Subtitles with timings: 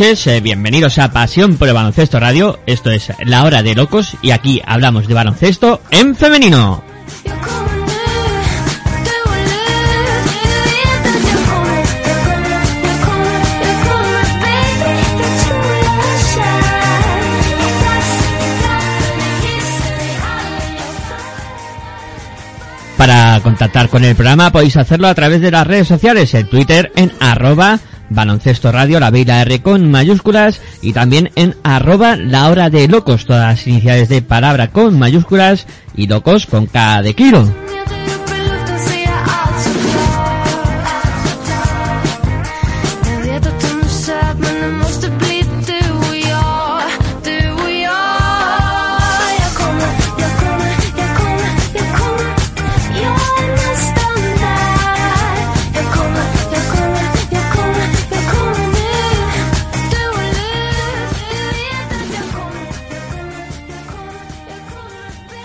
[0.00, 2.60] Eh, bienvenidos a Pasión por el Baloncesto Radio.
[2.66, 6.84] Esto es La Hora de Locos y aquí hablamos de baloncesto en femenino.
[22.96, 26.92] Para contactar con el programa podéis hacerlo a través de las redes sociales, en Twitter
[26.94, 32.16] en arroba baloncesto radio, la B y la R con mayúsculas y también en arroba
[32.16, 37.02] la hora de locos, todas las iniciales de palabra con mayúsculas y locos con K
[37.02, 37.67] de kilo.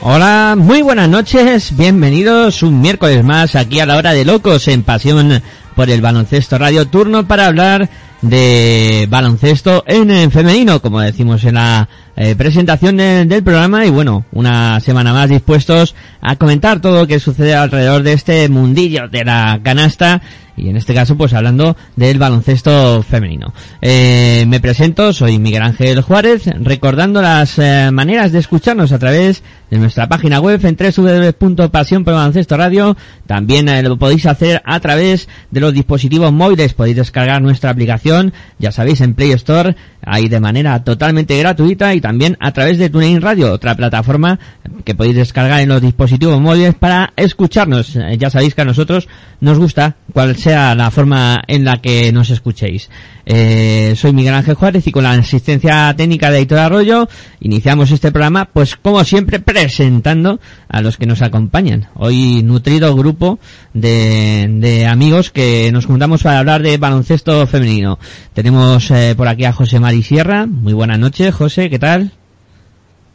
[0.06, 4.84] Hola, muy buenas noches, bienvenidos un miércoles más aquí a la hora de locos en
[4.84, 5.42] Pasión
[5.78, 7.90] por el Baloncesto Radio Turno para hablar
[8.22, 11.88] de baloncesto en, eh, femenino, como decimos en la
[12.18, 17.08] eh, presentación de- del programa y bueno, una semana más dispuestos a comentar todo lo
[17.08, 20.22] que sucede alrededor de este mundillo de la canasta
[20.56, 23.54] y en este caso pues hablando del baloncesto femenino.
[23.82, 29.44] Eh, me presento, soy Miguel Ángel Juárez, recordando las eh, maneras de escucharnos a través
[29.70, 34.62] de nuestra página web en www.pasión por el baloncesto radio, también eh, lo podéis hacer
[34.66, 39.76] a través de los dispositivos móviles, podéis descargar nuestra aplicación, ya sabéis en Play Store,
[40.06, 44.40] ahí de manera totalmente gratuita y también a través de TuneIn Radio, otra plataforma
[44.84, 47.96] que podéis descargar en los dispositivos móviles para escucharnos.
[47.96, 49.08] Eh, Ya sabéis que a nosotros
[49.40, 52.90] nos gusta cual sea la forma en la que nos escuchéis.
[53.26, 57.08] Eh, soy Miguel Ángel Juárez y con la asistencia técnica de Editor Arroyo
[57.40, 61.88] iniciamos este programa, pues como siempre presentando a los que nos acompañan.
[61.96, 63.40] Hoy nutrido grupo
[63.74, 67.98] de, de amigos que nos juntamos para hablar de baloncesto femenino.
[68.34, 70.46] Tenemos eh, por aquí a José Mari Sierra.
[70.46, 72.12] Muy buenas noches, José, ¿qué tal?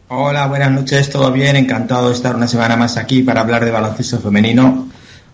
[0.08, 1.54] Hola, buenas noches, ¿todo bien?
[1.56, 4.88] Encantado de estar una semana más aquí para hablar de baloncesto femenino.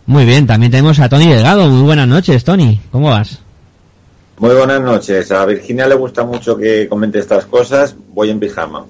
[0.06, 1.70] Muy bien, también tenemos a Tony Delgado.
[1.70, 2.80] Muy buenas noches, Tony.
[2.90, 3.43] ¿Cómo vas?
[4.38, 5.30] Muy buenas noches.
[5.30, 7.94] A Virginia le gusta mucho que comente estas cosas.
[8.08, 8.84] Voy en pijama.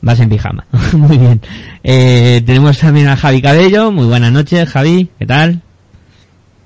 [0.00, 0.66] Vas en pijama.
[0.92, 1.40] Muy bien.
[1.82, 3.90] Eh, tenemos también a Javi Cabello.
[3.92, 5.10] Muy buenas noches, Javi.
[5.18, 5.62] ¿Qué tal?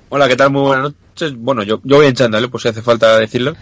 [0.09, 0.51] Hola, ¿qué tal?
[0.51, 1.35] Muy buenas noches.
[1.37, 2.47] Bueno, yo, yo voy en chándal, ¿eh?
[2.47, 3.55] pues si hace falta decirlo.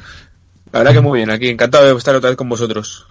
[0.71, 3.07] La verdad que muy bien, aquí encantado de estar otra vez con vosotros.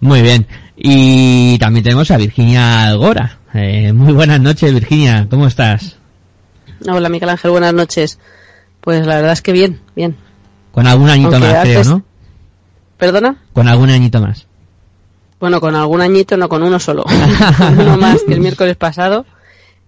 [0.00, 0.46] Muy bien.
[0.76, 3.38] Y también tenemos a Virginia Algora.
[3.54, 5.26] Eh, muy buenas noches, Virginia.
[5.30, 5.96] ¿Cómo estás?
[6.86, 8.18] Hola Miguel Ángel, buenas noches.
[8.82, 10.16] Pues la verdad es que bien, bien.
[10.78, 12.02] Con algún añito Aunque más, creo, ¿no?
[12.98, 13.36] ¿Perdona?
[13.52, 14.46] Con algún añito más.
[15.40, 17.02] Bueno, con algún añito, no con uno solo.
[17.02, 19.26] Con uno más que el miércoles pasado.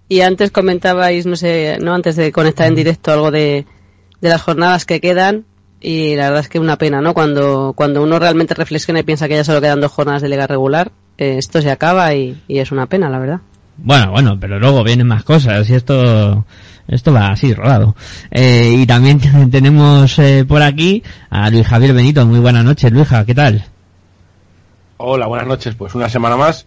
[0.08, 3.66] Y antes comentabais, no sé, no antes de conectar en directo algo de,
[4.20, 5.44] de las jornadas que quedan.
[5.81, 7.14] Y la verdad es que una pena, ¿no?
[7.14, 10.48] Cuando, cuando uno realmente reflexiona y piensa que ya solo quedan dos jornadas de liga
[10.48, 13.40] regular, eh, esto se acaba y, y es una pena, la verdad.
[13.76, 16.44] Bueno, bueno, pero luego vienen más cosas y esto,
[16.90, 17.94] esto va así, rodado.
[18.31, 19.20] Eh, y también
[19.50, 22.26] tenemos eh, por aquí a Luis Javier Benito.
[22.26, 23.64] Muy buenas noches, Luija, ¿qué tal?
[24.98, 25.75] Hola, buenas noches.
[25.75, 26.66] Pues una semana más.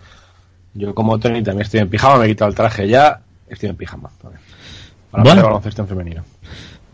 [0.73, 3.75] Yo como Tony también estoy en pijama, me he quitado el traje ya, estoy en
[3.75, 4.09] pijama.
[5.11, 5.43] Para Bueno.
[5.43, 6.23] baloncesto en femenino.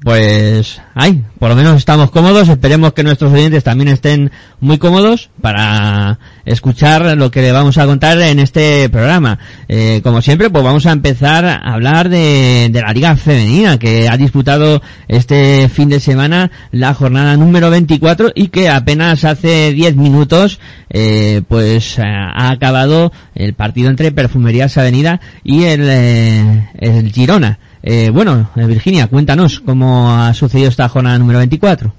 [0.02, 4.32] Pues ay, por lo menos estamos cómodos, esperemos que nuestros oyentes también estén
[4.62, 9.40] muy cómodos para escuchar lo que le vamos a contar en este programa.
[9.68, 14.08] Eh, como siempre, pues vamos a empezar a hablar de, de la Liga Femenina que
[14.08, 19.96] ha disputado este fin de semana la jornada número 24 y que apenas hace 10
[19.96, 20.60] minutos
[20.90, 27.60] eh, pues eh, ha acabado el partido entre Perfumerías Avenida y el, eh, el Girona.
[27.82, 31.94] Eh, bueno, eh, Virginia, cuéntanos cómo ha sucedido esta jornada número 24.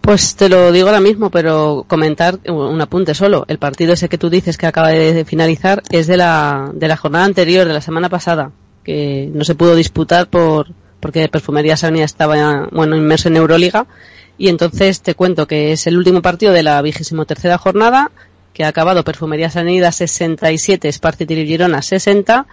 [0.00, 3.44] Pues te lo digo ahora mismo, pero comentar un apunte solo.
[3.46, 6.96] El partido ese que tú dices que acaba de finalizar es de la, de la
[6.96, 8.50] jornada anterior, de la semana pasada,
[8.84, 10.68] que no se pudo disputar por,
[11.00, 13.86] porque Perfumerías Avenida estaba, bueno, inmerso en Euroliga.
[14.38, 18.10] Y entonces te cuento que es el último partido de la vigésimo tercera jornada,
[18.54, 22.46] que ha acabado Perfumerías Avenida 67, Sparcity Girona 60,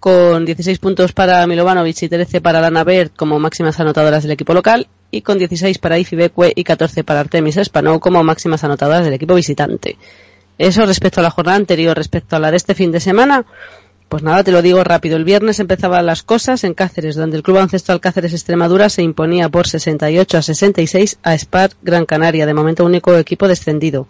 [0.00, 4.54] con 16 puntos para Milovanovic y 13 para Lana Bert como máximas anotadoras del equipo
[4.54, 9.12] local y con 16 para Ifibekwe y 14 para Artemis Espanou como máximas anotadoras del
[9.12, 9.98] equipo visitante.
[10.56, 13.44] Eso respecto a la jornada anterior, respecto a la de este fin de semana,
[14.08, 15.16] pues nada, te lo digo rápido.
[15.16, 19.48] El viernes empezaban las cosas en Cáceres, donde el Club Ancestral Cáceres Extremadura se imponía
[19.50, 24.08] por 68 a 66 a Spar Gran Canaria, de momento único equipo descendido.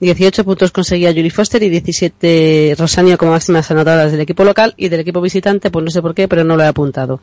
[0.00, 4.88] 18 puntos conseguía Yuri Foster y 17 Rosanio como máximas anotadoras del equipo local y
[4.88, 7.20] del equipo visitante, pues no sé por qué, pero no lo he apuntado.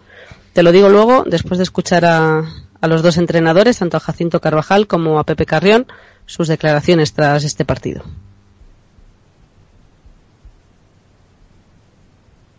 [0.52, 2.44] Te lo digo luego, después de escuchar a,
[2.82, 5.88] los dos entrenadores, tanto a Jacinto Carvajal como a Pepe Carrión,
[6.26, 8.04] sus declaraciones tras este partido.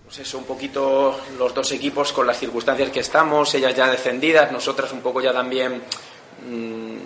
[0.04, 4.50] Pues eso, un poquito los dos equipos con las circunstancias que estamos, ellas ya descendidas,
[4.50, 5.82] nosotras un poco ya también
[6.48, 6.96] mmm,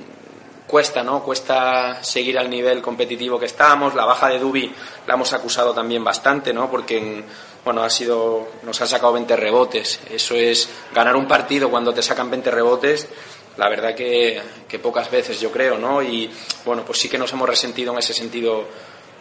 [0.71, 1.23] cuesta, ¿no?
[1.23, 3.95] Cuesta seguir al nivel competitivo que estábamos.
[3.95, 4.73] La baja de Dubi
[5.07, 6.71] la hemos acusado también bastante, ¿no?
[6.71, 7.25] Porque
[7.65, 10.01] bueno, ha sido nos han sacado 20 rebotes.
[10.09, 13.09] Eso es ganar un partido cuando te sacan 20 rebotes.
[13.57, 16.01] La verdad que, que pocas veces yo creo, ¿no?
[16.03, 16.31] Y
[16.65, 18.65] bueno, pues sí que nos hemos resentido en ese sentido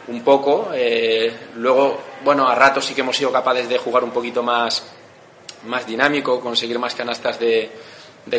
[0.07, 0.69] un poco.
[0.73, 4.83] Eh, luego, bueno, a ratos sí que hemos sido capaces de jugar un poquito más,
[5.65, 7.71] más dinámico, conseguir más canastas de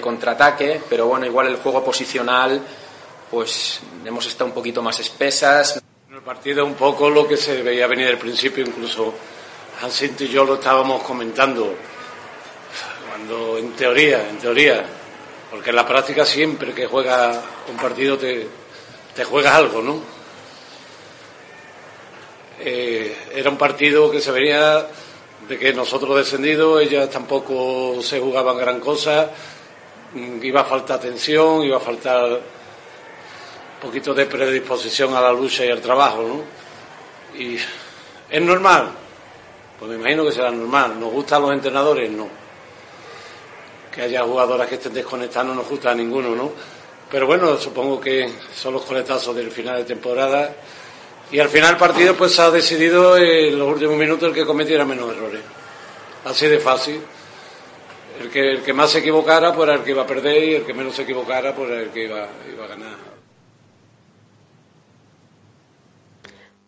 [0.00, 2.62] contraataque, pero bueno, igual el juego posicional,
[3.30, 5.80] pues hemos estado un poquito más espesas.
[6.10, 9.14] El partido un poco lo que se veía venir al principio, incluso
[9.80, 11.74] Hansinto y yo lo estábamos comentando,
[13.08, 14.84] cuando en teoría, en teoría,
[15.50, 17.38] porque en la práctica siempre que juegas
[17.70, 18.46] un partido te,
[19.24, 20.00] juegas algo, ¿no?
[22.58, 24.86] Eh, era un partido que se venía
[25.48, 29.30] de que nosotros descendidos, ellas tampoco se jugaban gran cosa,
[30.14, 32.40] mm, iba a faltar tensión, iba a faltar
[33.80, 37.38] poquito de predisposición a la lucha y al trabajo, ¿no?
[37.38, 38.92] Y es normal,
[39.78, 41.00] pues me imagino que será normal.
[41.00, 42.10] ¿Nos gustan los entrenadores?
[42.10, 42.28] No.
[43.90, 46.52] Que haya jugadoras que estén desconectando no nos gusta a ninguno, ¿no?
[47.10, 50.54] Pero bueno, supongo que son los conectazos del final de temporada.
[51.32, 54.84] Y al final el partido pues ha decidido en los últimos minutos el que cometiera
[54.84, 55.40] menos errores.
[56.24, 57.00] Así de fácil.
[58.20, 60.54] El que, el que más se equivocara pues era el que iba a perder y
[60.56, 63.09] el que menos se equivocara pues era el que iba, iba a ganar.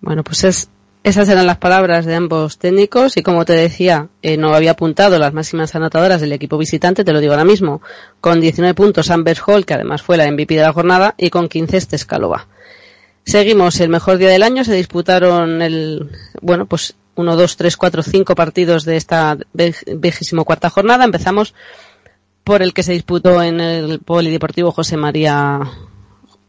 [0.03, 0.69] Bueno, pues es,
[1.05, 5.19] esas eran las palabras de ambos técnicos y como te decía, eh, no había apuntado
[5.19, 7.81] las máximas anotadoras del equipo visitante, te lo digo ahora mismo,
[8.21, 11.49] con 19 puntos Amber Hall, que además fue la MVP de la jornada, y con
[11.49, 12.49] 15 este Escalova.
[13.25, 18.03] Seguimos, el mejor día del año, se disputaron el, bueno, pues 1, 2, 3, 4,
[18.03, 21.05] 5 partidos de esta vigésimo cuarta jornada.
[21.05, 21.55] Empezamos
[22.43, 25.61] por el que se disputó en el Polideportivo José María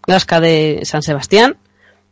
[0.08, 1.58] Gasca de San Sebastián,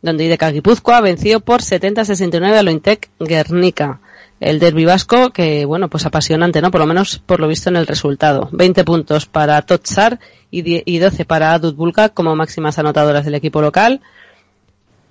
[0.01, 3.99] donde IDK Guipúzcoa venció por 70-69 a Lointec Guernica.
[4.39, 6.71] El derbi vasco, que bueno, pues apasionante, ¿no?
[6.71, 8.49] Por lo menos por lo visto en el resultado.
[8.51, 14.01] 20 puntos para Totsar y 12 para Adut Bulka como máximas anotadoras del equipo local.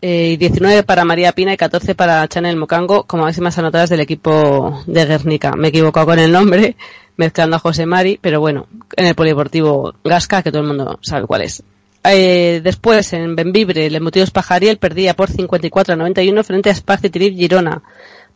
[0.03, 4.83] Eh, 19 para María Pina y 14 para Chanel Mocango como máximas anotadoras del equipo
[4.87, 5.53] de Guernica.
[5.53, 6.77] Me he equivocado con el nombre,
[7.17, 8.67] mezclando a José Mari, pero bueno,
[8.97, 11.63] en el Polideportivo Gasca, que todo el mundo sabe cuál es.
[12.05, 17.11] Eh, después, en Benvibre, el Motivos Pajariel perdía por 54 a 91 frente a Sparci
[17.11, 17.83] Trip Girona.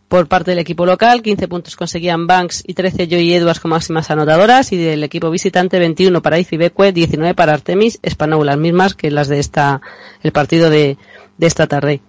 [0.09, 4.11] Por parte del equipo local, 15 puntos conseguían Banks y 13 Joy Edwards como máximas
[4.11, 9.11] anotadoras y del equipo visitante 21 para Icibeque, 19 para Artemis Espanou, las mismas que
[9.11, 9.81] las de esta,
[10.23, 10.99] el partido de,
[11.39, 12.03] de esta tarde.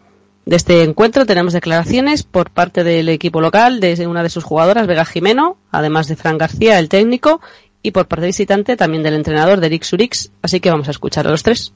[0.45, 4.85] De este encuentro tenemos declaraciones por parte del equipo local de una de sus jugadoras,
[4.85, 7.41] Vega Jimeno, además de Fran García, el técnico,
[7.85, 11.27] y por parte visitante también del entrenador de Eric Surix, así que vamos a escuchar
[11.27, 11.71] a los tres.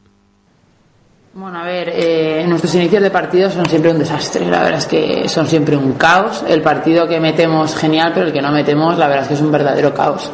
[1.36, 4.88] Bueno, a ver, eh, nuestros inicios de partido son siempre un desastre, la verdad es
[4.88, 6.44] que son siempre un caos.
[6.48, 9.42] El partido que metemos genial, pero el que no metemos, la verdad es que es
[9.42, 10.32] un verdadero caos.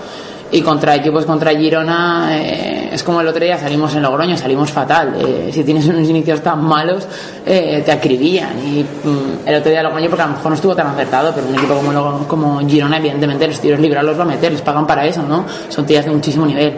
[0.51, 4.71] Y contra equipos contra Girona eh, es como el otro día salimos en Logroño, salimos
[4.71, 5.15] fatal.
[5.19, 7.05] Eh, si tienes unos inicios tan malos,
[7.45, 8.57] eh, te acribillan.
[8.59, 11.47] Y mm, el otro día Logroño, porque a lo mejor no estuvo tan acertado, pero
[11.47, 14.85] un equipo como, como Girona, evidentemente los tiros libres los va a meter, les pagan
[14.87, 15.45] para eso, ¿no?
[15.69, 16.77] Son tías de muchísimo nivel.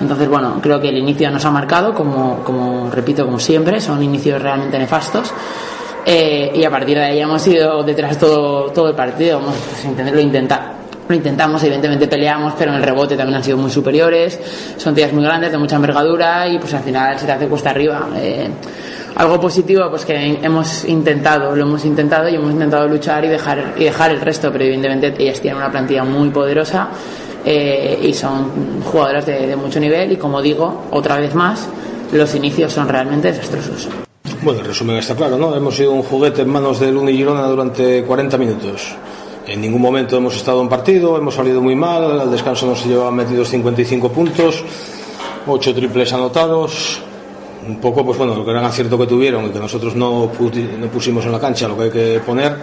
[0.00, 4.00] Entonces, bueno, creo que el inicio nos ha marcado, como, como repito, como siempre, son
[4.02, 5.32] inicios realmente nefastos.
[6.06, 9.84] Eh, y a partir de ahí hemos ido detrás todo, todo el partido, hemos pues,
[9.84, 10.72] intentar- lo, intenta-
[11.08, 14.38] lo intentamos, evidentemente peleamos, pero en el rebote también han sido muy superiores,
[14.76, 17.70] son tías muy grandes, de mucha envergadura y pues al final se te hace cuesta
[17.70, 18.08] arriba.
[18.16, 18.48] Eh,
[19.16, 23.74] algo positivo, pues que hemos intentado, lo hemos intentado y hemos intentado luchar y dejar,
[23.76, 26.88] y dejar el resto, pero evidentemente ellas tienen una plantilla muy poderosa
[27.44, 31.68] eh, y son jugadoras de, mucho nivel y como digo, otra vez más,
[32.12, 33.88] los inicios son realmente desastrosos.
[34.42, 35.54] Bueno, el resumen está claro, ¿no?
[35.56, 38.94] Hemos sido un juguete en manos del Uni Girona durante 40 minutos.
[39.48, 43.14] En ningún momento hemos estado en partido, hemos salido muy mal, al descanso nos llevaban
[43.14, 44.62] metidos 55 puntos,
[45.46, 47.00] 8 triples anotados,
[47.66, 50.30] un poco, pues bueno, lo que gran acierto que tuvieron y que nosotros no,
[50.92, 52.58] pusimos en la cancha lo que hay que poner,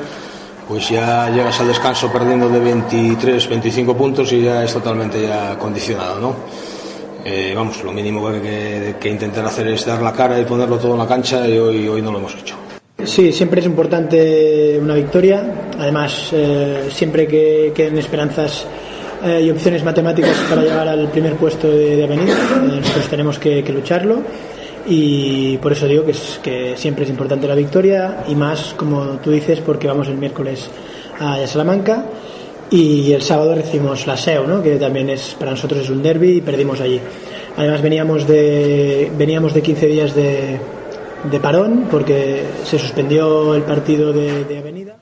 [0.67, 5.57] pues ya llegas al descanso perdiendo de 23, 25 puntos y ya es totalmente ya
[5.57, 6.35] condicionado, ¿no?
[7.25, 10.77] Eh, vamos, lo mínimo que que, que intentar hacer es dar la cara y ponerlo
[10.77, 12.55] todo en la cancha y hoy, hoy no lo hemos hecho.
[13.03, 15.69] Sí, siempre es importante una victoria.
[15.77, 18.65] Además, eh, siempre que queden esperanzas
[19.23, 23.37] eh, y opciones matemáticas para llegar al primer puesto de, de Avenida, eh, nosotros tenemos
[23.37, 24.21] que, lucharlo.
[24.87, 29.59] Y por eso digo que siempre es importante la victoria y más, como tú dices,
[29.59, 30.69] porque vamos el miércoles
[31.19, 32.05] a Salamanca
[32.69, 34.61] y el sábado recibimos la SEO, ¿no?
[34.61, 36.99] que también es para nosotros es un derby y perdimos allí.
[37.57, 40.59] Además veníamos de veníamos de 15 días de,
[41.31, 44.97] de parón porque se suspendió el partido de, Avenida.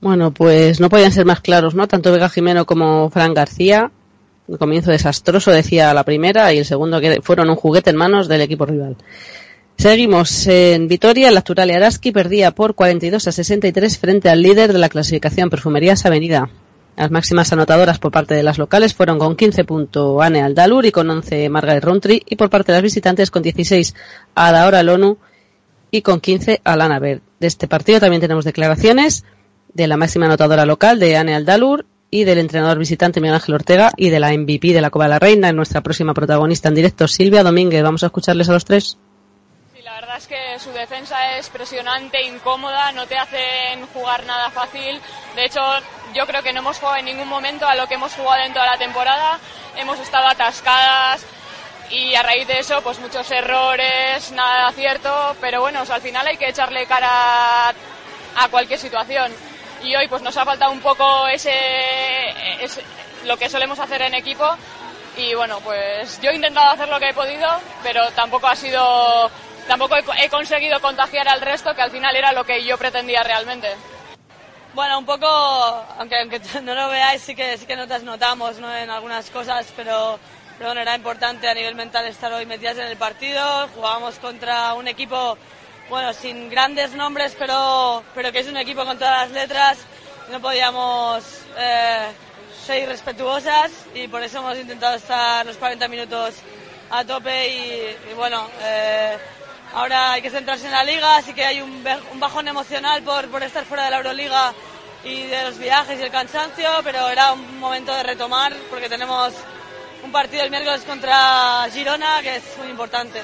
[0.00, 1.88] Bueno, pues no podían ser más claros, ¿no?
[1.88, 3.90] Tanto Vega Jimeno como Fran García.
[4.46, 8.28] Un comienzo desastroso, decía la primera, y el segundo que fueron un juguete en manos
[8.28, 8.96] del equipo rival.
[9.76, 14.78] Seguimos en Vitoria, el actual Araski perdía por 42 a 63 frente al líder de
[14.78, 16.48] la clasificación Perfumerías Avenida.
[16.96, 20.92] Las máximas anotadoras por parte de las locales fueron con 15 puntos Anne Aldalur y
[20.92, 23.94] con 11 Margaret Rontry y por parte de las visitantes con 16
[24.34, 25.18] Adaora Lonu
[25.90, 27.20] y con 15 Alana Bird.
[27.38, 29.24] De este partido también tenemos declaraciones
[29.74, 33.92] de la máxima anotadora local de Anne Aldalur y del entrenador visitante Miguel Ángel Ortega
[33.96, 37.06] y de la MVP de la Copa de la Reina, nuestra próxima protagonista en directo,
[37.08, 37.82] Silvia Domínguez.
[37.82, 38.96] Vamos a escucharles a los tres.
[39.74, 44.50] Sí, la verdad es que su defensa es presionante, incómoda, no te hacen jugar nada
[44.50, 44.98] fácil.
[45.34, 45.60] De hecho,
[46.16, 48.52] yo creo que no hemos jugado en ningún momento a lo que hemos jugado en
[48.52, 49.38] toda la temporada.
[49.76, 51.24] Hemos estado atascadas
[51.90, 55.36] y a raíz de eso, pues muchos errores, nada de acierto.
[55.40, 59.32] Pero bueno, al final hay que echarle cara a cualquier situación.
[59.82, 61.52] Y hoy pues nos ha faltado un poco ese,
[63.24, 64.48] lo que solemos hacer en equipo.
[65.16, 67.48] Y bueno, pues yo he intentado hacer lo que he podido,
[67.82, 69.30] pero tampoco ha sido,
[69.68, 72.76] tampoco he, co- he conseguido contagiar al resto, que al final era lo que yo
[72.76, 73.74] pretendía realmente.
[74.76, 78.76] Bueno, un poco, aunque, aunque no lo veáis, sí que, sí que nos notamos ¿no?
[78.76, 80.20] en algunas cosas, pero,
[80.60, 83.68] bueno, era importante a nivel mental estar hoy metidas en el partido.
[83.74, 85.38] Jugábamos contra un equipo,
[85.88, 89.78] bueno, sin grandes nombres, pero, pero que es un equipo con todas las letras.
[90.30, 91.24] No podíamos
[91.56, 92.08] eh,
[92.66, 96.34] ser irrespetuosas y por eso hemos intentado estar los 40 minutos
[96.90, 99.16] a tope y, y bueno, eh,
[99.74, 101.84] ahora hay que centrarse en la liga, así que hay un,
[102.18, 104.52] bajón emocional por, por estar fuera de la Euroliga
[105.04, 109.32] y de los viajes y el cansancio, pero era un momento de retomar porque tenemos
[110.04, 113.20] un partido el miércoles contra Girona que es muy importante.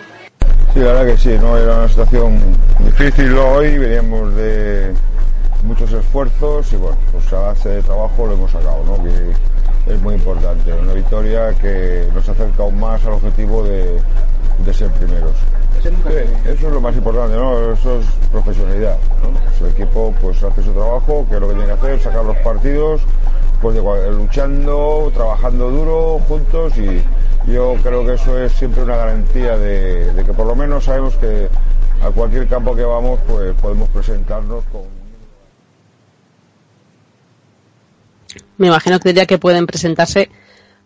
[0.73, 1.57] Sí, la verdad que sí, ¿no?
[1.59, 2.41] Era una situación
[2.79, 4.95] difícil hoy, veníamos de
[5.65, 9.03] muchos esfuerzos y bueno, pues a base de trabajo lo hemos sacado, ¿no?
[9.05, 10.73] Que es muy importante.
[10.73, 14.01] Una victoria que nos acerca aún más al objetivo de,
[14.65, 15.35] de ser primeros.
[15.83, 15.89] Sí,
[16.45, 17.73] eso es lo más importante, ¿no?
[17.73, 19.67] Eso es profesionalidad, ¿no?
[19.67, 22.37] El equipo pues hace su trabajo, que es lo que tiene que hacer, sacar los
[22.39, 23.01] partidos,
[23.61, 27.03] pues de luchando, trabajando duro, juntos y
[27.51, 31.17] yo creo que eso es siempre una garantía de, de que por lo menos sabemos
[31.17, 31.49] que
[32.01, 34.83] a cualquier campo que vamos pues podemos presentarnos con
[38.59, 40.31] Me imagino que diría que pueden presentarse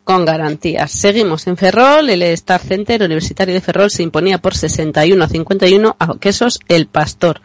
[0.06, 0.92] con garantías.
[0.92, 5.96] Seguimos en Ferrol, el Star Center Universitario de Ferrol se imponía por 61 a 51
[5.98, 7.40] a Quesos El Pastor.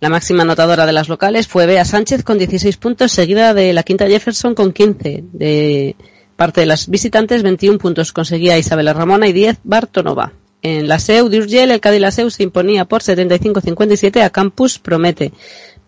[0.00, 3.82] La máxima anotadora de las locales fue Bea Sánchez con 16 puntos, seguida de la
[3.82, 5.24] quinta Jefferson con 15.
[5.34, 5.94] De
[6.36, 10.32] parte de las visitantes, 21 puntos conseguía Isabela Ramona y 10 Bartonova.
[10.62, 14.78] En la SEU de Urgel, el Cádiz la SEU se imponía por 75-57 a Campus
[14.78, 15.32] Promete.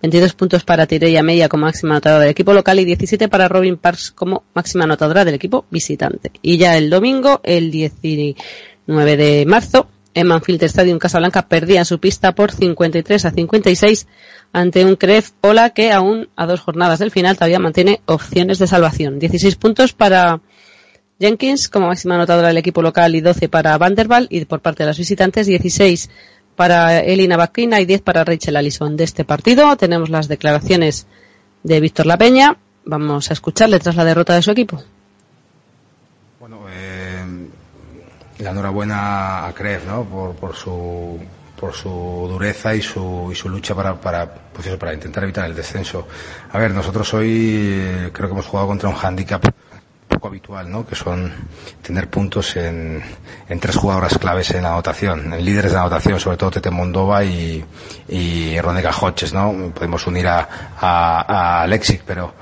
[0.02, 3.76] 22 puntos para Tireya Meia como máxima anotadora del equipo local y 17 para Robin
[3.76, 6.32] Parks como máxima anotadora del equipo visitante.
[6.42, 8.37] Y ya el domingo, el 19
[9.16, 14.06] de marzo, en Manfield Stadium Casablanca perdía su pista por 53 a 56
[14.52, 18.66] ante un Cref Ola que aún a dos jornadas del final todavía mantiene opciones de
[18.66, 19.21] salvación.
[19.21, 20.40] 16 puntos para
[21.21, 24.88] Jenkins como máxima anotadora del equipo local y 12 para Vanderbilt y por parte de
[24.88, 26.11] los visitantes 16
[26.56, 28.97] para Elina Bakina y 10 para Rachel Allison.
[28.97, 31.06] De este partido tenemos las declaraciones
[31.62, 32.56] de Víctor La Peña.
[32.85, 34.82] Vamos a escucharle tras la derrota de su equipo.
[38.38, 40.04] la enhorabuena a Cref, ¿no?
[40.04, 41.21] Por, por su
[41.62, 45.44] por su dureza y su, y su lucha para, para, pues eso, para intentar evitar
[45.44, 46.09] el descenso.
[46.50, 49.44] A ver, nosotros hoy eh, creo que hemos jugado contra un hándicap
[50.23, 50.87] poco habitual, ¿no?
[50.87, 51.33] Que son
[51.83, 53.02] tener puntos en,
[53.61, 57.64] tres jugadoras claves en la anotación, en líderes de anotación, sobre todo Tete Mondova y,
[58.09, 59.73] y Hodges, ¿no?
[59.75, 60.49] Podemos unir a,
[60.81, 62.35] a, a Lexic, pero,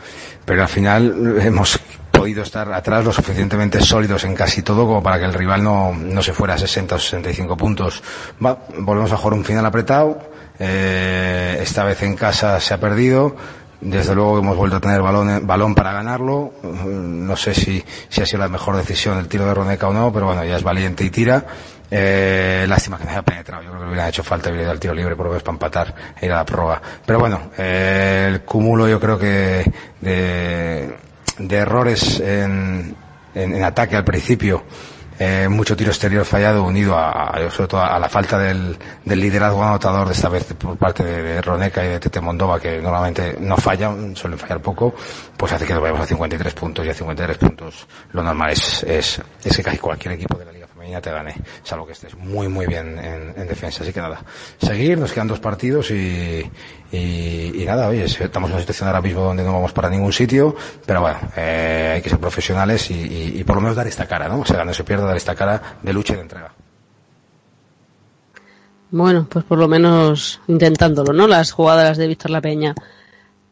[0.44, 1.80] pero al final hemos
[2.12, 5.94] podido estar atrás lo suficientemente sólidos en casi todo como para que el rival no,
[5.94, 8.02] no se fuera a 60 o 65 puntos.
[8.44, 10.18] Va, volvemos a jugar un final apretado.
[10.58, 13.34] Eh, esta vez en casa se ha perdido.
[13.80, 16.52] Desde luego hemos vuelto a tener balón, para ganarlo.
[16.62, 20.12] No sé si, si ha sido la mejor decisión el tiro de Roneca o no,
[20.12, 21.46] pero bueno, ya es valiente y tira.
[21.90, 23.62] Eh, lástima que no haya penetrado.
[23.62, 25.54] Yo creo que hubiera hecho falta hubiera ido al tiro libre por lo menos para
[25.54, 26.80] empatar e ir a la prórroga.
[27.04, 29.64] Pero bueno, eh, el cúmulo yo creo que
[30.00, 30.94] de,
[31.50, 32.94] errores en,
[33.34, 34.62] en ataque al principio,
[35.22, 38.74] eh, mucho tiro exterior fallado unido a, sobre todo a la falta del,
[39.04, 42.58] del liderazgo anotador de esta vez por parte de, de Roneca y de Tete Mondova
[42.58, 44.94] que normalmente no fallan, suelen fallar poco,
[45.36, 48.82] pues hace que nos vayamos a 53 puntos y a 53 puntos lo normal es,
[48.84, 52.16] es, es que casi cualquier equipo de la Liga Femenina te gane, salvo que estés
[52.16, 53.82] muy muy bien en, en defensa.
[53.82, 54.24] Así que nada,
[54.58, 56.50] seguir, nos quedan dos partidos y,
[56.90, 60.56] y, nada, oye, estamos en una situación ahora mismo donde no vamos para ningún sitio,
[60.86, 62.94] pero bueno, eh, hay que ser profesionales y,
[63.38, 64.40] y- por lo menos dar esta cara, ¿no?
[64.40, 66.50] O sea, no se pierda dar esta cara de lucha y de entrega.
[68.90, 71.28] Bueno, pues por lo menos intentándolo, ¿no?
[71.28, 72.74] Las jugadoras de Víctor La Peña.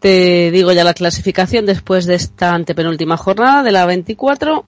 [0.00, 4.64] Te digo ya la clasificación después de esta antepenúltima jornada de la 24,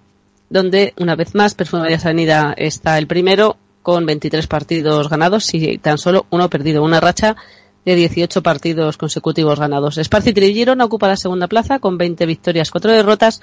[0.51, 5.97] donde una vez más Perfumerías Avenida está el primero con 23 partidos ganados y tan
[5.97, 7.37] solo uno perdido, una racha
[7.85, 9.97] de 18 partidos consecutivos ganados.
[9.97, 13.41] Esparci Girona ocupa la segunda plaza con 20 victorias, 4 derrotas,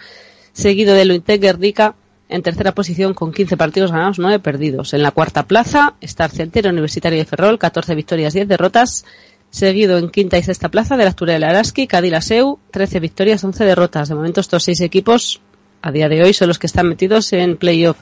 [0.51, 1.95] seguido de Luintec Guernica
[2.29, 4.93] en tercera posición con 15 partidos ganados, 9 perdidos.
[4.93, 9.05] En la cuarta plaza está Argentera Universitario de Ferrol, 14 victorias, 10 derrotas,
[9.49, 13.63] seguido en quinta y sexta plaza de la Asturias del Araski, Cadillaceu, 13 victorias, 11
[13.63, 14.09] derrotas.
[14.09, 15.41] De momento estos seis equipos
[15.87, 17.97] a día de hoy son los que están metidos en playoff.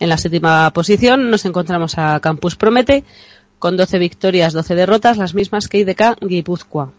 [0.00, 3.04] En la séptima posición nos encontramos a Campus Promete
[3.58, 6.92] con 12 victorias, 12 derrotas, las mismas que IDK Guipúzcoa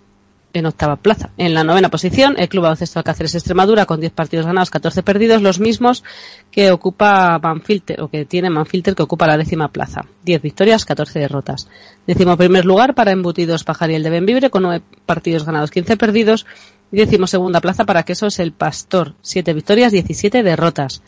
[0.54, 1.32] en octava plaza.
[1.38, 5.41] En la novena posición, el Club Baloncesto Alcáceres Extremadura con 10 partidos ganados, 14 perdidos,
[5.41, 6.04] los mismos
[6.52, 10.06] que ocupa Manfilter, o que tiene Manfilter que ocupa la décima plaza.
[10.23, 11.67] 10 victorias, 14 derrotas.
[12.06, 16.45] Décimo primer lugar para Embutidos Pajariel de Benvibre con 9 partidos ganados, 15 perdidos.
[16.91, 21.02] Décimo segunda plaza para Quesos El Pastor, 7 victorias, 17 derrotas.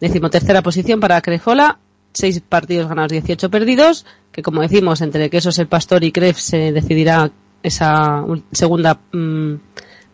[0.00, 1.78] Décimo tercera posición para Crefola,
[2.14, 6.72] 6 partidos ganados, 18 perdidos, que como decimos, entre Quesos El Pastor y Cref se
[6.72, 7.30] decidirá
[7.62, 9.56] esa segunda mm,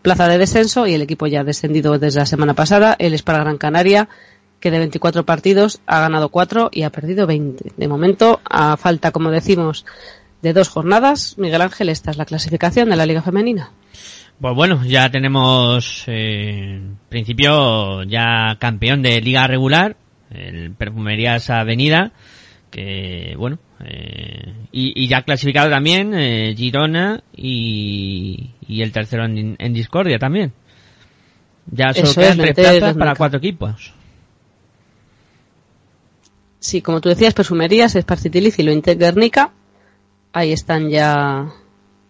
[0.01, 2.95] plaza de descenso y el equipo ya ha descendido desde la semana pasada.
[2.99, 4.09] Él es para Gran Canaria,
[4.59, 7.71] que de 24 partidos ha ganado 4 y ha perdido 20.
[7.77, 9.85] De momento, a falta, como decimos,
[10.41, 13.71] de dos jornadas, Miguel Ángel, esta es la clasificación de la Liga Femenina.
[14.39, 19.97] Pues bueno, ya tenemos eh, en principio ya campeón de liga regular,
[20.29, 22.11] el Perfumerías Avenida,
[22.69, 29.55] que bueno, eh, y, y ya clasificado también eh, Girona y, y el tercero en,
[29.57, 30.53] en Discordia también.
[31.71, 33.93] Ya solo Eso quedan es, tres plazas para cuatro equipos.
[36.59, 39.51] Sí, como tú decías, Perfumerías, Esparcitiliz y Lointec Guernica.
[40.31, 41.47] Ahí están ya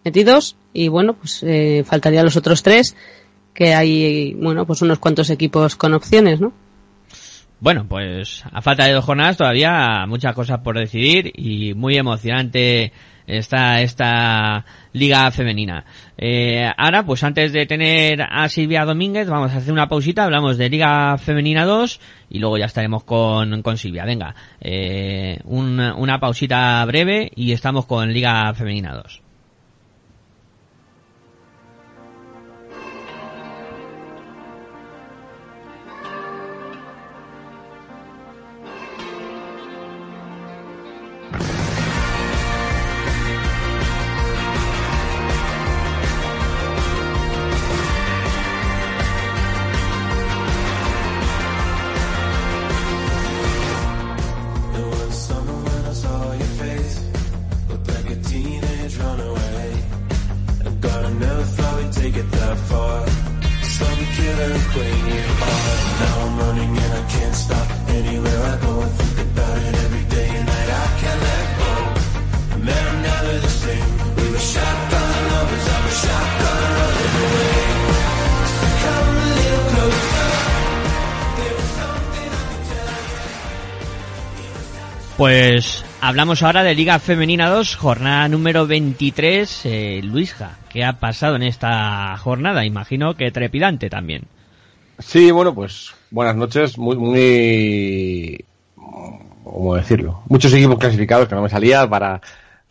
[0.04, 0.56] metidos.
[0.72, 2.96] Y bueno, pues eh, faltarían los otros tres,
[3.54, 6.52] que hay, bueno, pues unos cuantos equipos con opciones, ¿no?
[7.60, 12.92] Bueno, pues a falta de dos jornadas todavía muchas cosas por decidir y muy emocionante
[13.26, 15.84] está esta liga femenina.
[16.16, 20.56] Eh, ahora, pues antes de tener a Silvia Domínguez, vamos a hacer una pausita, hablamos
[20.56, 24.04] de Liga Femenina 2 y luego ya estaremos con, con Silvia.
[24.04, 29.27] Venga, eh, una, una pausita breve y estamos con Liga Femenina 2.
[85.18, 89.62] Pues hablamos ahora de Liga Femenina 2, jornada número 23.
[89.64, 92.64] Eh, Luisja, ¿qué ha pasado en esta jornada?
[92.64, 94.28] Imagino que trepidante también.
[95.00, 96.78] Sí, bueno, pues buenas noches.
[96.78, 98.44] Muy, muy.
[99.42, 100.22] ¿Cómo decirlo?
[100.28, 102.20] Muchos equipos clasificados que no me salía para,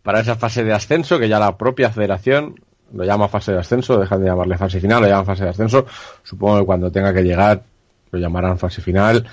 [0.01, 2.55] para esa fase de ascenso que ya la propia federación
[2.93, 5.85] lo llama fase de ascenso, dejan de llamarle fase final, lo llaman fase de ascenso.
[6.23, 7.61] Supongo que cuando tenga que llegar
[8.09, 9.27] lo llamarán fase final.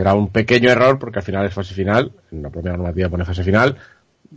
[0.00, 3.26] Será un pequeño error porque al final es fase final, en la propia normativa pone
[3.26, 3.76] fase final.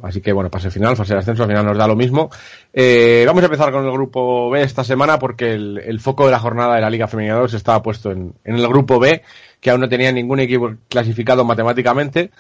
[0.02, 2.30] Así que bueno, fase final, fase de ascenso, al final nos da lo mismo.
[2.74, 6.32] Eh, vamos a empezar con el grupo B esta semana porque el, el foco de
[6.32, 9.22] la jornada de la Liga Femenina 2 estaba puesto en, en el grupo B,
[9.62, 12.32] que aún no tenía ningún equipo clasificado matemáticamente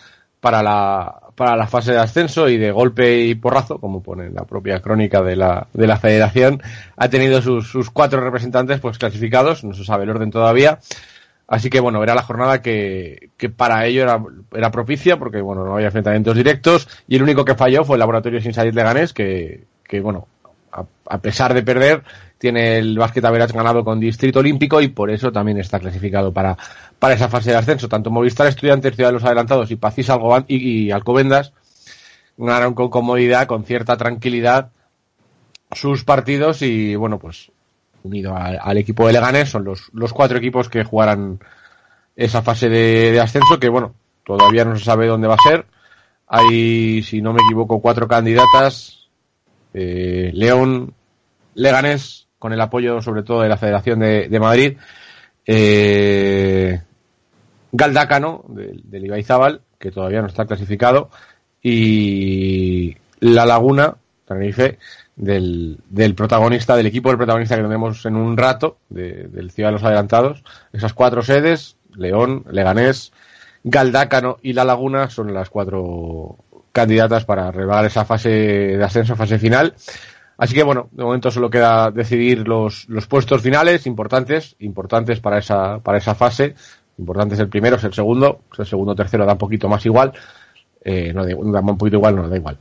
[0.41, 4.43] para la, para la fase de ascenso y de golpe y porrazo, como pone la
[4.43, 6.61] propia crónica de la, de la federación,
[6.97, 10.79] ha tenido sus, sus cuatro representantes pues clasificados, no se sabe el orden todavía.
[11.47, 15.75] Así que bueno, era la jornada que, para ello era, era propicia porque bueno, no
[15.75, 19.65] había enfrentamientos directos y el único que falló fue el Laboratorio Sin Salir Leganés que,
[19.83, 20.27] que bueno,
[20.71, 22.03] a, pesar de perder,
[22.37, 26.57] tiene el básquet Average ganado con Distrito Olímpico y por eso también está clasificado para,
[26.99, 27.87] para esa fase de ascenso.
[27.87, 30.09] Tanto Movistar Estudiantes, Ciudad de los Adelantados y Pacís
[30.47, 31.53] y Alcobendas
[32.37, 34.71] ganaron con comodidad, con cierta tranquilidad
[35.71, 37.51] sus partidos y bueno, pues
[38.03, 41.39] unido al, equipo de Leganés son los, los cuatro equipos que jugarán
[42.15, 45.65] esa fase de, ascenso que bueno, todavía no se sabe dónde va a ser.
[46.27, 49.07] Hay, si no me equivoco, cuatro candidatas.
[49.73, 50.93] Eh, León,
[51.55, 54.77] Leganés, con el apoyo sobre todo de la Federación de, de Madrid.
[55.45, 56.79] Eh,
[57.71, 61.09] Galdácano, del de Ibaizábal, que todavía no está clasificado.
[61.61, 63.95] Y La Laguna,
[64.27, 64.77] Tenerife,
[65.15, 65.79] del,
[66.15, 69.83] protagonista, del equipo del protagonista que tenemos en un rato, de, del Ciudad de los
[69.83, 70.43] Adelantados.
[70.71, 73.11] Esas cuatro sedes, León, Leganés,
[73.63, 76.37] Galdácano y La Laguna son las cuatro
[76.71, 79.75] candidatas para rebagar esa fase de ascenso, fase final.
[80.37, 85.37] Así que bueno, de momento solo queda decidir los, los puestos finales importantes, importantes para
[85.37, 86.55] esa, para esa fase.
[86.97, 89.85] Importante es el primero, es el segundo, es el segundo tercero da un poquito más
[89.85, 90.11] igual.
[90.83, 92.57] Eh, no, da un poquito igual, no da igual.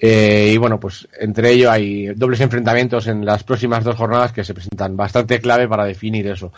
[0.00, 4.44] Eh, y bueno, pues entre ello hay dobles enfrentamientos en las próximas dos jornadas que
[4.44, 6.52] se presentan bastante clave para definir eso.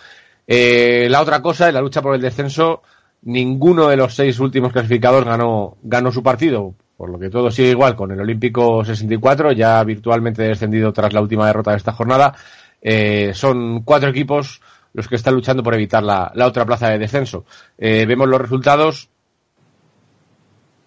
[0.46, 2.82] Eh, la otra cosa, en la lucha por el descenso,
[3.22, 7.70] ninguno de los seis últimos clasificados ganó, ganó su partido, por lo que todo sigue
[7.70, 12.34] igual con el Olímpico 64, ya virtualmente descendido tras la última derrota de esta jornada.
[12.82, 14.60] Eh, son cuatro equipos
[14.92, 17.44] los que están luchando por evitar la, la otra plaza de descenso.
[17.78, 19.08] Eh, vemos los resultados.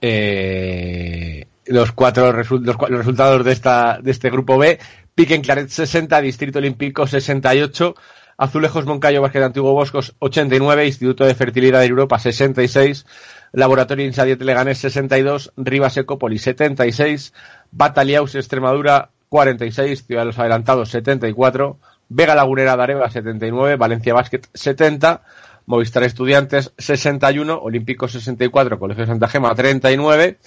[0.02, 4.80] Eh, los cuatro resu los, los, resultados de esta de este grupo B.
[5.16, 7.96] Piquen Claret 60, Distrito Olímpico 68,
[8.38, 13.06] Azulejos Moncayo Básquet Antiguo Boscos 89, Instituto de Fertilidad de Europa 66,
[13.52, 17.34] Laboratorio Insadiet Leganés 62, Rivas Ecópolis 76,
[17.72, 21.78] Bataliaus Extremadura 46, Ciudad de los Adelantados 74,
[22.10, 25.22] Vega Lagunera de Areva 79, Valencia Básquet 70,
[25.66, 30.40] Movistar Estudiantes 61, Olímpico 64, Colegio Santa Gema 39,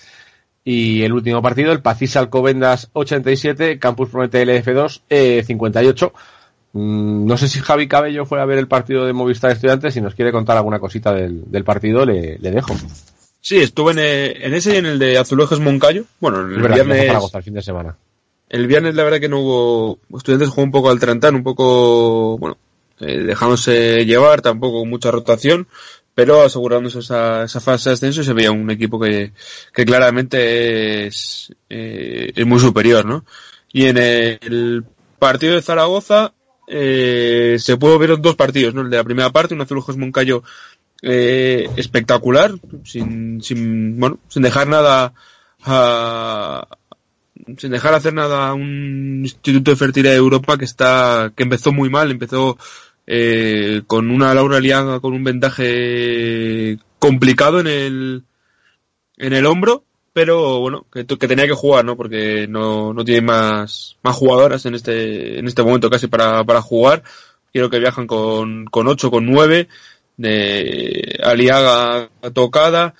[0.68, 6.12] y el último partido, el Pacís Alcobendas 87, Campus Promete LF2 eh, 58.
[6.72, 9.94] Mm, no sé si Javi Cabello fue a ver el partido de Movistar Estudiantes.
[9.94, 12.74] Si nos quiere contar alguna cosita del, del partido, le, le, dejo.
[13.40, 16.02] Sí, estuve en, el, en, ese y en el de Azulejos Moncayo.
[16.18, 17.06] Bueno, el, verdad, viernes.
[17.06, 17.96] Zaragoza, el fin de semana.
[18.48, 20.00] El viernes, la verdad, que no hubo.
[20.16, 22.38] Estudiantes jugó un poco al trantán, un poco.
[22.38, 22.58] Bueno,
[22.98, 25.68] eh, dejándose llevar, tampoco mucha rotación
[26.16, 29.34] pero asegurándose esa, esa fase de ascenso se veía un equipo que,
[29.74, 33.26] que claramente es, eh, es muy superior, ¿no?
[33.70, 34.82] Y en el
[35.18, 36.32] partido de Zaragoza
[36.68, 38.80] eh, se pudo ver dos partidos, ¿no?
[38.80, 40.42] El de la primera parte, un Azulejos Moncayo
[41.02, 45.12] eh, espectacular, sin, sin, bueno, sin dejar nada
[45.64, 46.66] a,
[47.58, 51.74] sin dejar hacer nada a un Instituto de Fertilidad de Europa que está, que empezó
[51.74, 52.56] muy mal, empezó
[53.06, 58.24] eh, con una Laura Liaga con un vendaje complicado en el
[59.16, 59.84] en el hombro
[60.16, 64.64] pero bueno que, que tenía que jugar no porque no, no tiene más más jugadoras
[64.64, 67.02] en este en este momento casi para, para jugar.
[67.52, 69.68] Quiero que viajan con con ocho con nueve
[70.16, 72.94] de Aliaga tocada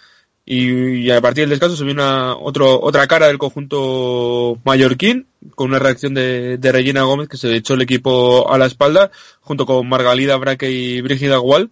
[0.49, 5.27] Y, y a partir del descanso se vio una otro, otra cara del conjunto mallorquín,
[5.57, 9.11] con una reacción de, de Regina Gómez que se echó el equipo a la espalda,
[9.41, 11.71] junto con Margalida Braque y Brígida Gual.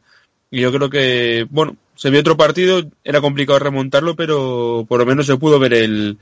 [0.51, 5.07] Y yo creo que, bueno, se vio otro partido, era complicado remontarlo, pero por lo
[5.07, 6.19] menos se pudo ver el,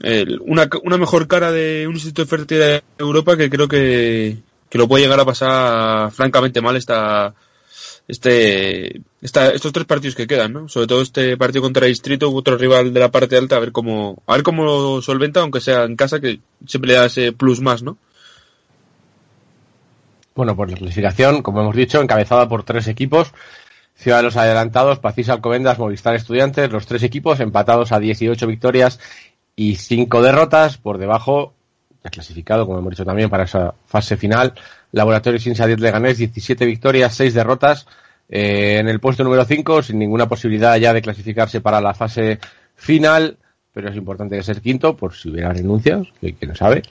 [0.00, 4.38] el- una, una mejor cara de un de fertilidad de Europa que creo que,
[4.70, 7.34] que lo puede llegar a pasar francamente mal esta,
[8.08, 10.68] este, estos tres partidos que quedan, ¿no?
[10.68, 14.22] Sobre todo este partido contra Distrito, otro rival de la parte alta, a ver cómo,
[14.26, 17.82] a ver cómo solventa, aunque sea en casa, que siempre le da ese plus más,
[17.82, 17.96] ¿no?
[20.34, 23.32] Bueno, pues la clasificación, como hemos dicho, encabezada por tres equipos.
[23.94, 28.98] Ciudad de los Adelantados, Pacís Alcobendas, Movistar Estudiantes, los tres equipos empatados a 18 victorias
[29.56, 30.76] y 5 derrotas.
[30.76, 31.54] Por debajo,
[32.02, 34.52] ya clasificado, como hemos dicho también, para esa fase final.
[34.92, 37.86] Laboratorio Sinsa 10 Leganés, 17 victorias, 6 derrotas.
[38.28, 42.38] Eh, en el puesto número 5, sin ninguna posibilidad ya de clasificarse para la fase
[42.74, 43.38] final,
[43.72, 46.82] pero es importante ser quinto, por si hubiera renuncias, que, no sabe.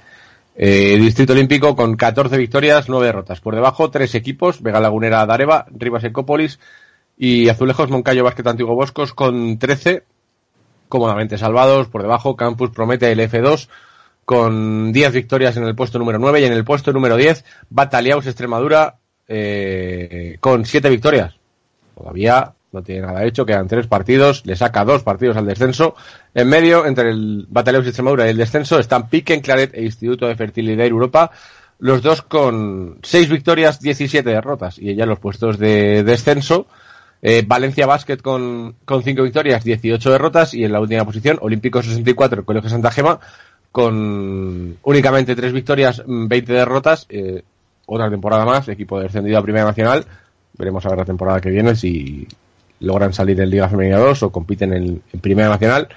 [0.56, 3.42] Eh, Distrito Olímpico con 14 victorias, 9 derrotas.
[3.42, 6.60] Por debajo, tres equipos, Vega Lagunera Dareva, Rivas Ecópolis
[7.18, 10.04] y Azulejos Moncayo Básquet Antiguo Boscos con 13
[10.90, 11.88] cómodamente salvados.
[11.88, 13.68] Por debajo, Campus Promete el F2
[14.26, 18.26] con 10 victorias en el puesto número 9 y en el puesto número 10, Bataliaus
[18.26, 21.36] Extremadura eh, con 7 victorias.
[21.96, 25.96] Todavía no tiene nada hecho, quedan tres partidos, le saca dos partidos al descenso.
[26.34, 30.36] En medio, entre el Bataleos Extremadura y el descenso, están Piquen, Claret e Instituto de
[30.36, 31.32] Fertilidad Europa,
[31.80, 34.80] los dos con seis victorias, 17 derrotas.
[34.80, 36.66] Y en los puestos de descenso,
[37.22, 40.54] eh, Valencia Basket con, con cinco victorias, 18 derrotas.
[40.56, 43.20] Y en la última posición, Olímpico 64, Colegio Santa Gema,
[43.72, 47.06] con únicamente tres victorias, mm, 20 derrotas.
[47.10, 47.44] eh,
[47.86, 50.06] otra temporada más, equipo descendido a Primera Nacional.
[50.58, 52.28] Veremos a ver la temporada que viene si
[52.80, 55.88] logran salir en Liga Femenina 2 o compiten en, en Primera Nacional.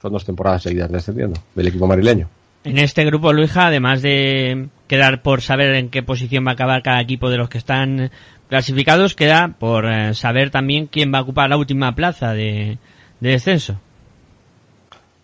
[0.00, 2.28] Son dos temporadas seguidas descendiendo del equipo madrileño.
[2.64, 6.82] En este grupo, Luija, además de quedar por saber en qué posición va a acabar
[6.82, 8.10] cada equipo de los que están
[8.48, 12.78] clasificados, queda por eh, saber también quién va a ocupar la última plaza de,
[13.20, 13.80] de descenso.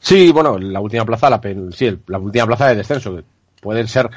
[0.00, 1.40] Sí, bueno, la última plaza, la,
[1.72, 3.22] sí, la última plaza de descenso.
[3.60, 4.10] Pueden ser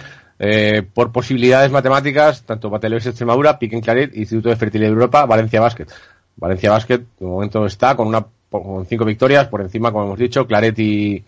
[0.45, 5.61] eh, por posibilidades matemáticas, tanto Bateleos Extremadura, Piquen Claret, Instituto de Fertilidad de Europa, Valencia
[5.61, 5.87] Basket.
[6.35, 10.45] Valencia Basket, de momento está con una con cinco victorias, por encima, como hemos dicho,
[10.45, 11.23] Claret y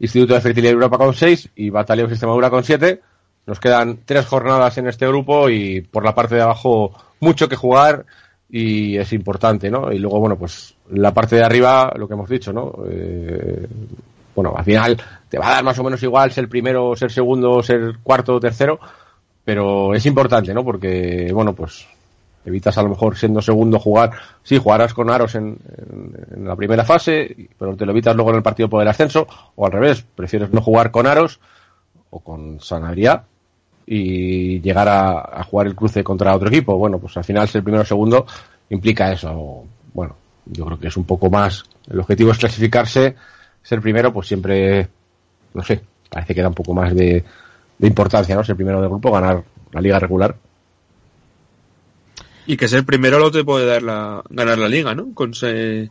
[0.00, 3.02] Instituto de Fertilidad de Europa con seis y Bataleos Extremadura con siete.
[3.46, 7.56] Nos quedan tres jornadas en este grupo y por la parte de abajo mucho que
[7.56, 8.06] jugar
[8.48, 9.92] y es importante, ¿no?
[9.92, 12.74] Y luego, bueno, pues la parte de arriba, lo que hemos dicho, ¿no?
[12.88, 13.66] Eh,
[14.34, 14.96] bueno, al final
[15.28, 18.78] te va a dar más o menos igual ser primero, ser segundo, ser cuarto tercero,
[19.44, 20.64] pero es importante, ¿no?
[20.64, 21.86] Porque, bueno, pues
[22.46, 24.10] evitas a lo mejor siendo segundo jugar,
[24.42, 28.30] sí, jugarás con Aros en, en- en la primera fase, pero te lo evitas luego
[28.30, 31.40] en el partido por el ascenso, o al revés, prefieres no jugar con Aros
[32.10, 33.22] o con Sanabria
[33.86, 36.76] y llegar a, a jugar el cruce contra otro equipo.
[36.78, 38.26] Bueno, pues al final ser primero o segundo
[38.70, 39.64] implica eso.
[39.92, 40.16] Bueno,
[40.46, 41.64] yo creo que es un poco más.
[41.90, 43.14] El objetivo es clasificarse,
[43.64, 44.88] ser primero, pues siempre,
[45.54, 47.24] no sé, parece que da un poco más de,
[47.78, 48.44] de importancia, ¿no?
[48.44, 50.36] Ser primero del grupo, ganar la liga regular.
[52.46, 55.12] Y que ser primero lo te puede dar la, ganar la liga, ¿no?
[55.14, 55.90] Con se,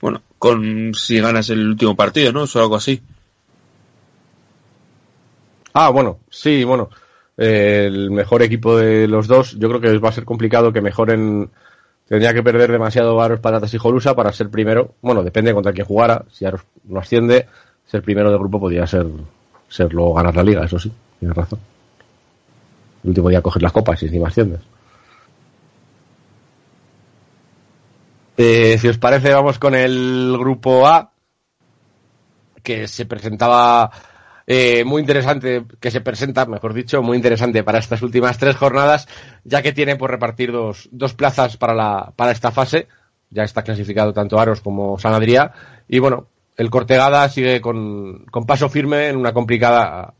[0.00, 2.44] bueno, con si ganas el último partido, ¿no?
[2.44, 3.00] O algo así.
[5.74, 6.88] Ah, bueno, sí, bueno.
[7.36, 10.80] eh, el mejor equipo de los dos, yo creo que va a ser complicado que
[10.80, 11.50] mejoren.
[12.08, 14.94] Tendría que perder demasiado Aros, Patatas y Jolusa para ser primero.
[15.00, 16.24] Bueno, depende contra quién jugara.
[16.30, 17.46] Si Aros no asciende,
[17.86, 19.06] ser primero del grupo podría ser
[19.68, 21.58] serlo ganar la liga, eso sí, tienes razón.
[23.02, 24.60] El último día coger las copas y encima asciendes.
[28.36, 31.12] Eh, si os parece, vamos con el grupo A,
[32.62, 33.90] que se presentaba
[34.46, 39.08] eh, muy interesante, que se presenta, mejor dicho, muy interesante para estas últimas tres jornadas,
[39.44, 42.88] ya que tiene por repartir dos, dos plazas para, la, para esta fase.
[43.30, 45.52] Ya está clasificado tanto Aros como San Adrià.
[45.88, 50.14] Y bueno, el Cortegada sigue con, con paso firme en una complicada,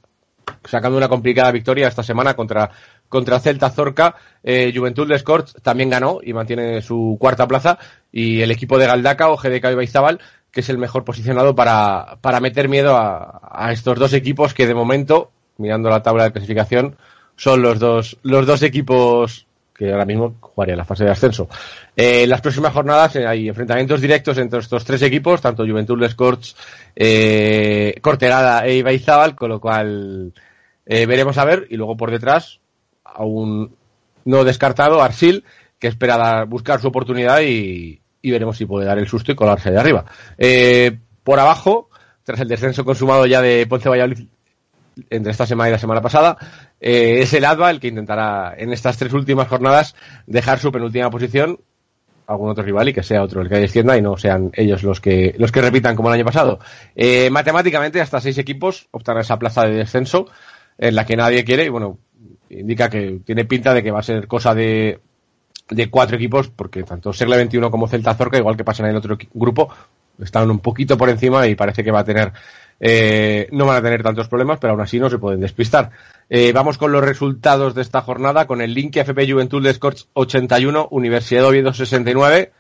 [0.65, 2.71] sacando una complicada victoria esta semana contra,
[3.09, 4.17] contra Celta Zorca.
[4.43, 7.79] Eh, Juventud de Scorch también ganó y mantiene su cuarta plaza.
[8.11, 10.21] Y el equipo de Galdaca o GDK Ibaizábal,
[10.55, 14.75] que es el mejor posicionado para, para meter miedo a, estos dos equipos que de
[14.75, 16.97] momento, mirando la tabla de clasificación,
[17.37, 21.49] son los dos, los dos equipos que ahora mismo jugarían la fase de ascenso.
[21.97, 26.01] Eh, en las próximas jornadas eh, hay enfrentamientos directos entre estos tres equipos, tanto Juventud
[26.01, 26.55] de Scorch,
[26.95, 30.33] eh, Cortegada e Ibaizábal, con lo cual
[30.87, 31.67] eh, veremos a ver.
[31.71, 32.61] Y luego por detrás,
[33.03, 33.75] aún
[34.25, 35.45] no descartado, Arsil,
[35.81, 39.71] que espera buscar su oportunidad y, y veremos si puede dar el susto y colarse
[39.71, 40.07] de arriba.
[40.39, 41.91] Eh, por abajo,
[42.23, 44.27] tras el descenso consumado ya de Ponce Valladolid
[45.11, 46.39] entre esta semana y la semana pasada,
[46.81, 49.95] eh, es el ADVA el que intentará en estas tres últimas jornadas
[50.27, 51.61] dejar su penúltima posición
[52.27, 55.03] algún otro rival y que sea otro el que descienda y no sean ellos los
[55.03, 56.61] que los que repitan como el año pasado.
[56.97, 60.29] Eh, matemáticamente hasta seis equipos optan a esa plaza de descenso
[60.79, 61.99] en la que nadie quiere y bueno,
[62.49, 65.01] indica que tiene pinta de que va a ser cosa de
[65.71, 68.97] de cuatro equipos porque tanto Segle 21 como Celta Zorca, igual que pasa en el
[68.97, 69.69] otro grupo,
[70.23, 72.33] están un poquito por encima y parece que va a tener
[72.81, 75.91] eh, no van a tener tantos problemas, pero aún así no se pueden despistar.
[76.29, 80.07] Eh, vamos con los resultados de esta jornada, con el link FP Juventud de Scorch
[80.13, 82.53] 81, Universidad de Oviedo 69,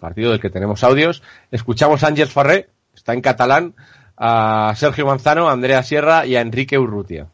[0.00, 1.22] partido del que tenemos audios.
[1.50, 3.74] Escuchamos a Ángel Farré, está en catalán,
[4.16, 7.28] a Sergio Manzano, a Andrea Sierra y a Enrique Urrutia.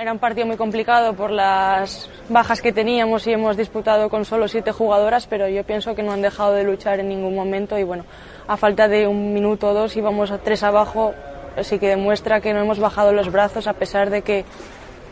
[0.00, 4.48] Era un partido muy complicado por las bajas que teníamos y hemos disputado con solo
[4.48, 7.82] siete jugadoras, pero yo pienso que no han dejado de luchar en ningún momento y
[7.82, 8.06] bueno,
[8.48, 11.12] a falta de un minuto o dos íbamos a tres abajo,
[11.60, 14.46] sí que demuestra que no hemos bajado los brazos a pesar de que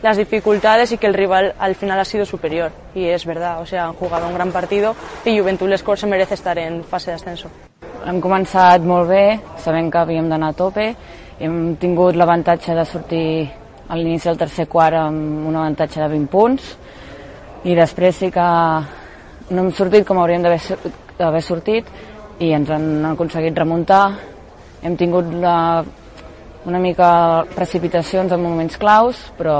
[0.01, 2.71] las dificultades y que el rival al final ha sido superior.
[2.95, 6.33] Y es verdad, o sea, han jugado un gran partido y Juventud Lescor se merece
[6.33, 7.47] estar en fase de ascenso.
[8.07, 10.95] Hem començat molt bé, sabent que havíem d'anar a tope.
[11.39, 13.58] Hem tingut l'avantatge de sortir
[13.89, 16.69] a l'inici del tercer quart amb un avantatge de 20 punts
[17.65, 18.47] i després sí que
[19.49, 21.89] no hem sortit com hauríem d'haver sortit
[22.39, 24.03] i ens han aconseguit remuntar.
[24.85, 25.83] Hem tingut la,
[26.69, 27.09] una mica
[27.55, 29.57] precipitacions en moments claus, però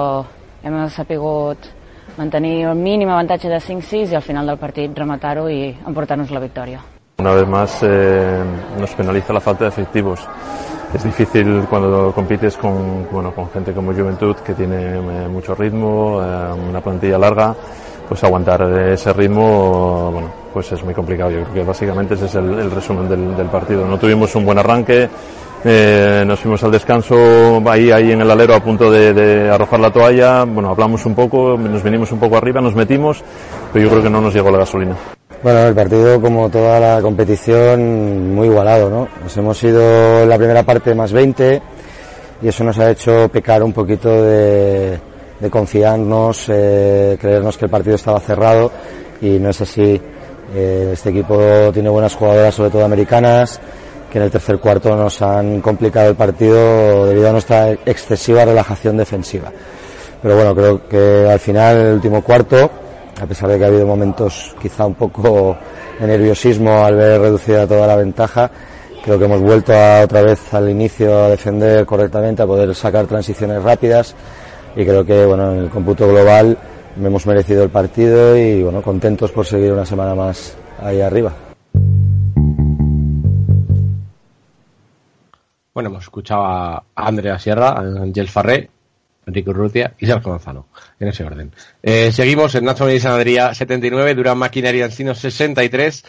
[0.63, 1.67] hem sapigut
[2.19, 6.43] mantenir el mínim avantatge de 5-6 i al final del partit rematar-ho i emportar-nos la
[6.43, 6.79] victòria.
[7.19, 8.43] Una vez más eh,
[8.79, 10.25] nos penaliza la falta de efectivos.
[10.93, 16.19] Es difícil cuando compites con, bueno, con gente como Juventud que tiene eh, mucho ritmo,
[16.19, 17.56] eh, una plantilla larga,
[18.08, 21.30] pues aguantar ese ritmo, bueno, pues es muy complicado.
[21.30, 23.86] Yo creo que básicamente ese es el, resumen del, partido.
[23.86, 25.08] No tuvimos un buen arranque,
[25.63, 29.80] eh, nos fuimos al descanso ahí, ahí en el alero a punto de, de arrojar
[29.80, 30.43] la toalla.
[30.45, 33.23] Bueno, hablamos un poco, nos vinimos un poco arriba, nos metimos,
[33.71, 34.95] pero yo creo que no nos llegó la gasolina.
[35.41, 39.08] Bueno, el partido, como toda la competición, muy igualado, ¿no?
[39.23, 41.62] Nos hemos ido en la primera parte más 20
[42.41, 44.99] y eso nos ha hecho pecar un poquito de,
[45.49, 48.69] confiarnos, eh, creernos que el partido estaba cerrado
[49.21, 50.02] y no es así.
[50.54, 53.62] Eh, este equipo tiene buenas jugadoras, sobre todo americanas,
[54.12, 58.97] que en el tercer cuarto nos han complicado el partido debido a nuestra excesiva relajación
[58.97, 59.49] defensiva.
[60.21, 62.69] Pero bueno, creo que al final, el último cuarto,
[63.21, 65.58] a pesar de que ha habido momentos quizá un poco
[65.99, 68.49] de nerviosismo al ver reducida toda la ventaja,
[69.03, 73.62] creo que hemos vuelto otra vez al inicio a defender correctamente, a poder sacar transiciones
[73.62, 74.15] rápidas
[74.75, 76.58] y creo que bueno, en el cómputo global
[76.97, 81.34] hemos merecido el partido y bueno, contentos por seguir una semana más ahí arriba.
[85.73, 88.69] Bueno, hemos escuchado a Andrea Sierra, a Ángel Farré,
[89.25, 90.67] Enrique Urrutia y Sergio Manzano,
[90.99, 91.51] en ese orden.
[91.84, 96.03] Eh, seguimos en Nacho Medina Sanadría 79, Durán Maquinaria Encino 63,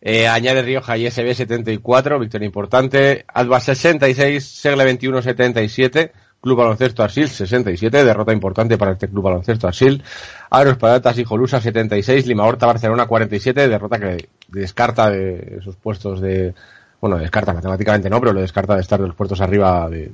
[0.00, 7.04] eh, Añade Rioja y SB 74, victoria importante, Alba 66, Segle 21 77, Club Baloncesto
[7.04, 10.02] Arsil 67, derrota importante para este Club Baloncesto Arsil,
[10.50, 16.20] Aros Patatas y Jolusa 76, Lima Horta Barcelona 47, derrota que descarta de esos puestos
[16.20, 16.52] de,
[17.00, 20.10] bueno, descarta matemáticamente no, pero lo descarta de estar de los puertos arriba de-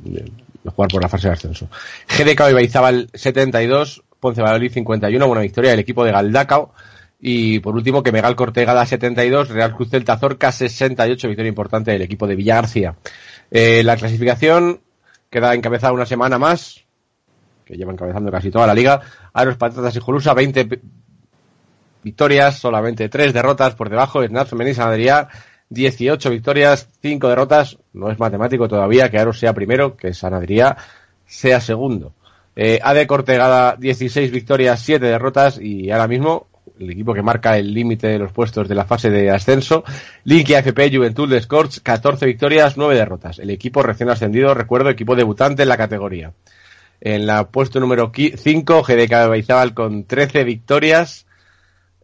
[0.65, 1.69] jugar por la fase de ascenso.
[2.09, 6.73] GDK Ibaizábal 72, Ponce Valladolid 51, buena victoria del equipo de Galdacao.
[7.21, 12.03] Y por último, que Megal Cortegada 72, Real Cruz Celta Zorca 68, victoria importante del
[12.03, 12.95] equipo de Villa García.
[13.51, 14.81] Eh, la clasificación
[15.31, 16.85] queda encabezada una semana más,
[17.65, 19.01] que lleva encabezando casi toda la liga.
[19.33, 20.81] Aros Patatas y Jolusa 20 pi-
[22.03, 24.25] victorias, solamente 3 derrotas por debajo.
[24.25, 25.29] Snap San Adrià
[25.71, 27.79] 18 victorias, 5 derrotas.
[27.93, 30.77] No es matemático todavía que Aros sea primero, que San Adrià
[31.27, 32.15] sea segundo.
[32.57, 37.73] Eh, AD Cortegada 16 victorias, 7 derrotas y ahora mismo el equipo que marca el
[37.73, 39.85] límite de los puestos de la fase de ascenso.
[40.25, 43.39] Linky AFP Juventud de Scorch 14 victorias, 9 derrotas.
[43.39, 46.33] El equipo recién ascendido, recuerdo, equipo debutante en la categoría.
[47.01, 51.27] En la puesto número 5, GDK Baizábal con 13 victorias,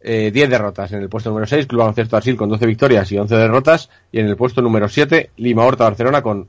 [0.05, 0.93] eh, 10 derrotas.
[0.93, 3.89] En el puesto número 6, Club Baloncesto Arsil con 12 victorias y 11 derrotas.
[4.13, 6.49] Y en el puesto número 7, Lima Horta Barcelona con,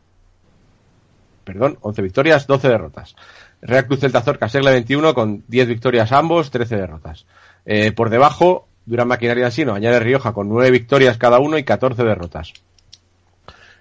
[1.45, 3.15] perdón, 11 victorias, 12 derrotas.
[3.61, 7.25] Real Cruz Celta Zorca Segla 21 con 10 victorias ambos, 13 derrotas.
[7.65, 12.03] Eh, por debajo, Durán Maquinaria Sino, añade Rioja con 9 victorias cada uno y 14
[12.03, 12.53] derrotas.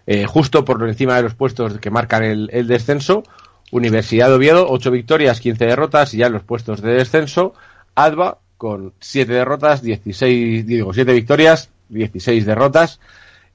[0.06, 3.24] Eh, justo por encima de los puestos que marcan el, el descenso,
[3.72, 7.54] Universidad de Oviedo, 8 victorias, 15 derrotas y ya en los puestos de descenso,
[7.94, 12.98] Adva con 7 derrotas, 16, digo, 7 victorias, 16 derrotas.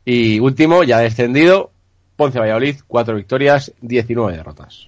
[0.05, 1.71] Y último, ya descendido,
[2.15, 4.87] Ponce Valladolid, 4 victorias, 19 derrotas.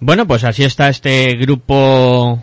[0.00, 2.42] Bueno, pues así está este grupo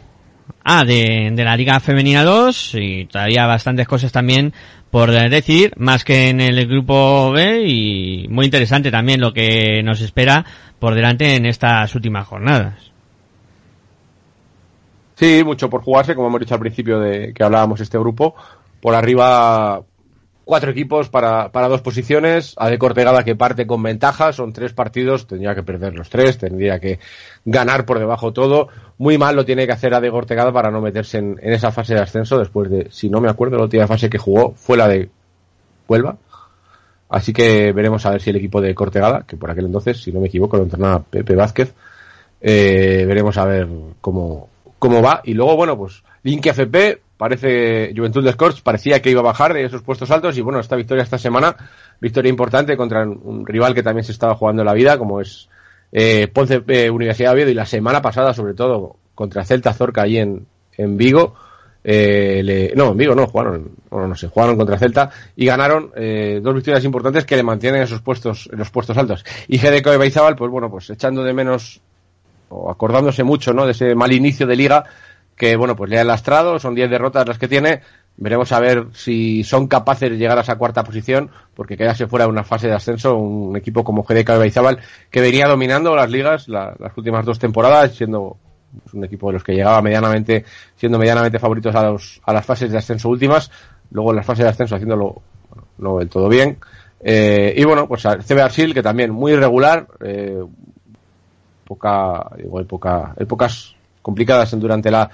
[0.64, 4.54] A de, de la Liga Femenina 2 y todavía bastantes cosas también
[4.90, 10.00] por decir, más que en el grupo B y muy interesante también lo que nos
[10.00, 10.46] espera
[10.80, 12.94] por delante en estas últimas jornadas.
[15.18, 18.36] Sí, mucho por jugarse, como hemos dicho al principio de que hablábamos este grupo.
[18.80, 19.82] Por arriba,
[20.46, 22.54] cuatro equipos para, para dos posiciones.
[22.56, 26.38] A de Cortegada que parte con ventaja, son tres partidos, tendría que perder los tres,
[26.38, 27.00] tendría que
[27.46, 28.68] ganar por debajo todo.
[29.00, 31.72] Muy mal lo tiene que hacer a de Cortegada para no meterse en, en esa
[31.72, 34.78] fase de ascenso después de, si no me acuerdo, la última fase que jugó fue
[34.78, 35.10] la de
[35.88, 36.16] Huelva.
[37.10, 40.12] Así que veremos a ver si el equipo de Cortegada, que por aquel entonces, si
[40.12, 41.74] no me equivoco, lo entrenaba Pepe Vázquez,
[42.40, 43.68] eh, veremos a ver
[44.00, 44.50] cómo,
[44.80, 45.22] cómo va.
[45.24, 49.54] Y luego, bueno, pues Link FP, parece Juventud de Scorch, parecía que iba a bajar
[49.54, 51.56] de esos puestos altos y bueno, esta victoria esta semana,
[52.00, 55.50] victoria importante contra un, rival que también se estaba jugando la vida, como es
[55.92, 60.04] eh, Ponce eh, Universidad de Oviedo y la semana pasada sobre todo contra Celta Zorca
[60.04, 60.46] allí en,
[60.78, 61.36] en Vigo.
[61.84, 65.92] Eh, le, no, en Vigo no, jugaron, bueno, no sé, jugaron contra Celta y ganaron
[65.96, 69.24] eh, dos victorias importantes que le mantienen en esos puestos, en los puestos altos.
[69.48, 71.82] Y GDK de Baizabal, pues bueno, pues echando de menos
[72.50, 73.66] o acordándose mucho, ¿no?
[73.66, 74.84] De ese mal inicio de liga
[75.36, 77.82] que, bueno, pues le ha lastrado, son 10 derrotas las que tiene.
[78.20, 82.26] Veremos a ver si son capaces de llegar a esa cuarta posición, porque quedarse fuera
[82.26, 84.80] de una fase de ascenso un equipo como GDK de Baizabal,
[85.12, 88.38] que venía dominando las ligas la- las últimas dos temporadas, siendo
[88.82, 90.44] pues, un equipo de los que llegaba medianamente,
[90.76, 93.52] siendo medianamente favoritos a, los, a las fases de ascenso últimas,
[93.92, 95.22] luego en las fases de ascenso haciéndolo
[95.52, 96.58] bueno, no del todo bien.
[97.00, 100.42] Eh, y bueno, pues CB Arsil, que también muy irregular, eh,
[101.68, 105.10] poca, digo, época, épocas complicadas durante la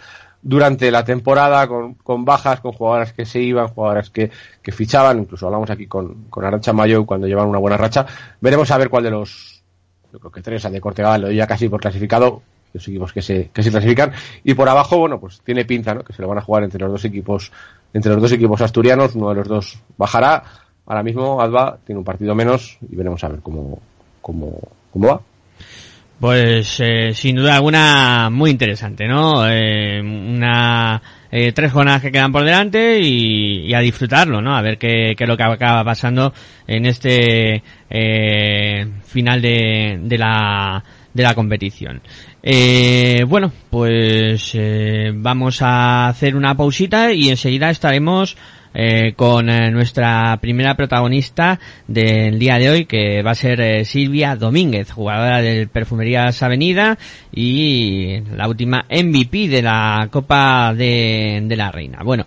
[0.46, 4.30] durante la temporada con, con bajas, con jugadoras que se iban, jugadoras que,
[4.62, 8.06] que fichaban, incluso hablamos aquí con, con Arancha Mayo cuando llevan una buena racha.
[8.42, 9.64] Veremos a ver cuál de los,
[10.12, 12.42] yo creo que tres, al de Cortegada lo ya casi por clasificado,
[12.74, 14.12] los equipos que se, que se clasifican.
[14.44, 16.04] Y por abajo, bueno, pues tiene pinta, ¿no?
[16.04, 17.50] Que se lo van a jugar entre los dos equipos,
[17.94, 20.44] entre los dos equipos asturianos, uno de los dos bajará.
[20.86, 23.80] Ahora mismo Alba tiene un partido menos y veremos a ver cómo,
[24.22, 24.60] cómo,
[24.92, 25.22] cómo va.
[26.20, 29.46] Pues eh, sin duda alguna muy interesante, ¿no?
[29.48, 34.56] Eh, una eh, tres jornadas que quedan por delante y, y a disfrutarlo, ¿no?
[34.56, 36.34] A ver qué, qué es lo que acaba pasando
[36.68, 40.84] en este eh, final de, de la
[41.14, 42.02] de la competición.
[42.46, 48.36] Eh, bueno, pues eh, vamos a hacer una pausita y enseguida estaremos
[48.74, 53.86] eh, con eh, nuestra primera protagonista del día de hoy, que va a ser eh,
[53.86, 56.98] Silvia Domínguez, jugadora del Perfumerías Avenida
[57.32, 62.00] y la última MVP de la Copa de, de la Reina.
[62.04, 62.26] Bueno,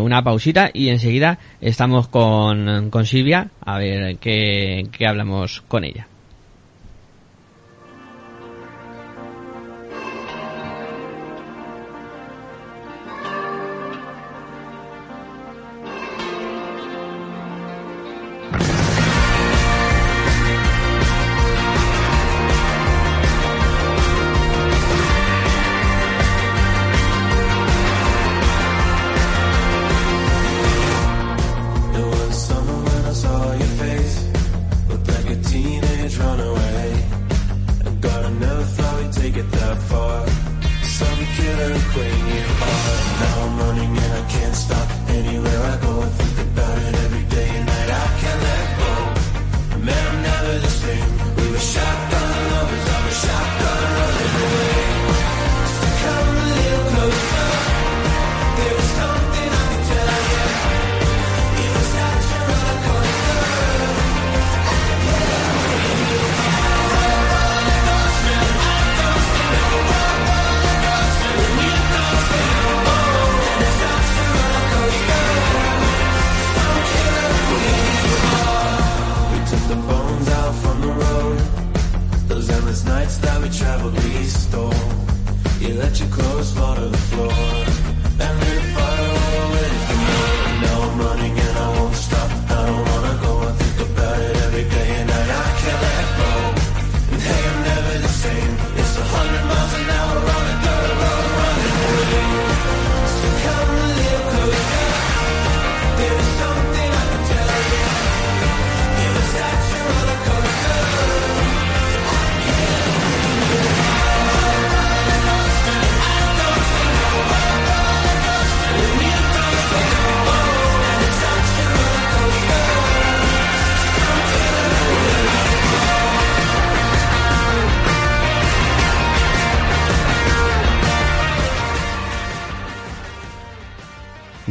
[0.00, 6.06] una pausita y enseguida estamos con, con Silvia a ver qué, qué hablamos con ella.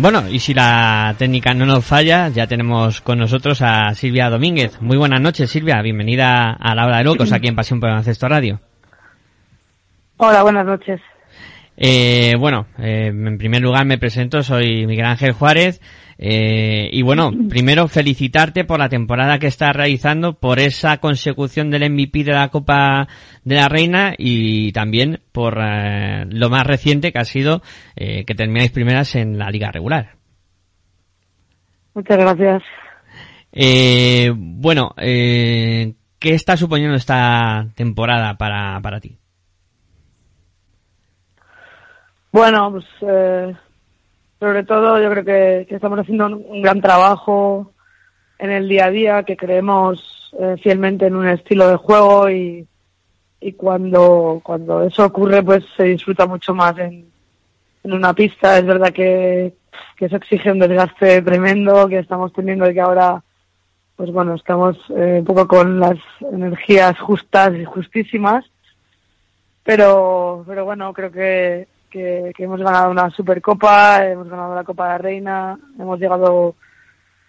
[0.01, 4.81] Bueno, y si la técnica no nos falla, ya tenemos con nosotros a Silvia Domínguez.
[4.81, 5.79] Muy buenas noches, Silvia.
[5.83, 8.59] Bienvenida a la hora de locos aquí en Pasión por el Baloncesto Radio.
[10.17, 10.99] Hola, buenas noches.
[11.83, 15.81] Eh, bueno, eh, en primer lugar me presento, soy Miguel Ángel Juárez.
[16.19, 21.89] eh, y bueno, primero felicitarte por la temporada que estás realizando, por esa consecución del
[21.89, 23.07] MVP de la Copa
[23.43, 27.63] de la Reina y también por eh, lo más reciente que ha sido
[27.95, 30.17] eh, que termináis primeras en la liga regular.
[31.95, 32.61] Muchas gracias.
[33.51, 39.17] Eh, bueno, eh, ¿qué está suponiendo esta temporada para, para ti?
[42.31, 43.55] Bueno, pues eh,
[44.39, 47.73] sobre todo yo creo que, estamos haciendo un, un gran trabajo
[48.39, 52.65] en el día a día, que creemos eh, fielmente en un estilo de juego y,
[53.39, 57.11] y cuando, cuando eso ocurre pues se disfruta mucho más en,
[57.83, 58.57] en una pista.
[58.57, 59.53] Es verdad que,
[59.95, 63.21] que eso exige un desgaste tremendo que estamos teniendo y que ahora
[63.95, 68.43] pues bueno, estamos eh, un poco con las energías justas y justísimas,
[69.63, 74.97] pero, pero bueno, creo que, que, hemos ganado una Supercopa, hemos ganado la Copa de
[74.97, 76.55] Reina, hemos llegado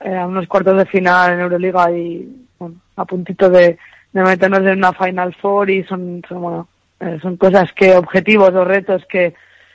[0.00, 3.76] eh, a unos cuartos de final en Euroliga y bueno, a puntito de,
[4.12, 6.68] meternos en una Final Four y son, son, bueno,
[7.00, 9.34] eh, son cosas que, objetivos o retos que,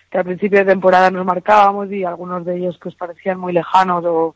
[0.10, 4.04] que al principio de temporada nos marcábamos y algunos de ellos pues parecían muy lejanos
[4.06, 4.36] o,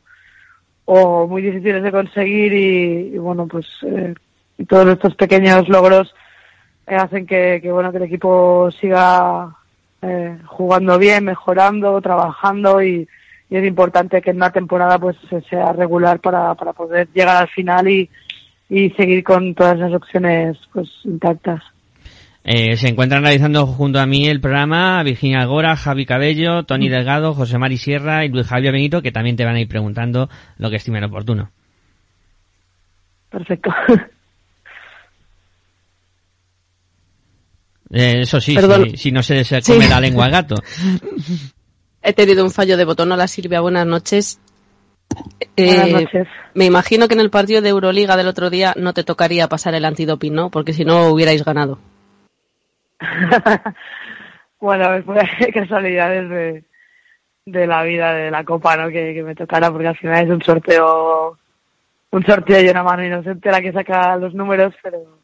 [0.84, 4.14] o muy difíciles de conseguir y, bueno pues eh,
[4.68, 6.14] todos estos pequeños logros
[6.86, 9.56] eh, hacen que bueno que el equipo siga
[10.02, 13.08] eh, jugando bien mejorando trabajando y,
[13.48, 15.16] y es importante que en una temporada pues
[15.48, 18.10] sea regular para, para poder llegar al final y,
[18.68, 21.62] y seguir con todas las opciones pues intactas.
[22.44, 27.34] Eh, se encuentran realizando junto a mí el programa Virginia Algora, Javi Cabello, Tony Delgado,
[27.34, 30.28] José Mari Sierra y Luis Javier Benito, que también te van a ir preguntando
[30.58, 31.50] lo que estimen oportuno.
[33.30, 33.72] perfecto
[37.92, 38.90] Eh, eso sí, Perdón.
[38.90, 39.88] si, si no se les come Sí.
[39.90, 40.54] la lengua al gato.
[42.02, 43.12] He tenido un fallo de botón.
[43.12, 44.40] Hola Silvia, buenas noches.
[45.56, 46.26] Buenas Eh, noches.
[46.54, 49.74] Me imagino que en el partido de Euroliga del otro día no te tocaría pasar
[49.74, 50.50] el antidoping, ¿no?
[50.50, 51.78] Porque si no hubierais ganado.
[54.60, 55.20] bueno fue
[55.52, 56.64] casualidades de,
[57.46, 60.30] de la vida de la copa no que, que me tocara porque al final es
[60.30, 61.36] un sorteo
[62.10, 65.18] un sorteo y una mano inocente la que saca los números pero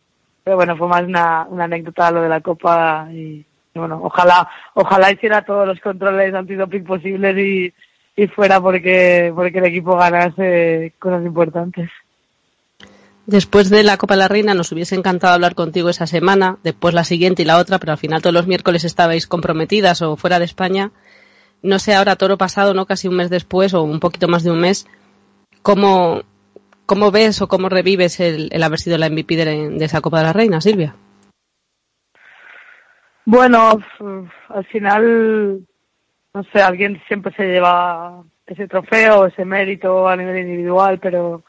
[0.48, 3.44] pero bueno fue más una, una anécdota lo de la copa y,
[3.74, 7.74] bueno ojalá ojalá hiciera todos los controles antidoping posibles y
[8.16, 11.90] y fuera porque porque el equipo ganase cosas importantes
[13.26, 16.94] Después de la Copa de la Reina nos hubiese encantado hablar contigo esa semana, después
[16.94, 20.38] la siguiente y la otra, pero al final todos los miércoles estabais comprometidas o fuera
[20.38, 20.92] de España.
[21.62, 22.86] No sé ahora, toro pasado, ¿no?
[22.86, 24.86] Casi un mes después o un poquito más de un mes,
[25.60, 26.22] ¿cómo,
[26.88, 30.32] cómo ves o cómo revives el, haber sido la MVP de, esa Copa de la
[30.32, 30.96] Reina, Silvia?
[33.26, 35.60] Bueno, f- al final,
[36.32, 41.44] no sé, alguien siempre se lleva ese trofeo, ese mérito a nivel individual, pero,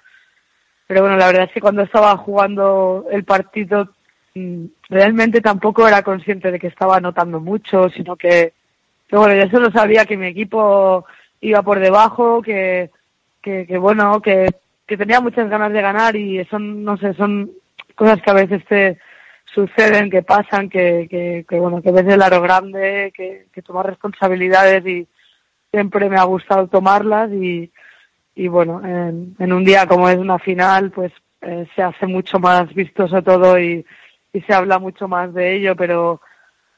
[0.86, 3.88] pero bueno, la verdad es que cuando estaba jugando el partido,
[4.36, 8.52] mm, realmente tampoco era consciente de que estaba anotando mucho, sino que,
[9.08, 11.06] que bueno, yo solo sabía que mi equipo
[11.40, 12.92] iba por debajo, que,
[13.42, 14.50] que, que bueno, que,
[14.90, 17.52] que tenía muchas ganas de ganar y son, no sé, son
[17.94, 18.98] cosas que a veces te
[19.46, 23.86] suceden, que pasan, que, que, que bueno, que ves el aro grande, que, que tomas
[23.86, 25.08] responsabilidades y
[25.70, 27.72] siempre me ha gustado tomarlas y,
[28.34, 31.12] y bueno, en, en un día como es una final, pues
[31.42, 33.86] eh, se hace mucho más vistoso todo y,
[34.34, 36.20] y se habla mucho más de ello, pero,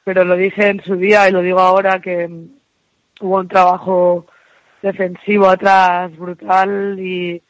[0.04, 2.50] pero lo dije en su día y lo digo ahora que mm,
[3.22, 4.26] hubo un trabajo
[4.82, 7.42] defensivo atrás brutal y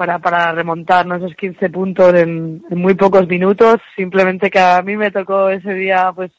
[0.00, 1.16] para, para remontar ¿no?
[1.16, 3.82] esos 15 puntos en, en muy pocos minutos.
[3.94, 6.32] Simplemente que a mí me tocó ese día pues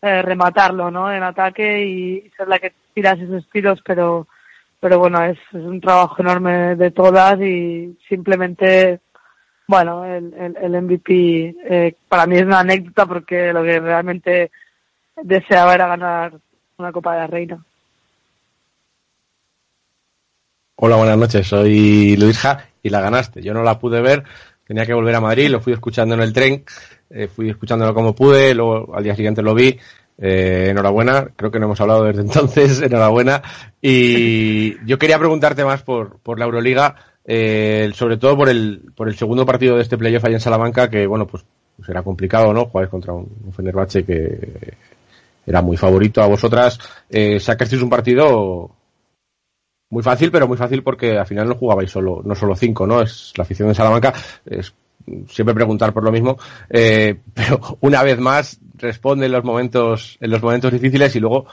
[0.00, 1.12] eh, rematarlo ¿no?
[1.12, 4.28] en ataque y ser la que tiras esos tiros, pero
[4.78, 9.00] pero bueno, es, es un trabajo enorme de todas y simplemente,
[9.66, 14.52] bueno, el, el, el MVP eh, para mí es una anécdota porque lo que realmente
[15.20, 16.34] deseaba era ganar
[16.78, 17.64] una Copa de la Reina.
[20.76, 21.48] Hola, buenas noches.
[21.48, 23.42] Soy Luis Ja y la ganaste.
[23.42, 24.24] Yo no la pude ver,
[24.66, 26.64] tenía que volver a Madrid, lo fui escuchando en el tren,
[27.10, 29.78] eh, fui escuchándolo como pude, luego al día siguiente lo vi.
[30.18, 33.42] Eh, enhorabuena, creo que no hemos hablado desde entonces, enhorabuena.
[33.80, 39.08] Y yo quería preguntarte más por, por la Euroliga, eh, sobre todo por el, por
[39.08, 41.44] el segundo partido de este playoff ahí en Salamanca, que bueno, pues,
[41.76, 42.66] pues era complicado, ¿no?
[42.66, 44.74] Jugar contra un, un Fenerbahce que
[45.46, 46.78] era muy favorito a vosotras.
[47.10, 48.70] Eh, sacasteis un partido
[49.92, 53.02] muy fácil, pero muy fácil porque al final no jugabais solo, no solo cinco, ¿no?
[53.02, 54.14] Es la afición de Salamanca,
[54.46, 54.74] es
[55.28, 56.38] siempre preguntar por lo mismo,
[56.70, 61.46] eh, pero una vez más responde en los momentos, en los momentos difíciles y luego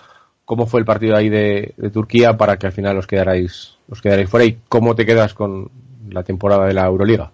[0.46, 4.02] cómo fue el partido ahí de, de Turquía para que al final os quedarais, os
[4.02, 5.70] quedarais fuera y cómo te quedas con
[6.10, 7.32] la temporada de la Euroliga.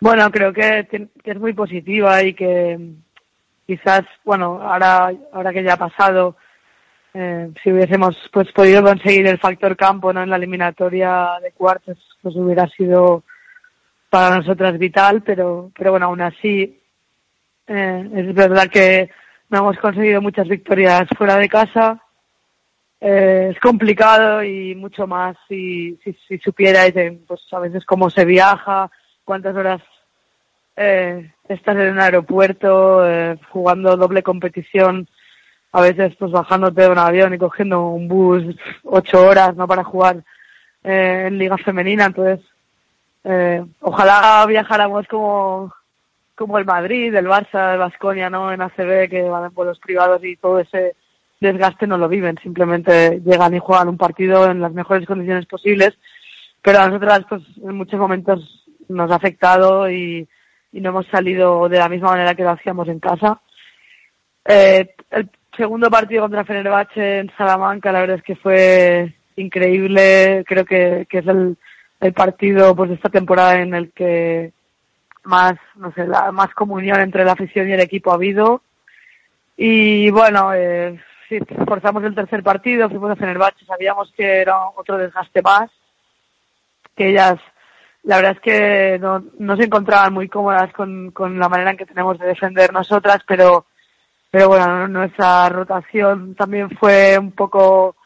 [0.00, 0.86] Bueno, creo que,
[1.24, 2.78] que es muy positiva y que
[3.66, 6.36] quizás, bueno, ahora, ahora que ya ha pasado,
[7.18, 11.96] eh, si hubiésemos pues podido conseguir el factor campo no en la eliminatoria de cuartos,
[12.20, 13.24] pues hubiera sido
[14.10, 16.78] para nosotras vital, pero, pero bueno, aún así
[17.66, 19.08] eh, es verdad que
[19.48, 22.02] no hemos conseguido muchas victorias fuera de casa.
[23.00, 26.92] Eh, es complicado y mucho más si, si, si supierais
[27.26, 28.90] pues a veces cómo se viaja,
[29.24, 29.80] cuántas horas
[30.76, 35.08] eh, estás en un aeropuerto eh, jugando doble competición,
[35.76, 38.42] a veces pues bajándote de un avión y cogiendo un bus
[38.84, 40.24] ocho horas no para jugar
[40.82, 42.40] eh, en liga femenina, entonces
[43.24, 45.74] eh, ojalá viajáramos como
[46.34, 48.50] como el Madrid, el Barça, el Vasconia, ¿no?
[48.50, 50.96] En ACB que van en vuelos privados y todo ese
[51.40, 55.92] desgaste no lo viven, simplemente llegan y juegan un partido en las mejores condiciones posibles,
[56.62, 60.26] pero a nosotras pues en muchos momentos nos ha afectado y,
[60.72, 63.42] y no hemos salido de la misma manera que lo hacíamos en casa.
[64.46, 70.44] Eh, el segundo partido contra Fenerbahce en Salamanca, la verdad es que fue increíble.
[70.46, 71.56] Creo que, es el,
[72.00, 74.52] el partido pues de esta temporada en el que
[75.24, 78.62] más, no sé, la, más comunión entre la afición y el equipo ha habido.
[79.56, 81.00] Y bueno, eh,
[81.66, 85.70] forzamos el tercer partido, fuimos a Fenerbahce, sabíamos que era otro desgaste más,
[86.94, 87.38] que ellas
[88.06, 91.76] la verdad es que no, no se encontraban muy cómodas con, con la manera en
[91.76, 93.66] que tenemos de defender nosotras, pero,
[94.36, 97.96] pero bueno, nuestra rotación también fue un poco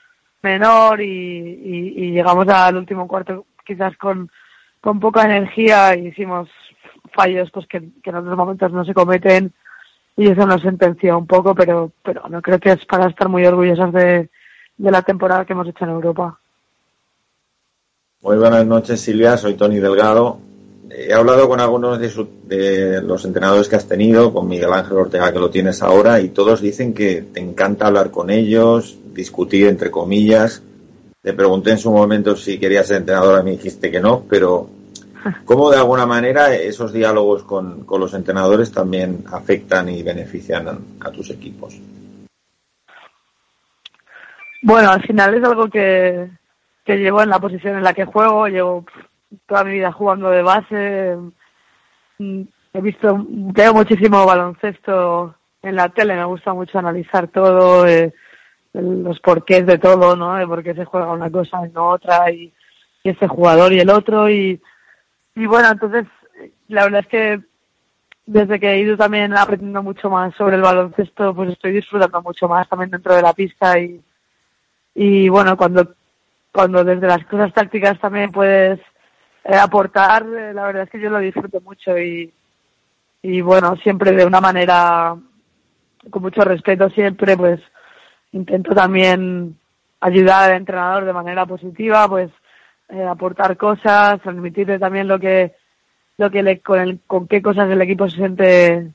[0.42, 4.30] menor y, llegamos al último cuarto quizás con,
[4.80, 6.48] con poca energía y hicimos
[7.12, 9.52] fallos pues que, que en otros momentos no se cometen
[10.16, 13.44] y eso nos sentenció un poco, pero, pero no creo que es para estar muy
[13.44, 14.30] orgullosas de,
[14.76, 16.38] de la temporada que hemos hecho en Europa.
[18.22, 19.36] Muy buenas noches, Silvia.
[19.36, 20.38] Soy Tony Delgado.
[20.92, 24.96] He hablado con algunos de, su- de los entrenadores que has tenido, con Miguel Ángel
[24.96, 29.68] Ortega, que lo tienes ahora, y todos dicen que te encanta hablar con ellos, discutir
[29.68, 30.62] entre comillas.
[31.22, 34.68] Te pregunté en su momento si querías ser entrenadora, me dijiste que no, pero
[35.44, 40.78] ¿cómo de alguna manera esos diálogos con, con los entrenadores también afectan y benefician a,
[41.06, 41.78] a tus equipos?
[44.62, 46.30] Bueno, al final es algo que,
[46.84, 48.84] que llevo en la posición en la que juego, llevo
[49.46, 51.16] toda mi vida jugando de base,
[52.18, 58.12] mm, he visto, veo muchísimo baloncesto en la tele, me gusta mucho analizar todo, eh,
[58.72, 60.36] los porqués de todo, ¿no?
[60.36, 62.52] De por se juega una cosa y no otra, y,
[63.02, 64.60] y este jugador y el otro, y,
[65.34, 66.06] y bueno, entonces,
[66.68, 67.40] la verdad es que
[68.26, 72.48] desde que he ido también aprendiendo mucho más sobre el baloncesto, pues estoy disfrutando mucho
[72.48, 74.00] más también dentro de la pista y,
[74.94, 75.94] y bueno, cuando,
[76.52, 78.78] cuando desde las cosas tácticas también puedes
[79.50, 82.32] eh, aportar, eh, la verdad es que yo lo disfruto mucho y,
[83.20, 85.16] y bueno, siempre de una manera
[86.08, 87.60] con mucho respeto siempre, pues
[88.30, 89.58] intento también
[90.00, 92.30] ayudar al entrenador de manera positiva, pues
[92.90, 95.56] eh, aportar cosas, transmitirle también lo que
[96.16, 98.92] lo que le, con, el, con qué cosas el equipo se siente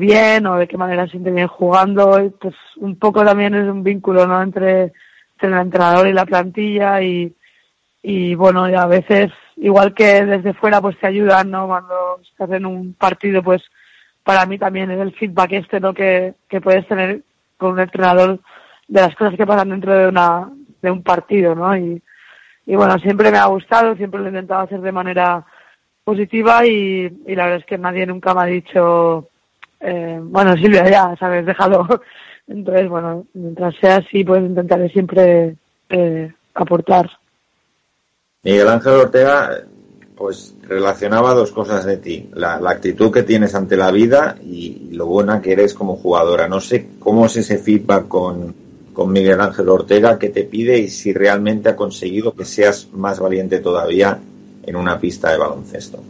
[0.00, 3.68] bien o de qué manera se siente bien jugando, y, pues un poco también es
[3.68, 4.92] un vínculo no entre,
[5.34, 7.34] entre el entrenador y la plantilla y,
[8.02, 9.30] y bueno, y a veces,
[9.60, 11.66] igual que desde fuera pues te ayudan, ¿no?
[11.66, 13.62] Cuando estás en un partido, pues
[14.22, 15.94] para mí también es el feedback este, ¿no?
[15.94, 17.22] Que, que puedes tener
[17.56, 18.40] con un entrenador
[18.86, 20.50] de las cosas que pasan dentro de una,
[20.82, 21.76] de un partido, ¿no?
[21.76, 22.02] Y,
[22.66, 25.44] y bueno, siempre me ha gustado, siempre lo he intentado hacer de manera
[26.04, 29.28] positiva y, y la verdad es que nadie nunca me ha dicho,
[29.80, 31.86] eh, bueno, Silvia, ya, sabes, déjalo.
[32.48, 35.56] Entonces, bueno, mientras sea así, pues intentaré siempre
[35.90, 37.10] eh, aportar.
[38.42, 39.64] Miguel Ángel Ortega,
[40.16, 45.06] pues relacionaba dos cosas de ti, la, actitud que tienes ante la vida y lo
[45.06, 46.48] buena que eres como jugadora.
[46.48, 48.54] No sé cómo es ese feedback con,
[48.92, 53.18] con Miguel Ángel Ortega que te pide y si realmente ha conseguido que seas más
[53.18, 54.18] valiente todavía
[54.64, 56.02] en una pista de baloncesto.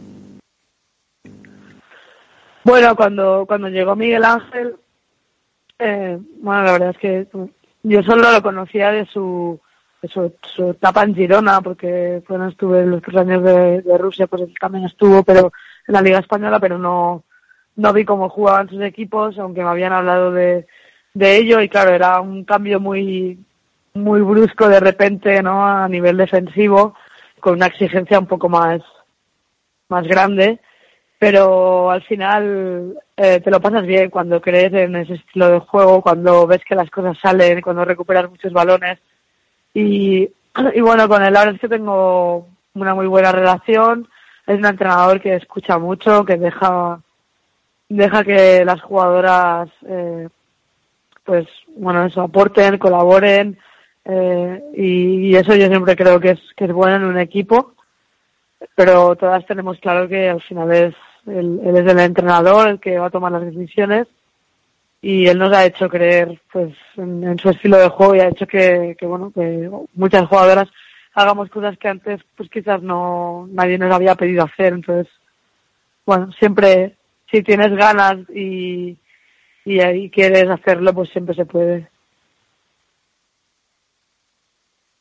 [2.63, 4.75] Bueno, cuando, cuando llegó Miguel Ángel,
[5.79, 7.27] eh, bueno, la verdad es que
[7.83, 9.59] yo solo lo conocía de su,
[10.07, 14.43] su, su etapa en Girona, porque cuando estuve los tres años de, de Rusia, pues
[14.43, 15.51] él también estuvo, pero
[15.87, 17.23] en la Liga Española, pero no,
[17.75, 20.67] no vi cómo jugaban sus equipos, aunque me habían hablado de,
[21.13, 23.39] de ello, y claro, era un cambio muy,
[23.93, 25.65] muy brusco de repente, ¿no?
[25.65, 26.95] A nivel defensivo,
[27.39, 28.81] con una exigencia un poco más,
[29.89, 30.59] más grande,
[31.17, 36.01] pero al final eh, te lo pasas bien cuando crees en ese estilo de juego,
[36.01, 38.99] cuando ves que las cosas salen, cuando recuperas muchos balones
[40.75, 44.07] y, bueno, con él la verdad es que tengo una muy buena relación,
[44.47, 46.99] es un entrenador que escucha mucho, que deja
[47.87, 50.29] deja que las jugadoras eh,
[51.23, 53.57] pues bueno eso aporten colaboren
[54.05, 57.73] eh, y, y eso yo siempre creo que es que es bueno en un equipo.
[58.75, 60.95] Pero todas tenemos claro que al final es
[61.27, 64.07] él, él es el entrenador el que va a tomar las decisiones
[65.01, 68.45] y él nos ha hecho creer pues en, su estilo de juego y ha hecho
[68.45, 70.67] que, que bueno que muchas jugadoras
[71.13, 75.11] hagamos cosas que antes pues quizás no nadie nos había pedido hacer entonces
[76.05, 76.97] bueno siempre
[77.31, 78.97] si tienes ganas y,
[79.65, 81.89] y ahí quieres hacerlo, pues siempre se puede.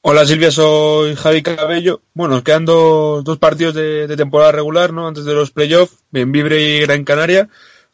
[0.02, 2.02] Hola Silvia, soy Javi Cabello.
[2.14, 5.08] Bueno, nos quedan dos, dos partidos de, de temporada regular, ¿no?
[5.08, 7.48] Antes de los playoffs, en Vibre y Gran Canaria,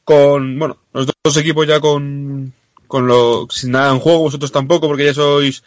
[0.04, 2.52] con, bueno, los dos equipos ya con,
[2.86, 5.64] con lo, sin nada en juego, vosotros tampoco, porque ya sois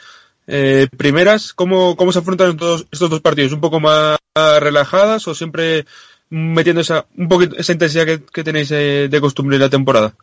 [0.48, 1.54] eh, primeras.
[1.54, 3.54] ¿Cómo, ¿Cómo se afrontan todos estos dos partidos?
[3.54, 4.18] ¿Un poco más
[4.60, 5.86] relajadas o siempre
[6.30, 10.14] metiendo esa, un poquito, esa intensidad que, que tenéis eh, de costumbre en la temporada?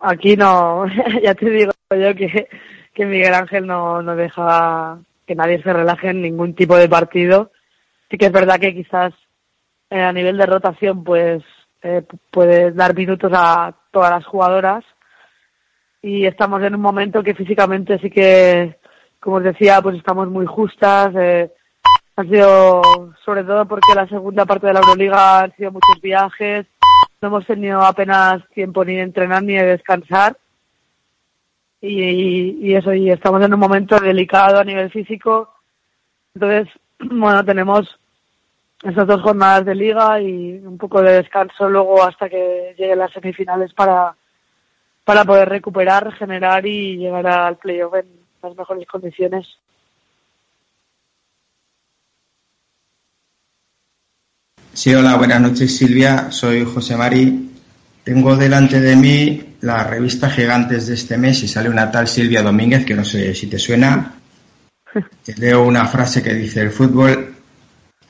[0.00, 0.84] Aquí no,
[1.22, 2.48] ya te digo yo que,
[2.94, 7.52] que Miguel Ángel no, no deja que nadie se relaje en ningún tipo de partido.
[8.10, 9.14] Sí que es verdad que quizás
[9.90, 11.42] eh, a nivel de rotación pues
[11.82, 14.84] eh, puede dar minutos a todas las jugadoras
[16.00, 18.78] y estamos en un momento que físicamente sí que,
[19.20, 21.14] como os decía, pues estamos muy justas.
[21.14, 21.50] Eh,
[22.16, 22.82] ha sido
[23.24, 26.66] sobre todo porque la segunda parte de la Euroliga han sido muchos viajes,
[27.20, 30.36] no hemos tenido apenas tiempo ni de entrenar ni de descansar
[31.80, 35.52] y, y eso, y estamos en un momento delicado a nivel físico.
[36.34, 36.68] Entonces,
[36.98, 37.98] bueno, tenemos
[38.82, 43.12] estas dos jornadas de liga y un poco de descanso luego hasta que lleguen las
[43.12, 44.14] semifinales para,
[45.04, 48.06] para poder recuperar, regenerar y llegar al playoff en
[48.42, 49.46] las mejores condiciones.
[54.72, 57.50] Sí, hola, buenas noches Silvia, soy José Mari.
[58.02, 62.42] Tengo delante de mí la revista Gigantes de este mes y sale una tal Silvia
[62.42, 64.14] Domínguez, que no sé si te suena.
[65.24, 67.21] Te leo una frase que dice, el fútbol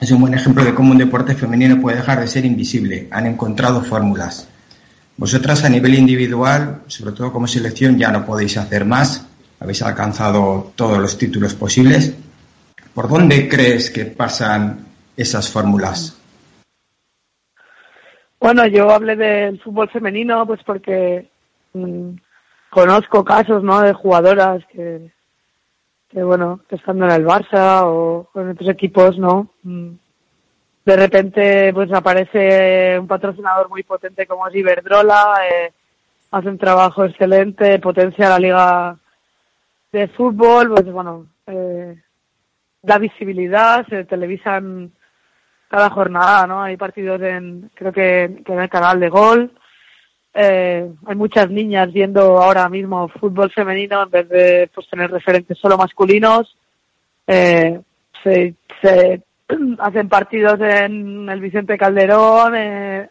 [0.02, 3.06] es un buen ejemplo de cómo un deporte femenino puede dejar de ser invisible.
[3.12, 4.48] Han encontrado fórmulas.
[5.16, 9.24] Vosotras a nivel individual, sobre todo como selección, ya no podéis hacer más.
[9.60, 12.16] Habéis alcanzado todos los títulos posibles.
[12.92, 14.86] ¿Por dónde crees que pasan
[15.16, 16.18] esas fórmulas?
[18.40, 21.30] Bueno, yo hablé del fútbol femenino pues porque
[21.74, 22.08] mm,
[22.70, 23.80] conozco casos, ¿no?
[23.80, 25.12] De jugadoras que,
[26.12, 29.48] que bueno, estando en el Barça o en otros equipos, ¿no?
[29.62, 29.92] Mm,
[30.84, 35.72] De repente pues aparece un patrocinador muy potente como es Iberdrola, eh,
[36.30, 38.96] hace un trabajo excelente, potencia la liga
[39.92, 41.96] de fútbol, pues bueno, eh,
[42.82, 44.90] da visibilidad, se televisan
[45.68, 46.62] cada jornada, ¿no?
[46.62, 49.52] Hay partidos en, creo que, que en el canal de Gol.
[50.34, 55.58] Eh, hay muchas niñas viendo ahora mismo fútbol femenino en vez de pues, tener referentes
[55.58, 56.56] solo masculinos.
[57.26, 57.80] Eh,
[58.22, 58.54] se,
[59.78, 63.10] hacen partidos en el Vicente Calderón, eh,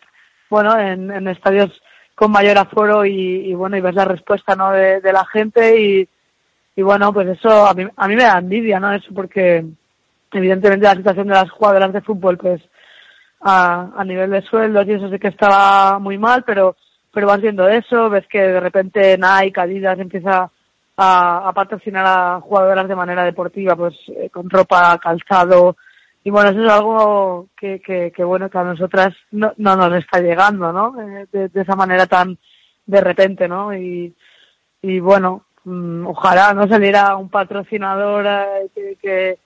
[0.50, 1.82] bueno, en, estadios
[2.16, 4.72] con mayor aforo y, bueno, y ves la respuesta, ¿no?
[4.72, 6.08] De, de la gente y,
[6.76, 8.94] y bueno, pues eso a mí, a mí me da envidia, ¿no?
[8.94, 9.66] Eso porque
[10.32, 12.62] evidentemente la situación de las jugadoras de fútbol pues
[13.42, 16.76] a, a nivel de sueldos y eso sí que estaba muy mal pero
[17.14, 20.50] pero vas viendo eso ves que de repente Nike Adidas empieza
[20.98, 25.78] a, patrocinar a jugadoras de manera deportiva pues eh, con ropa calzado.
[26.24, 29.94] Y bueno eso es algo que, que, que bueno que a nosotras no, no nos
[29.96, 32.38] está llegando no Eh, de, de esa manera tan
[32.86, 34.14] de repente no y
[34.82, 39.40] y bueno mm, ojalá no saliera un patrocinador eh, que, que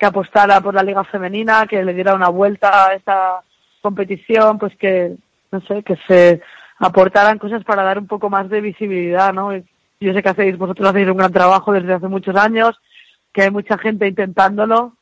[0.00, 3.42] que apostara por la liga femenina, que le diera una vuelta a esta
[3.82, 5.14] competición, pues que,
[5.52, 6.40] no sé, que se
[6.80, 9.52] aportaran cosas para dar un poco más de visibilidad, ¿no?
[10.00, 12.80] Yo sé que hacéis, vosotros hacéis un gran trabajo desde hace muchos años,
[13.32, 14.96] que hay mucha gente intentándolo,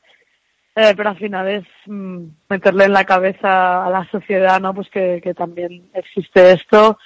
[0.74, 4.74] eh, pero al final es mm, meterle en la cabeza a la sociedad, ¿no?
[4.74, 6.98] Pues que, que también existe esto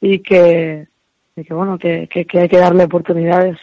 [0.00, 0.88] y que,
[1.36, 3.56] y que bueno, que, que, que hay que darle oportunidades.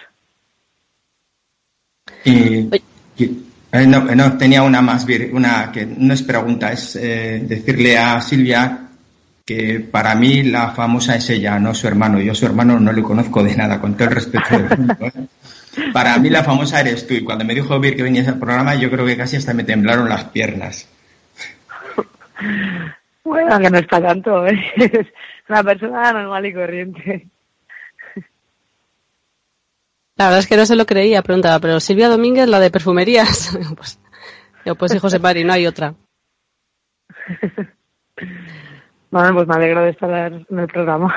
[2.24, 2.70] Y,
[3.18, 3.44] y-
[3.74, 8.22] eh, no, no, tenía una más, una que no es pregunta, es eh, decirle a
[8.22, 8.88] Silvia
[9.46, 12.20] que para mí la famosa es ella, no su hermano.
[12.20, 14.96] Yo a su hermano no le conozco de nada, con todo el respeto del mundo.
[15.02, 15.28] ¿eh?
[15.92, 18.76] Para mí la famosa eres tú y cuando me dijo Vir que venías al programa
[18.76, 20.88] yo creo que casi hasta me temblaron las piernas.
[23.24, 24.60] Bueno, que no está tanto, ¿eh?
[24.76, 25.08] es
[25.50, 27.28] una persona normal y corriente.
[30.16, 33.58] La verdad es que no se lo creía, preguntaba, pero Silvia Domínguez, la de perfumerías.
[33.76, 34.00] pues,
[34.66, 35.96] yo, pues sí, José Mari, no hay otra.
[39.14, 41.14] Bueno, pues me alegro de estar en el programa.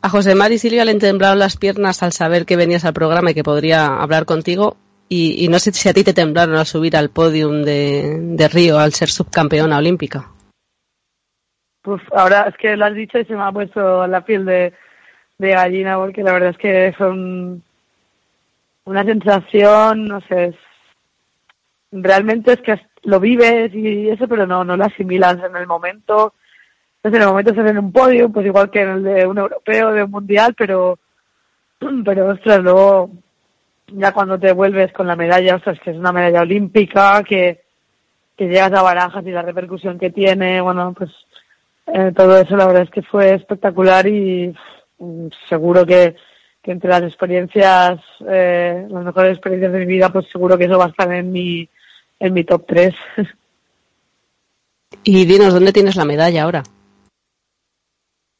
[0.00, 3.30] A José Mari y Silvia le temblaron las piernas al saber que venías al programa
[3.30, 4.76] y que podría hablar contigo.
[5.08, 8.48] Y, y no sé si a ti te temblaron al subir al podium de, de
[8.48, 10.28] Río al ser subcampeona olímpica.
[11.82, 14.72] Pues ahora es que lo has dicho y se me ha puesto la piel de,
[15.38, 17.62] de gallina porque la verdad es que son
[18.86, 20.56] una sensación, no sé, es-
[21.92, 26.34] realmente es que lo vives y eso, pero no, no lo asimilas en el momento.
[26.96, 29.38] Entonces en el momento estás en un podio, pues igual que en el de un
[29.38, 30.98] europeo, de un mundial, pero,
[32.04, 33.10] pero ostras, luego
[33.88, 37.62] ya cuando te vuelves con la medalla, ostras, que es una medalla olímpica, que,
[38.36, 41.10] que llegas a Barajas y la repercusión que tiene, bueno, pues
[41.86, 44.54] eh, todo eso la verdad es que fue espectacular y
[44.98, 46.14] mm, seguro que,
[46.62, 50.78] que entre las experiencias, eh, las mejores experiencias de mi vida, pues seguro que eso
[50.78, 51.68] va a estar en mi,
[52.22, 52.94] en mi top 3.
[55.04, 56.62] Y dinos, ¿dónde tienes la medalla ahora?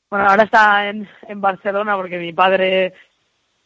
[0.09, 2.95] Bueno, ahora está en, en Barcelona porque mi padre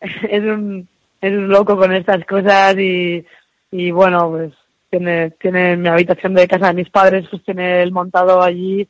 [0.01, 0.89] es un,
[1.21, 3.27] es un loco con estas cosas y,
[3.71, 4.53] y bueno, pues
[4.89, 8.89] tiene, tiene en mi habitación de casa de mis padres, pues tiene el montado allí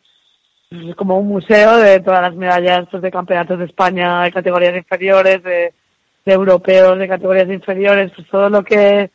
[0.70, 4.76] pues, como un museo de todas las medallas pues, de campeonatos de España, de categorías
[4.76, 5.74] inferiores, de,
[6.24, 9.10] de europeos, de categorías inferiores, pues todo lo que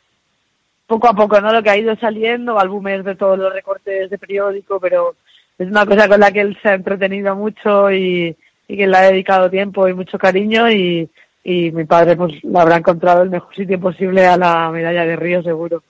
[0.92, 1.50] poco a poco, ¿no?
[1.50, 5.14] Lo que ha ido saliendo, álbumes de todos los recortes de periódico, pero
[5.58, 8.36] es una cosa con la que él se ha entretenido mucho y,
[8.68, 11.08] que le ha dedicado tiempo y mucho cariño y,
[11.44, 15.42] y mi padre pues habrá encontrado el mejor sitio posible a la medalla de Río
[15.42, 15.82] seguro.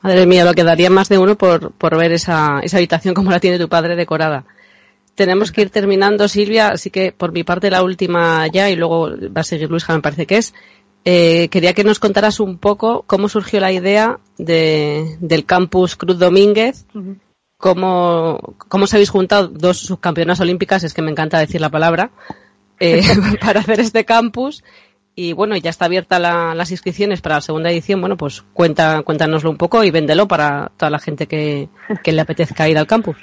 [0.00, 3.40] Madre mía, lo quedaría más de uno por, por ver esa, esa habitación como la
[3.40, 4.44] tiene tu padre decorada.
[5.14, 9.10] Tenemos que ir terminando, Silvia, así que por mi parte la última ya y luego
[9.10, 10.52] va a seguir Luisja, me parece que es.
[11.08, 16.18] Eh, quería que nos contaras un poco cómo surgió la idea de, del campus Cruz
[16.18, 16.84] Domínguez,
[17.58, 22.10] cómo, cómo os habéis juntado dos subcampeonas olímpicas, es que me encanta decir la palabra,
[22.80, 23.02] eh,
[23.40, 24.64] para hacer este campus.
[25.14, 28.00] Y bueno, ya está abierta la- las inscripciones para la segunda edición.
[28.00, 31.68] Bueno, pues cuenta, cuéntanoslo un poco y véndelo para toda la gente que,
[32.02, 33.16] que le apetezca ir al campus.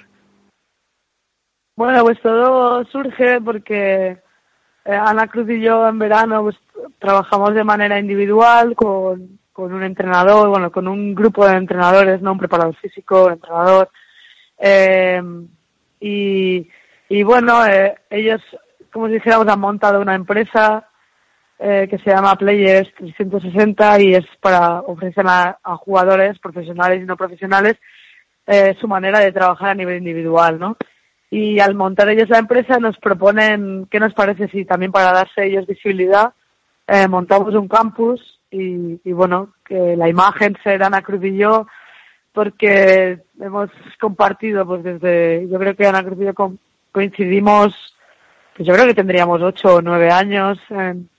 [1.76, 4.08] Bueno, pues todo surge porque
[4.86, 6.56] eh, Ana Cruz y yo en verano pues
[7.00, 12.34] trabajamos de manera individual con, con un entrenador, bueno, con un grupo de entrenadores, no
[12.34, 13.90] un preparador físico, un entrenador.
[14.58, 15.22] Eh,
[16.00, 16.68] y,
[17.10, 18.42] y bueno, eh, ellos,
[18.92, 20.88] como si dijéramos, han montado una empresa
[21.60, 27.16] eh, que se llama Players 360 y es para ofrecer a, jugadores profesionales y no
[27.16, 27.76] profesionales
[28.46, 30.76] eh, su manera de trabajar a nivel individual, ¿no?
[31.30, 35.46] Y al montar ellos la empresa nos proponen, ¿qué nos parece si también para darse
[35.46, 36.34] ellos visibilidad
[36.88, 41.66] eh, montamos un campus y, bueno, que la imagen será Ana Cruz y yo,
[42.32, 43.70] porque hemos
[44.00, 46.54] compartido, pues desde, yo creo que Ana Cruz y yo co-
[46.92, 47.96] coincidimos,
[48.56, 51.10] pues yo creo que tendríamos ocho o nueve años en,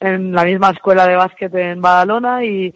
[0.00, 2.74] en la misma escuela de básquet en Badalona y,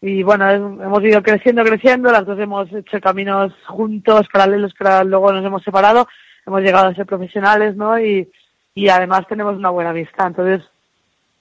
[0.00, 5.32] y bueno, hemos ido creciendo, creciendo, las dos hemos hecho caminos juntos, paralelos, que luego
[5.32, 6.06] nos hemos separado,
[6.46, 7.98] hemos llegado a ser profesionales, ¿no?
[7.98, 8.30] Y,
[8.74, 10.62] y además tenemos una buena amistad, entonces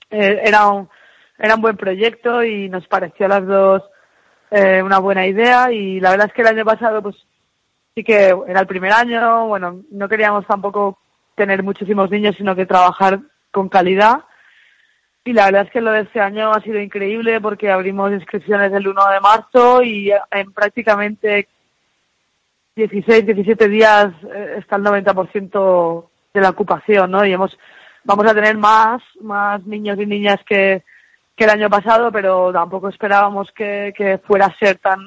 [0.09, 0.89] eh, era un
[1.37, 3.83] era un buen proyecto y nos pareció a las dos
[4.51, 7.15] eh, una buena idea y la verdad es que el año pasado pues
[7.95, 10.99] sí que era el primer año, bueno, no queríamos tampoco
[11.35, 13.19] tener muchísimos niños, sino que trabajar
[13.51, 14.25] con calidad.
[15.23, 18.73] Y la verdad es que lo de este año ha sido increíble porque abrimos inscripciones
[18.73, 21.47] el 1 de marzo y en prácticamente
[22.75, 27.25] 16, 17 días eh, está el 90% de la ocupación, ¿no?
[27.25, 27.57] Y hemos,
[28.09, 30.83] vamos a tener más, más niños y niñas que,
[31.35, 34.99] que el año pasado, pero tampoco esperábamos que, que fuera a ser tan,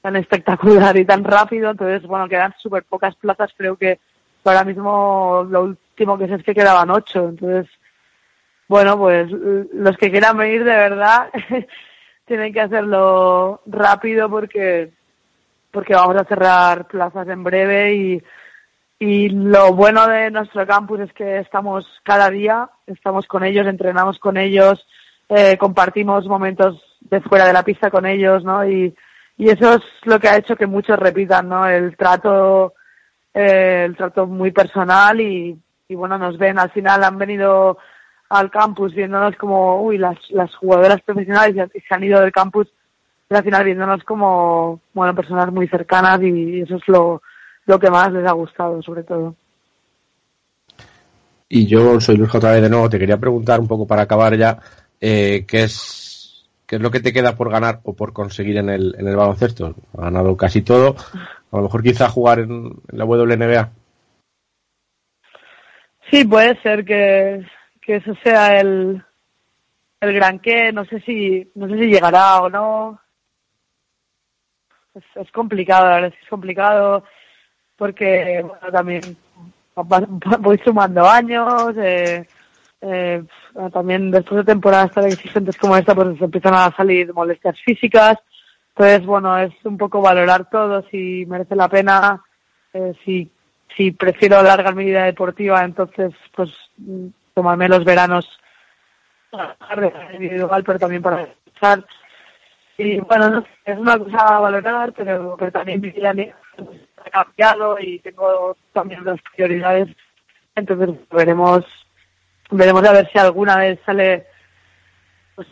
[0.00, 1.70] tan espectacular y tan rápido.
[1.70, 3.52] Entonces, bueno, quedan súper pocas plazas.
[3.56, 4.00] Creo que
[4.44, 7.28] ahora mismo lo último que sé es que quedaban ocho.
[7.28, 7.70] Entonces,
[8.66, 11.30] bueno, pues los que quieran venir de verdad
[12.26, 14.90] tienen que hacerlo rápido porque
[15.70, 18.22] porque vamos a cerrar plazas en breve y
[19.04, 24.20] y lo bueno de nuestro campus es que estamos cada día, estamos con ellos, entrenamos
[24.20, 24.86] con ellos,
[25.28, 28.64] eh, compartimos momentos de fuera de la pista con ellos, ¿no?
[28.64, 28.94] Y,
[29.38, 31.66] y eso es lo que ha hecho que muchos repitan, ¿no?
[31.66, 32.74] El trato,
[33.34, 37.78] eh, el trato muy personal y, y bueno, nos ven, al final han venido
[38.28, 42.68] al campus viéndonos como, uy, las, las jugadoras profesionales y se han ido del campus,
[43.26, 47.20] pero al final viéndonos como, bueno, personas muy cercanas y eso es lo,
[47.66, 49.34] lo que más les ha gustado, sobre todo.
[51.48, 54.36] Y yo soy Luis otra vez de nuevo, te quería preguntar un poco para acabar
[54.36, 54.58] ya,
[55.00, 58.70] eh, ¿qué es qué es lo que te queda por ganar o por conseguir en
[58.70, 59.74] el, en el baloncesto?
[59.98, 60.96] Ha ganado casi todo,
[61.52, 63.70] a lo mejor quizá jugar en, en la WNBA.
[66.10, 67.44] Sí, puede ser que,
[67.82, 69.04] que eso sea el,
[70.00, 72.98] el gran qué, no sé si, no sé si llegará o no.
[74.94, 77.04] Es, es complicado, la verdad es que es complicado
[77.82, 79.16] porque bueno, también
[80.38, 82.24] voy sumando años, eh,
[82.80, 83.24] eh,
[83.72, 88.18] también después de temporadas tan exigentes como esta, pues empiezan a salir molestias físicas.
[88.68, 92.22] Entonces, bueno, es un poco valorar todo, si merece la pena,
[92.72, 93.28] eh, si,
[93.76, 98.30] si prefiero alargar mi vida deportiva, entonces, pues, mm, tomarme los veranos
[100.12, 101.84] individual, pero también para descansar.
[102.78, 105.90] Y bueno, es una cosa a valorar, pero, pero también mi
[107.04, 109.88] ha cambiado y tengo también otras prioridades.
[110.54, 111.64] Entonces veremos,
[112.50, 114.26] veremos a ver si alguna vez sale
[115.34, 115.48] pues,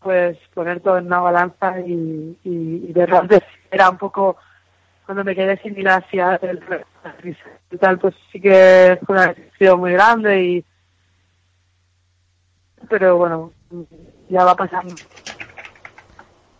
[0.00, 3.10] pues poner todo en una balanza y, y, y ver
[3.70, 4.36] era un poco
[5.08, 6.60] cuando me quedé sin ir hacia el
[7.70, 10.64] y tal, pues sí que fue una decisión muy grande y
[12.90, 13.52] pero bueno,
[14.28, 14.94] ya va pasando.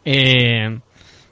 [0.02, 0.80] Eh,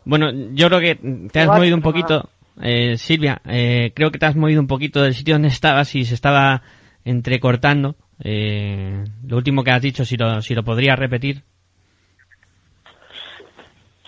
[0.04, 2.28] bueno, yo creo que te has movido un poquito,
[2.62, 6.04] eh, Silvia, eh, creo que te has movido un poquito del sitio donde estabas y
[6.04, 6.62] se estaba
[7.04, 7.96] entrecortando.
[8.22, 11.42] Eh, lo último que has dicho, si lo, si lo podrías repetir.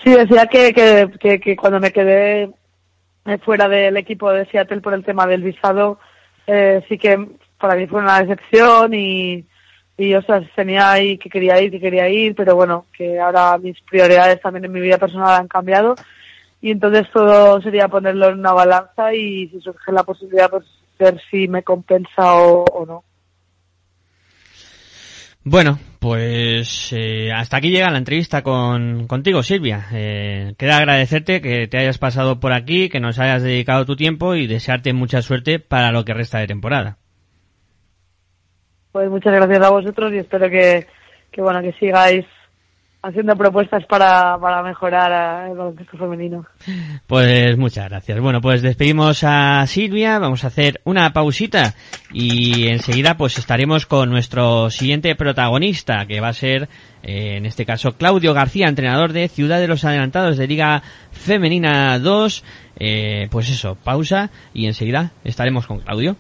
[0.03, 0.73] Sí, decía que,
[1.21, 2.51] que, que, cuando me quedé
[3.27, 5.99] eh, fuera del equipo de Seattle por el tema del visado,
[6.47, 7.19] eh, sí que
[7.59, 9.45] para mí fue una decepción y,
[9.99, 13.81] y sea, tenía ahí que quería ir, que quería ir, pero bueno, que ahora mis
[13.83, 15.97] prioridades también en mi vida personal han cambiado
[16.61, 20.65] y entonces todo sería ponerlo en una balanza y si surge la posibilidad, pues
[20.99, 23.05] ver si me compensa o, o no.
[25.45, 29.87] Bueno, pues eh, hasta aquí llega la entrevista con, contigo, Silvia.
[29.93, 34.35] Eh, queda agradecerte que te hayas pasado por aquí, que nos hayas dedicado tu tiempo
[34.35, 36.99] y desearte mucha suerte para lo que resta de temporada.
[38.93, 40.87] Pues muchas gracias a vosotros y espero que,
[41.31, 42.27] que bueno, que sigáis
[43.03, 46.47] haciendo propuestas para, para mejorar eh, el baloncesto femenino.
[47.07, 48.21] Pues muchas gracias.
[48.21, 51.75] Bueno, pues despedimos a Silvia, vamos a hacer una pausita
[52.13, 56.69] y enseguida pues estaremos con nuestro siguiente protagonista, que va a ser,
[57.03, 60.83] eh, en este caso, Claudio García, entrenador de Ciudad de los Adelantados de Liga
[61.13, 62.45] Femenina 2.
[62.81, 66.17] Eh, pues eso, pausa y enseguida estaremos con Claudio.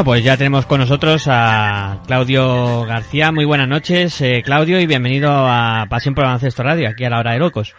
[0.00, 3.32] Bueno, pues ya tenemos con nosotros a Claudio García.
[3.32, 7.18] Muy buenas noches, eh, Claudio, y bienvenido a Pasión por Baloncesto Radio, aquí a la
[7.18, 7.76] hora de locos.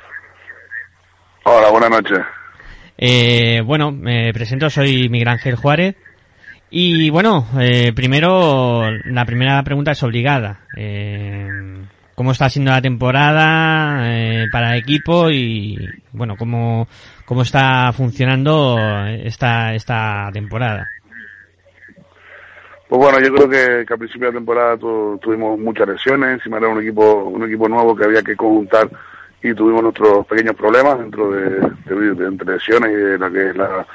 [1.45, 2.19] Hola, buenas noches.
[2.95, 5.95] Eh, bueno, me presento, soy Miguel Ángel Juárez.
[6.69, 10.59] Y bueno, eh, primero, la primera pregunta es obligada.
[10.77, 11.49] Eh,
[12.13, 15.75] ¿Cómo está siendo la temporada eh, para el equipo y,
[16.11, 16.87] bueno, cómo,
[17.25, 20.87] cómo está funcionando esta, esta temporada?
[22.91, 26.33] Pues bueno, yo creo que, que al principio de la temporada tu- tuvimos muchas lesiones,
[26.33, 28.89] encima era un equipo, un equipo nuevo que había que conjuntar
[29.41, 31.69] y tuvimos nuestros pequeños problemas dentro de,
[32.25, 33.87] entre lesiones y de la que es la,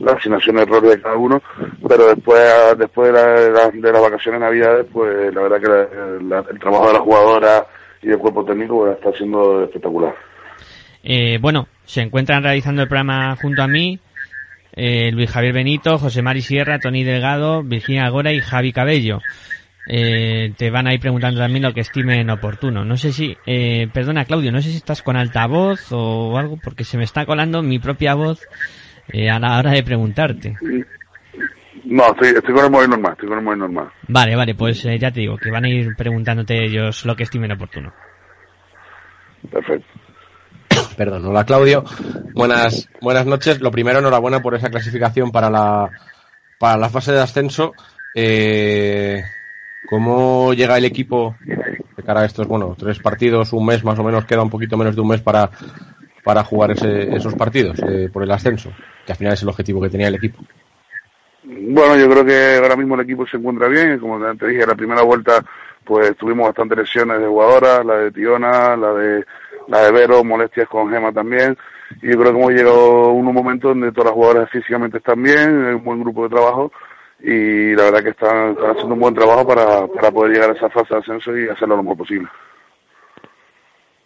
[0.00, 1.40] la asignación de errores de cada uno,
[1.88, 2.42] pero después
[2.76, 6.50] después de, la- de la- las vacaciones de navidades, pues la verdad que la- la-
[6.50, 7.62] el trabajo de las jugadoras
[8.02, 10.14] y del cuerpo técnico pues, está siendo espectacular.
[11.02, 13.98] Eh, bueno, se encuentran realizando el programa junto a mí
[14.72, 19.20] eh, Luis Javier Benito, José Mari Sierra, Tony Delgado, Virginia Gora y Javi Cabello.
[19.86, 22.84] Eh, te van a ir preguntando también lo que estimen oportuno.
[22.84, 26.84] No sé si, eh, perdona Claudio, no sé si estás con altavoz o algo, porque
[26.84, 28.46] se me está colando mi propia voz
[29.08, 30.56] eh, a la hora de preguntarte.
[31.84, 33.88] No, estoy, estoy con el móvil normal, estoy con el móvil normal.
[34.06, 37.24] Vale, vale, pues eh, ya te digo que van a ir preguntándote ellos lo que
[37.24, 37.92] estimen oportuno.
[39.50, 40.01] Perfecto.
[40.96, 41.84] Perdón, hola Claudio.
[42.34, 43.60] Buenas, buenas noches.
[43.60, 45.90] Lo primero, enhorabuena por esa clasificación para la,
[46.58, 47.72] para la fase de ascenso.
[48.14, 49.22] Eh,
[49.88, 54.04] ¿Cómo llega el equipo de cara a estos, bueno, tres partidos, un mes más o
[54.04, 55.50] menos, queda un poquito menos de un mes para,
[56.24, 58.70] para jugar ese- esos partidos eh, por el ascenso?
[59.04, 60.42] Que al final es el objetivo que tenía el equipo.
[61.44, 63.98] Bueno, yo creo que ahora mismo el equipo se encuentra bien.
[63.98, 65.44] Como te dije, la primera vuelta
[65.84, 69.24] pues tuvimos bastantes lesiones de jugadoras, la de Tiona, la de
[69.68, 71.56] la de Vero, molestias con Gema también.
[72.00, 75.22] Y yo creo que hemos llegado a un momento donde todas las jugadoras físicamente están
[75.22, 76.72] bien, hay un buen grupo de trabajo
[77.22, 80.54] y la verdad que están, están haciendo un buen trabajo para, para poder llegar a
[80.54, 82.28] esa fase de ascenso y hacerlo lo mejor posible.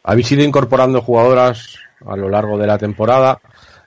[0.03, 3.41] Habéis ido incorporando jugadoras a lo largo de la temporada.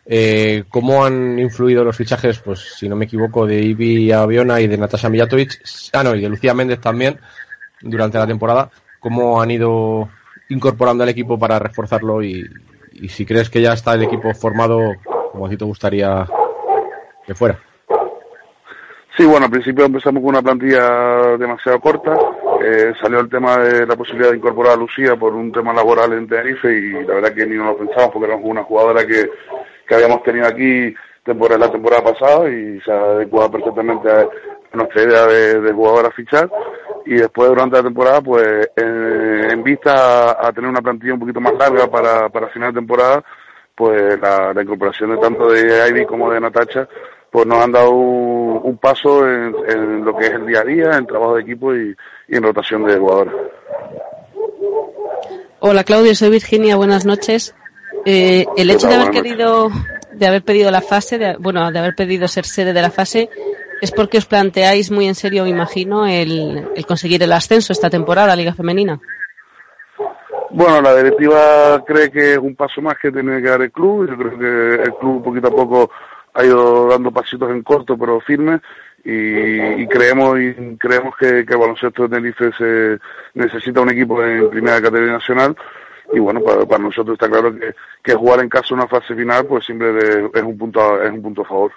[0.06, 4.68] Eh, ¿Cómo han influido los fichajes, pues si no me equivoco, de Ibi Aviona y
[4.68, 5.62] de Natasha Mijatovic?
[5.94, 7.20] Ah, no, y de Lucía Méndez también
[7.82, 8.72] durante la temporada.
[9.00, 10.10] ¿Cómo han ido
[10.50, 12.22] incorporando al equipo para reforzarlo?
[12.24, 12.46] Y,
[12.94, 14.96] y si crees que ya está el equipo formado
[15.32, 16.26] como a ti te gustaría
[17.26, 17.60] que fuera.
[19.16, 22.18] Sí, bueno, al principio empezamos con una plantilla demasiado corta.
[22.64, 26.14] Eh, salió el tema de la posibilidad de incorporar a Lucía por un tema laboral
[26.14, 29.30] en Tenerife y la verdad que ni nos lo pensábamos porque era una jugadora que,
[29.88, 30.94] que habíamos tenido aquí
[31.24, 34.28] temporada, la temporada pasada y se adecuaba perfectamente a
[34.74, 36.50] nuestra idea de, de jugadora a fichar.
[37.06, 41.20] Y después durante la temporada, pues eh, en vista a, a tener una plantilla un
[41.20, 43.24] poquito más larga para, para final de temporada,
[43.74, 46.88] pues la, la incorporación de tanto de Ivy como de Natacha
[47.32, 50.64] pues nos han dado un, un paso en, en lo que es el día a
[50.64, 51.96] día, en trabajo de equipo y,
[52.28, 53.34] y en rotación de jugadores.
[55.60, 57.54] Hola Claudio, soy Virginia, buenas noches.
[58.06, 59.70] Eh, el hecho de haber querido,
[60.12, 63.30] de haber pedido la fase, de, bueno, de haber pedido ser sede de la fase,
[63.82, 68.34] es porque os planteáis muy en serio, me imagino, el, conseguir el ascenso esta temporada
[68.34, 69.00] a Liga Femenina.
[70.52, 74.10] Bueno, la directiva cree que es un paso más que tiene que dar el club.
[74.10, 75.92] Yo creo que el club poquito a poco
[76.34, 78.62] ha ido dando pasitos en corto pero firmes
[79.04, 83.00] y, y creemos y creemos que, que el baloncesto de Tenerife se
[83.34, 85.56] necesita un equipo en primera categoría nacional
[86.14, 87.74] y bueno para, para nosotros está claro que,
[88.04, 91.42] que jugar en casa una fase final pues siempre es un punto es un punto
[91.42, 91.72] a favor.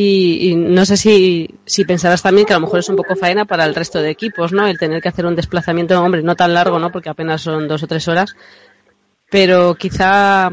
[0.00, 3.46] Y, no sé si, si pensarás también que a lo mejor es un poco faena
[3.46, 4.64] para el resto de equipos, ¿no?
[4.68, 6.92] El tener que hacer un desplazamiento, hombre, no tan largo, ¿no?
[6.92, 8.36] Porque apenas son dos o tres horas.
[9.28, 10.50] Pero quizá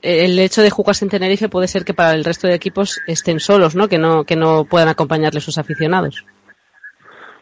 [0.00, 3.38] el hecho de jugarse en Tenerife puede ser que para el resto de equipos estén
[3.38, 3.86] solos, ¿no?
[3.86, 6.24] Que no, que no puedan acompañarle sus aficionados.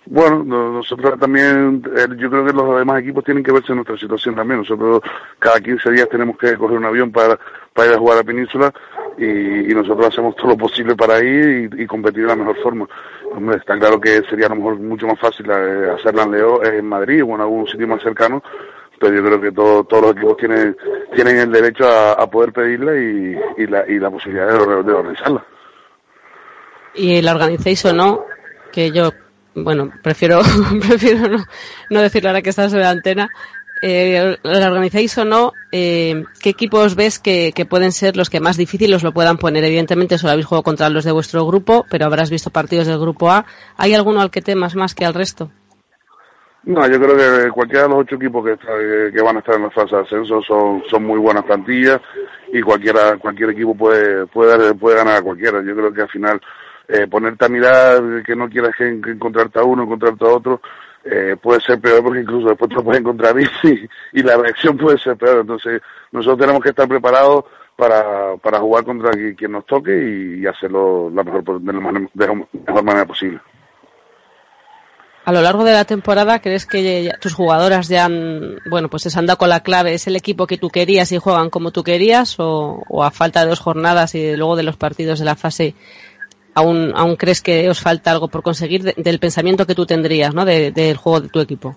[0.07, 3.77] Bueno, no- nosotros también, eh, yo creo que los demás equipos tienen que verse en
[3.77, 4.59] nuestra situación también.
[4.61, 5.01] Nosotros
[5.39, 7.39] cada 15 días tenemos que coger un avión para,
[7.73, 8.75] para ir a jugar a Península
[9.19, 12.89] y, y nosotros hacemos todo lo posible para ir y, competir de la mejor forma.
[13.33, 16.63] Hombre, está claro que sería a lo mejor mucho más fácil eh, hacerla en Leo,
[16.65, 18.43] eh, en Madrid o en algún sitio más cercano,
[18.99, 20.77] pero yo creo que todo- todos los equipos tienen,
[21.15, 25.45] tienen el derecho a, poder pedirla y, y, la, y la posibilidad de, de organizarla.
[26.95, 28.25] y la organicéis o no,
[28.73, 29.11] que yo,
[29.55, 30.41] bueno, prefiero,
[30.89, 31.45] prefiero no,
[31.91, 33.29] no decirlo ahora que está sobre la antena,
[33.87, 38.57] eh, la organizáis o no, eh, ¿qué equipos ves que, pueden ser los que más
[38.57, 39.63] difíciles lo puedan poner?
[39.63, 43.31] Evidentemente solo habéis jugado contra los de vuestro grupo, pero habrás visto partidos del grupo
[43.31, 43.45] A.
[43.77, 45.51] ¿Hay alguno al que temas más que al resto?
[46.63, 49.57] No, yo creo que cualquiera de los ocho equipos que, está- que- van a estar
[49.57, 52.01] en la fase de ascenso son, son muy buenas plantillas
[52.55, 55.63] y cualquiera cualquier equipo puede puede puede ganar a cualquiera.
[55.63, 56.41] Yo creo que al final
[56.89, 60.63] eh, ponerte a mirar que no quieras encontrarte a uno, encontrarte a otro,
[61.05, 64.99] eh, puede ser peor porque incluso después te lo puedes encontrar y, la reacción puede
[64.99, 65.41] ser peor.
[65.41, 65.81] Entonces,
[66.13, 67.45] nosotros tenemos que estar preparados
[67.77, 72.27] para, para jugar contra qui- quien nos toque y, hacerlo la mejor, de la de
[72.27, 73.41] la mejor manera posible.
[75.27, 79.19] A lo largo de la temporada, ¿crees que tus jugadoras ya han, bueno, pues se
[79.19, 79.95] han dado con la clave?
[79.95, 82.39] ¿Es el equipo que tú querías y juegan como tú querías?
[82.39, 85.75] ¿O, o a falta de dos jornadas y luego de los partidos de la fase,
[86.55, 90.35] aún, aún crees que os falta algo por conseguir de- del pensamiento que tú tendrías,
[90.35, 90.45] ¿no?
[90.45, 91.77] De- del juego de tu equipo.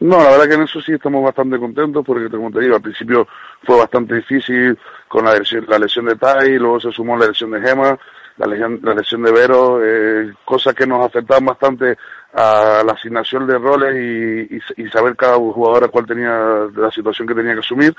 [0.00, 2.82] No, la verdad que en eso sí estamos bastante contentos porque, como te digo, al
[2.82, 3.26] principio
[3.62, 4.76] fue bastante difícil
[5.08, 7.96] con la lesión, la lesión de Tai, luego se sumó la lesión de Gema,
[8.36, 11.96] la lesión, la lesión de Vero, eh, cosas que nos afectaban bastante
[12.34, 17.28] a la asignación de roles y, y- y saber cada jugador cuál tenía la situación
[17.28, 17.94] que tenía que asumir.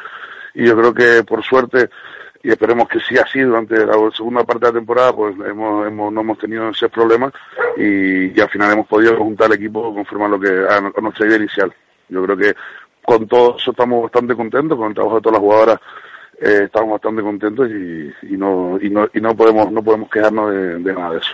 [0.53, 1.89] Y yo creo que por suerte,
[2.45, 6.13] y esperemos que sí así durante la segunda parte de la temporada, pues hemos, hemos,
[6.13, 7.31] no hemos tenido ese problema
[7.75, 11.01] y, y al final hemos podido juntar el equipo conforme a lo que a, a
[11.01, 11.73] nuestra idea inicial.
[12.07, 12.55] Yo creo que
[13.03, 15.79] con todo eso estamos bastante contentos, con el trabajo de todas las jugadoras
[16.39, 20.93] eh, estamos bastante contentos y, no y no y no podemos no podemos quejarnos de,
[20.93, 21.33] nada de eso.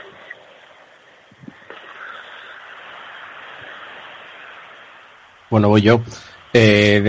[5.50, 6.00] Bueno, voy yo.
[6.54, 7.02] Eh,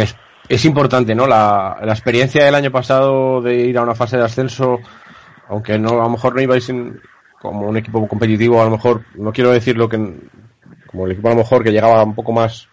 [0.49, 1.27] es importante, ¿no?
[1.27, 4.81] La, la experiencia del año pasado de ir a una fase de ascenso,
[5.49, 7.01] aunque no a lo mejor no ibais en-
[7.41, 9.97] como un equipo competitivo, a lo mejor, no quiero decir lo que,
[10.87, 12.69] como el equipo a lo mejor que llegaba un poco más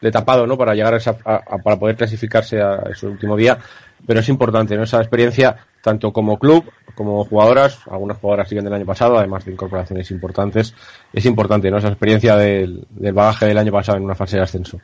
[0.00, 0.56] de tapado, ¿no?
[0.58, 3.58] Para llegar a esa, a- para poder clasificarse a ese último día,
[4.06, 4.82] pero es importante, ¿no?
[4.82, 6.64] Esa experiencia, tanto como club,
[6.94, 10.74] como jugadoras, algunas jugadoras siguen del año pasado, además de incorporaciones importantes,
[11.12, 11.78] es importante, ¿no?
[11.78, 14.80] Esa experiencia del, del bagaje del año pasado en una fase de ascenso.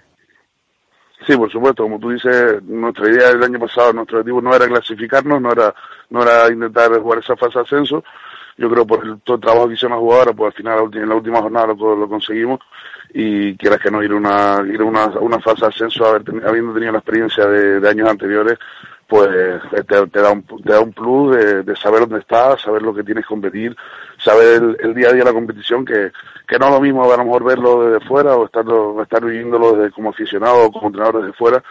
[1.27, 4.69] Sí, por supuesto, como tú dices, nuestra idea del año pasado, nuestro objetivo no era
[4.69, 5.75] clasificarnos, no era,
[6.11, 8.05] no era intentar jugar esa fase ascenso.
[8.57, 11.09] Yo creo por el, todo el trabajo que hicieron las jugadoras, pues al final en
[11.09, 12.61] la última jornada lo, lo conseguimos
[13.13, 16.93] y quieras que no ir a una, ir una, una fase ascenso haber habiendo tenido
[16.93, 18.59] la experiencia de años anteriores,
[19.07, 22.83] pues eh, te, da un, te da un plus de, de saber dónde estás, saber
[22.83, 23.77] lo que tienes que competir,
[24.19, 26.11] saber el, día a día de la competición, que,
[26.47, 29.73] que no es lo mismo a lo mejor verlo desde fuera o estarlo, estar viviéndolo
[29.73, 31.63] desde, como aficionado o como entrenador desde fuera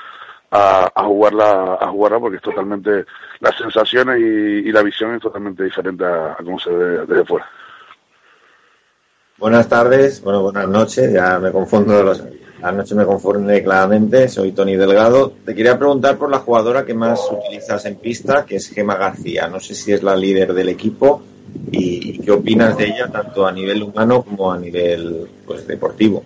[0.52, 3.06] a, a jugarla, a jugarla porque es totalmente,
[3.42, 7.26] las sensaciones y, y la visión es totalmente diferente a, a cómo se ve desde
[7.26, 7.50] fuera.
[9.38, 12.24] Buenas tardes, bueno, buenas noches, ya me confundo, los,
[12.62, 15.34] la noche me confunde claramente, soy Tony Delgado.
[15.46, 19.48] Te quería preguntar por la jugadora que más utilizas en pista, que es Gema García.
[19.48, 21.22] No sé si es la líder del equipo
[21.72, 26.24] y, qué opinas de ella, tanto a nivel humano como a nivel pues deportivo.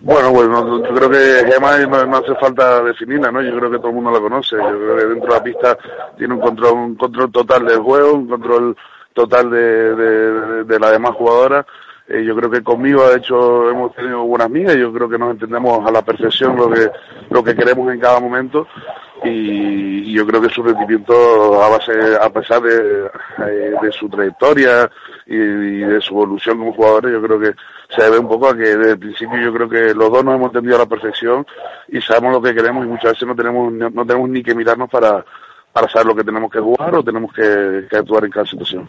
[0.00, 3.42] Bueno, bueno, yo creo que Gemma no, hace falta definirla, ¿no?
[3.42, 4.56] Yo creo que todo el mundo la conoce.
[4.56, 5.78] Yo creo que dentro de la pista
[6.16, 8.76] tiene un control, un control total del juego, un control
[9.12, 11.66] total de, de, de- de las demás jugadoras.
[12.08, 14.76] Eh, yo creo que conmigo, de hecho, hemos tenido buenas migas.
[14.76, 16.88] Yo creo que nos entendemos a la perfección lo que,
[17.30, 18.68] lo que queremos en cada momento.
[19.24, 23.06] Y, yo creo que su rendimiento, a base, a pesar de,
[23.46, 24.90] eh, de su trayectoria
[25.26, 27.54] y, de su evolución como jugadores, yo creo que
[27.94, 30.36] se debe un poco a que desde el principio yo creo que los dos nos
[30.36, 31.46] hemos entendido a la perfección
[31.88, 34.54] y sabemos lo que queremos y muchas veces no tenemos no, no tenemos ni que
[34.54, 35.22] mirarnos para,
[35.70, 38.88] para saber lo que tenemos que jugar o tenemos que, que actuar en cada situación.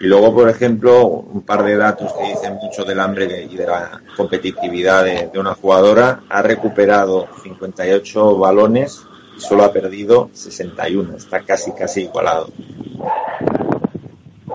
[0.00, 3.54] Y luego, por ejemplo, un par de datos que dicen mucho del hambre de- y
[3.54, 6.20] de la competitividad de, una jugadora.
[6.30, 9.06] Ha recuperado 58 balones
[9.36, 11.16] y solo ha perdido 61.
[11.16, 12.48] Está casi, casi igualado.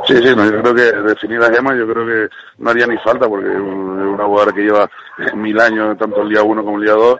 [0.08, 2.98] Sí, sí, no, yo creo que definir a Gema yo creo que no haría ni
[2.98, 4.90] falta porque es una jugadora que lleva
[5.36, 7.20] mil años, tanto el día 1 como el día 2,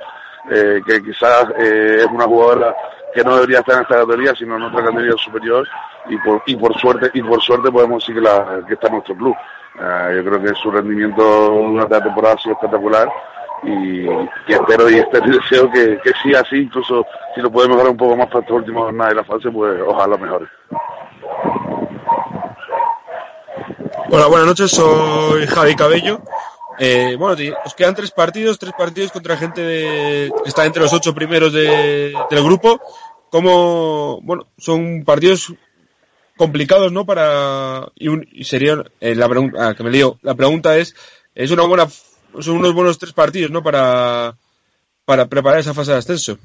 [0.52, 2.76] eh, que quizás eh, es una jugadora
[3.16, 5.66] que no debería estar en esta categoría, sino en otra categoría superior
[6.10, 9.16] y por, y por suerte y por suerte podemos decir que, la, que está nuestro
[9.16, 9.34] club.
[9.80, 13.10] Ah, yo creo que su rendimiento durante la temporada ha sido espectacular
[13.64, 15.00] y, y espero y y
[15.32, 18.54] deseo que, que siga así, incluso si lo puede mejorar un poco más para esta
[18.54, 20.48] última jornada de la fase, pues ojalá mejore.
[24.12, 26.20] Hola, buenas noches, soy Javi Cabello.
[26.80, 27.36] Eh, bueno,
[27.66, 31.54] os quedan tres partidos, tres partidos contra gente de, que está entre los ocho primeros
[31.54, 32.80] de- del grupo.
[33.30, 35.54] Como, bueno, son partidos
[36.38, 37.06] complicados, ¿no?
[37.06, 40.96] Para, y, un- y sería, eh, la pregunta, ah, que me lío, la pregunta es,
[41.34, 41.88] es una buena,
[42.40, 43.64] son unos buenos tres partidos, ¿no?
[43.64, 44.36] Para,
[45.06, 46.38] para preparar esa fase de ascenso.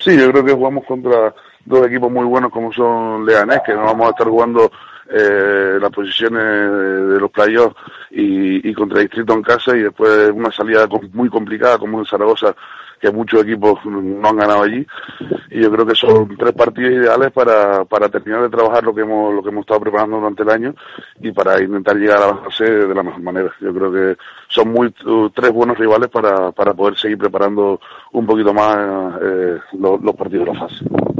[0.00, 3.84] Sí, yo creo que jugamos contra dos equipos muy buenos como son Leganés, que nos
[3.84, 4.70] vamos a estar jugando
[5.10, 7.76] eh, las posiciones de, los playoffs
[8.10, 12.54] y, y contra Distrito en casa y después una salida muy complicada como en Zaragoza
[13.04, 14.86] que muchos equipos no han ganado allí
[15.50, 19.02] y yo creo que son tres partidos ideales para, para terminar de trabajar lo que
[19.02, 20.74] hemos lo que hemos estado preparando durante el año
[21.20, 23.52] y para intentar llegar a la fase de la mejor manera.
[23.60, 24.16] Yo creo que
[24.48, 27.78] son muy uh, tres buenos rivales para, para poder seguir preparando
[28.12, 31.13] un poquito más eh, los, los partidos de la fase.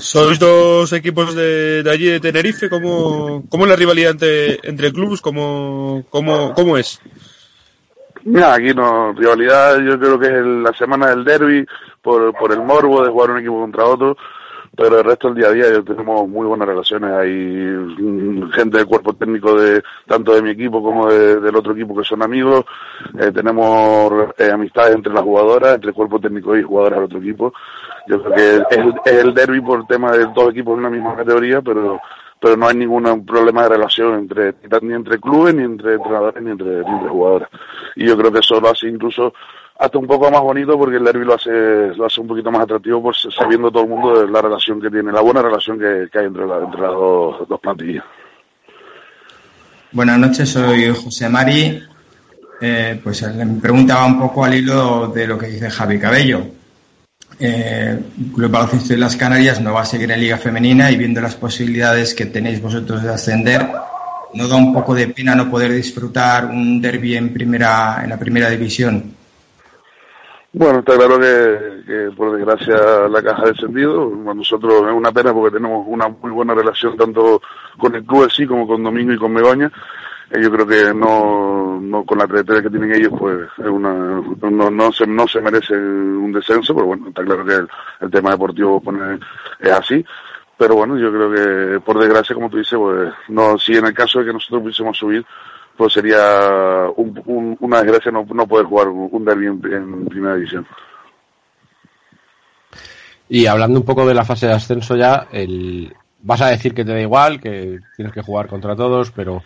[0.00, 4.92] Sois dos equipos de, de allí de Tenerife, ¿cómo, cómo es la rivalidad entre, entre
[4.92, 5.20] clubes?
[5.20, 7.00] ¿Cómo, cómo, ¿Cómo es?
[8.24, 11.66] Mira, aquí no, rivalidad yo creo que es el- la semana del derby
[12.02, 14.16] por, por el morbo de jugar un equipo contra otro,
[14.76, 17.32] pero el resto del día a día tenemos muy buenas relaciones, hay
[18.54, 22.04] gente del cuerpo técnico de tanto de mi equipo como de- del otro equipo que
[22.04, 22.64] son amigos,
[23.18, 27.18] eh, tenemos eh, amistades entre las jugadoras, entre el cuerpo técnico y jugadoras del otro
[27.18, 27.52] equipo,
[28.06, 31.16] yo creo que es, es el derby por tema de dos equipos en una misma
[31.16, 32.00] categoría, pero
[32.40, 36.50] pero no hay ningún problema de relación entre ni entre clubes, ni entre entrenadores, ni
[36.50, 37.50] entre, ni entre jugadoras.
[37.96, 39.34] Y yo creo que eso lo hace incluso
[39.78, 41.50] hasta un poco más bonito porque el derby lo hace,
[41.94, 44.90] lo hace un poquito más atractivo por sabiendo todo el mundo de la relación que
[44.90, 48.04] tiene, la buena relación que, hay entre, entre las dos, dos plantillas.
[49.92, 51.82] Buenas noches, soy José Mari.
[52.62, 56.59] Eh, pues eh, me preguntaba un poco al hilo de lo que dice Javi Cabello.
[57.42, 57.98] Eh,
[58.34, 61.36] Club Baloncesto de las Canarias no va a seguir en Liga Femenina y viendo las
[61.36, 63.66] posibilidades que tenéis vosotros de ascender,
[64.34, 68.18] ¿no da un poco de pena no poder disfrutar un derby en primera en la
[68.18, 69.14] primera división?
[70.52, 74.10] Bueno, está claro que, por desgracia la caja ha descendido.
[74.10, 77.40] Nosotros es una pena porque tenemos una muy buena relación tanto
[77.78, 79.70] con el club en sí como con Domingo y con Begoña.
[80.32, 83.92] Yo creo que no, no con la trayectoria que tienen ellos, pues es una,
[84.50, 87.54] no, no se, no se merece un descenso, pero bueno, está claro que
[88.04, 89.18] el, tema deportivo pone,
[89.58, 90.04] es así.
[90.56, 93.94] Pero bueno, yo creo que por desgracia, como tú dices, pues no, si en el
[93.94, 95.24] caso de que nosotros pudiésemos subir,
[95.76, 100.36] pues sería un- un- una desgracia no, no poder jugar un derby en, en primera
[100.36, 100.64] división.
[103.28, 105.92] Y hablando un poco de la fase de ascenso ya, el...
[106.22, 109.42] vas a decir que te da igual, que tienes que jugar contra todos, pero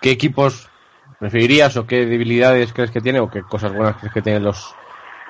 [0.00, 0.68] ¿qué equipos
[1.18, 4.74] preferirías o qué debilidades crees que tiene o qué cosas buenas crees que tienen los,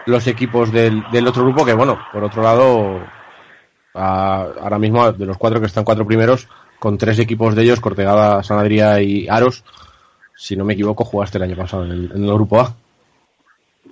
[0.06, 1.64] los equipos del, del otro grupo?
[1.64, 3.01] Que bueno, por otro lado,
[3.94, 6.48] a- ahora mismo de los cuatro que están cuatro primeros,
[6.78, 9.64] con tres equipos de ellos, Cortegada, San Adrià y Aros,
[10.34, 12.74] si no me equivoco, jugaste el año pasado en el, en el grupo A.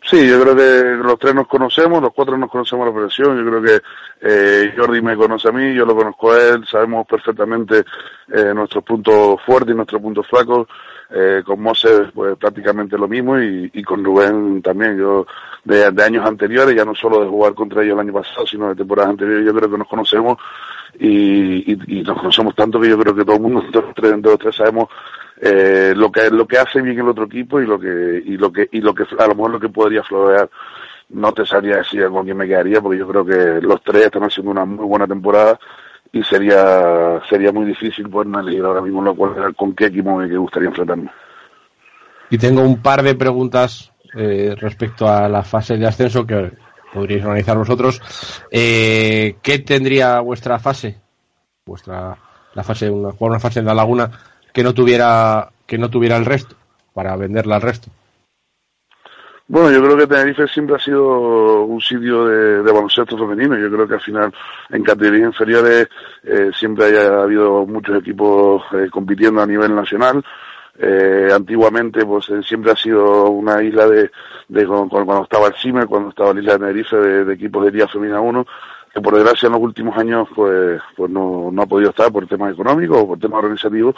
[0.07, 3.39] Sí, yo creo que los tres nos conocemos, los cuatro nos conocemos la operación.
[3.39, 3.83] Yo creo que
[4.21, 7.85] eh, Jordi me conoce a mí, yo lo conozco a él, sabemos perfectamente
[8.29, 10.69] eh, nuestros puntos fuertes y nuestros puntos flacos.
[11.17, 14.99] Eh, con Moses, pues prácticamente lo mismo y, y con Rubén también.
[14.99, 15.27] Yo,
[15.63, 18.75] de, años anteriores, ya no solo de jugar contra ellos el año pasado, sino de
[18.75, 20.39] temporadas anteriores, yo creo que nos conocemos
[20.99, 24.39] y, y, nos conocemos tanto que yo creo que todo el mundo, de los los
[24.39, 24.89] tres sabemos
[25.41, 28.53] eh, lo que lo que hace bien el otro equipo y lo que y lo
[28.53, 30.49] que y lo que a lo mejor lo que podría florear
[31.11, 34.25] no te sabría decir con quién me quedaría porque yo creo que los tres están
[34.25, 35.59] haciendo una muy buena temporada
[36.13, 40.37] y sería sería muy difícil poder elegir ahora mismo lo cual, con qué equipo me
[40.37, 41.11] gustaría enfrentarme
[42.31, 46.53] Y tengo un par de preguntas eh, respecto a la fase de ascenso que
[46.93, 48.01] podríais organizar vosotros.
[48.51, 51.01] Eh, ¿Qué tendría vuestra fase?
[51.67, 52.17] Vuestra
[52.55, 54.09] la fase una, una fase en la laguna
[54.55, 56.57] que no tuviera que no tuviera el resto
[56.95, 57.91] para venderla al resto.
[59.47, 63.59] Bueno, yo creo que Tenerife siempre ha sido un sitio de, de baloncesto femenino.
[63.59, 64.33] Yo creo que al final
[64.71, 65.89] en categorías inferiores
[66.23, 70.25] eh, siempre haya habido muchos equipos eh, compitiendo a nivel nacional.
[70.79, 74.11] Eh, antiguamente pues eh, siempre ha sido una isla de,
[74.49, 77.65] de cuando, cuando estaba el CIME, cuando estaba la isla de Tenerife de, de equipos
[77.65, 78.47] de Liga Femenina 1,
[78.93, 82.27] que por desgracia en los últimos años pues, pues no, no ha podido estar por
[82.27, 83.95] temas económicos o por temas organizativos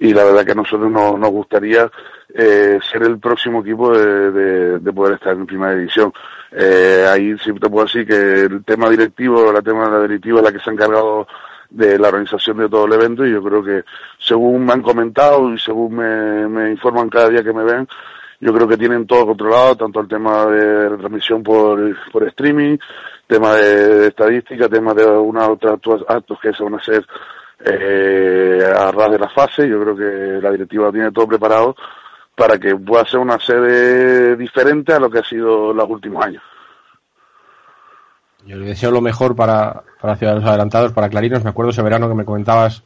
[0.00, 1.90] y la verdad que a nosotros nos, nos gustaría
[2.34, 6.12] eh, ser el próximo equipo de, de, de poder estar en primera división.
[6.52, 10.38] Eh, ahí sí te puedo decir que el tema directivo, la tema de la directiva
[10.38, 11.26] es la que se ha encargado
[11.70, 13.84] de la organización de todo el evento y yo creo que
[14.18, 17.86] según me han comentado y según me, me informan cada día que me ven,
[18.40, 21.80] yo creo que tienen todo controlado, tanto el tema de retransmisión por,
[22.10, 22.78] por streaming,
[23.26, 27.04] tema de, estadística, tema de unos otros actos que se van a hacer
[27.64, 29.68] eh, a ras de la fase.
[29.68, 31.74] Yo creo que la directiva tiene todo preparado
[32.34, 36.42] para que pueda ser una sede diferente a lo que ha sido los últimos años.
[38.44, 41.44] Yo le deseo lo mejor para, para Ciudadanos Adelantados, para Clarinos.
[41.44, 42.82] Me acuerdo ese verano que me comentabas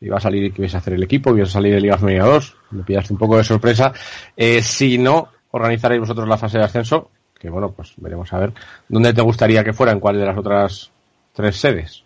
[0.00, 2.24] iba a salir, que ibas a hacer el equipo, ibas a salir de Liga Femenina
[2.24, 2.56] 2.
[2.70, 3.92] Me pillaste un poco de sorpresa.
[4.36, 8.52] Eh, si no, organizaréis vosotros la fase de ascenso, que bueno, pues veremos a ver.
[8.88, 9.92] ¿Dónde te gustaría que fuera?
[9.92, 10.90] ¿En cuál de las otras
[11.32, 12.02] tres sedes?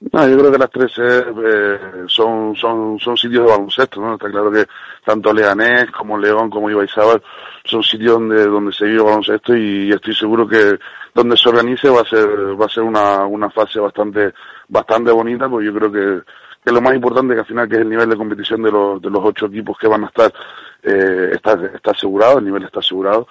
[0.00, 4.14] No, yo creo que las tres eh, son, son, son sitios de baloncesto, ¿no?
[4.14, 4.64] Está claro que
[5.04, 7.22] tanto Leganés como León como Ibaizábal
[7.64, 10.78] son sitios donde, donde se vive baloncesto y estoy seguro que
[11.14, 12.26] donde se organice va a ser,
[12.58, 14.32] va a ser una, una fase bastante,
[14.68, 16.22] bastante bonita, porque yo creo que,
[16.64, 19.02] que lo más importante que al final que es el nivel de competición de los,
[19.02, 20.32] de los ocho equipos que van a estar,
[20.82, 23.28] eh, está, está asegurado, el nivel está asegurado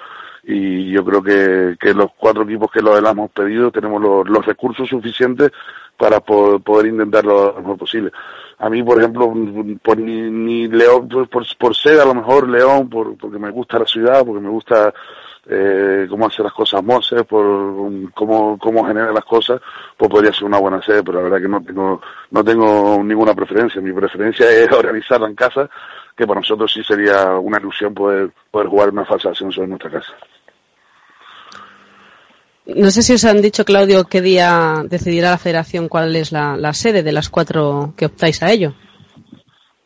[0.51, 4.45] y yo creo que, que los cuatro equipos que lo hemos pedido tenemos los, los
[4.45, 5.51] recursos suficientes
[5.95, 8.11] para po- poder intentarlo lo mejor posible.
[8.57, 9.31] A mí, por ejemplo,
[9.83, 13.51] por ni, ni León, por, por, por ser a lo mejor León, por, porque me
[13.51, 14.93] gusta la ciudad, porque me gusta
[15.47, 17.45] eh, cómo hace las cosas Moses, por
[18.13, 19.61] cómo, cómo genera las cosas,
[19.97, 22.01] pues podría ser una buena sede, pero la verdad que no tengo,
[22.31, 23.81] no tengo ninguna preferencia.
[23.81, 25.69] Mi preferencia es organizarla en casa,
[26.15, 29.89] que para nosotros sí sería una ilusión poder, poder jugar una de ascenso en nuestra
[29.91, 30.13] casa.
[32.65, 36.55] No sé si os han dicho, Claudio, qué día decidirá la federación cuál es la,
[36.55, 38.73] la sede de las cuatro que optáis a ello.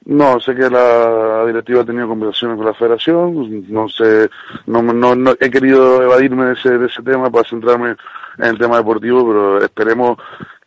[0.05, 4.29] No, sé que la directiva ha tenido conversaciones con la federación, no sé,
[4.65, 7.95] no, no, no- he querido evadirme de ese, de ese tema para centrarme
[8.37, 10.17] en el tema deportivo, pero esperemos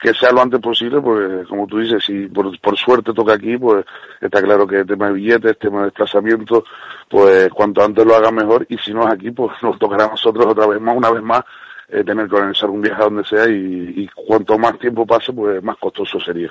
[0.01, 3.59] que sea lo antes posible, porque como tú dices, si por, por suerte toca aquí,
[3.59, 3.85] pues
[4.23, 6.65] está claro que el tema de billetes, tema de desplazamiento,
[7.11, 10.11] pues cuanto antes lo haga mejor, y si no es aquí, pues nos tocará a
[10.11, 11.43] nosotros otra vez más, una vez más,
[11.89, 15.33] eh, tener que organizar un viaje a donde sea, y, y cuanto más tiempo pase,
[15.33, 16.51] pues más costoso sería.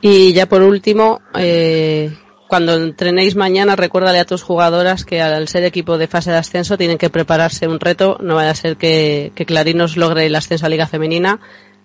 [0.00, 2.10] Y ya por último, eh,
[2.48, 6.78] cuando entrenéis mañana, recuérdale a tus jugadoras que al ser equipo de fase de ascenso
[6.78, 8.16] tienen que prepararse un reto.
[8.20, 11.38] No vaya a ser que, que Clarín nos logre el ascenso a Liga Femenina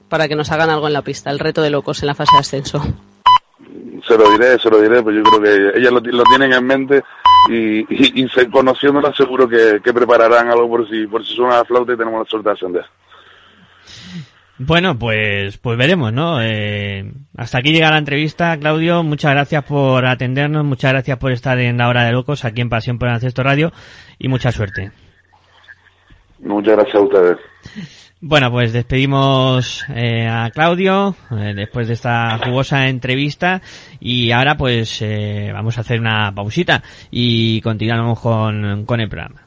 [0.07, 1.29] para que nos hagan algo en la pista.
[1.29, 2.81] El reto de locos en la fase de ascenso.
[4.07, 6.65] Se lo diré, se lo diré, pues yo creo que ellas lo, lo tienen en
[6.65, 7.03] mente
[7.49, 11.57] y, y, y se, conociéndolas seguro que, que prepararán algo por si, por si suena
[11.57, 12.85] la flauta y tenemos la suerte de ascender.
[14.57, 16.41] Bueno, pues, pues veremos, ¿no?
[16.41, 19.03] Eh, hasta aquí llega la entrevista, Claudio.
[19.03, 22.69] Muchas gracias por atendernos, muchas gracias por estar en la hora de locos aquí en
[22.69, 23.73] Pasión por el Ancesto Radio
[24.17, 24.91] y mucha suerte.
[26.39, 27.37] Muchas gracias a ustedes.
[28.21, 33.61] Bueno, pues despedimos eh, a Claudio eh, después de esta jugosa entrevista
[33.99, 36.81] y ahora pues eh, vamos a hacer una pausita
[37.11, 39.44] y continuamos con, con el programa.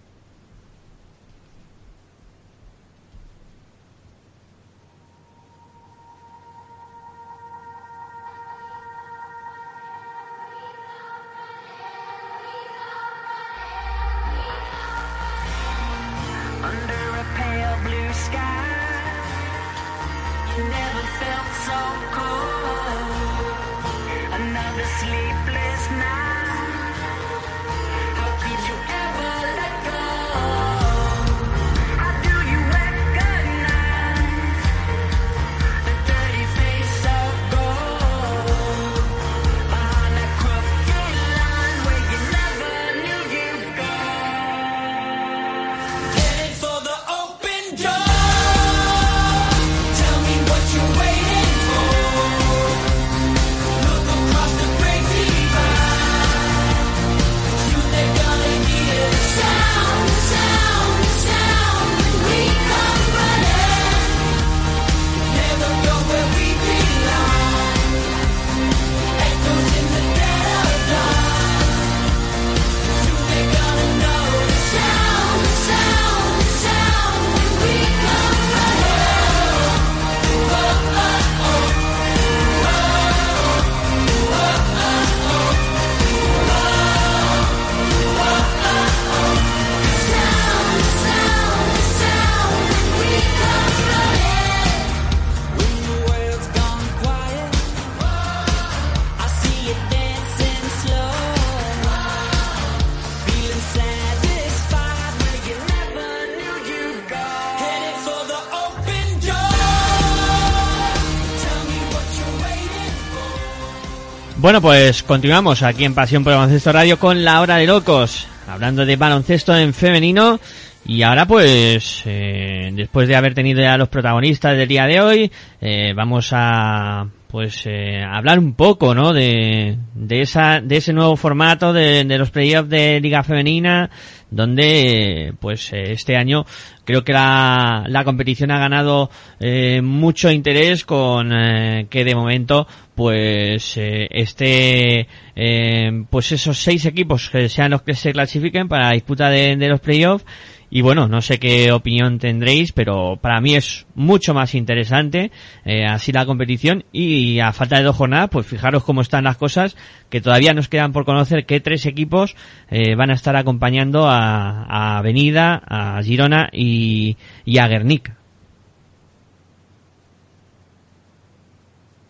[114.48, 118.26] Bueno, pues continuamos aquí en Pasión por el Baloncesto Radio con la hora de locos,
[118.48, 120.40] hablando de baloncesto en femenino.
[120.86, 125.32] Y ahora pues, eh, después de haber tenido ya los protagonistas del día de hoy,
[125.60, 129.12] eh, vamos a pues eh, hablar un poco, ¿no?
[129.12, 133.90] De, de esa, de ese nuevo formato de, de los playoffs de Liga Femenina,
[134.30, 136.44] donde pues eh, este año
[136.84, 139.10] creo que la, la competición ha ganado
[139.40, 145.06] eh, mucho interés con eh, que de momento pues eh, este
[145.36, 149.56] eh, pues esos seis equipos que sean los que se clasifiquen para la disputa de,
[149.56, 150.24] de los playoffs
[150.70, 155.30] y bueno, no sé qué opinión tendréis, pero para mí es mucho más interesante
[155.64, 159.36] eh, así la competición y a falta de dos jornadas, pues fijaros cómo están las
[159.36, 159.76] cosas,
[160.10, 162.36] que todavía nos quedan por conocer qué tres equipos
[162.70, 168.17] eh, van a estar acompañando a, a Avenida, a Girona y, y a Guernica.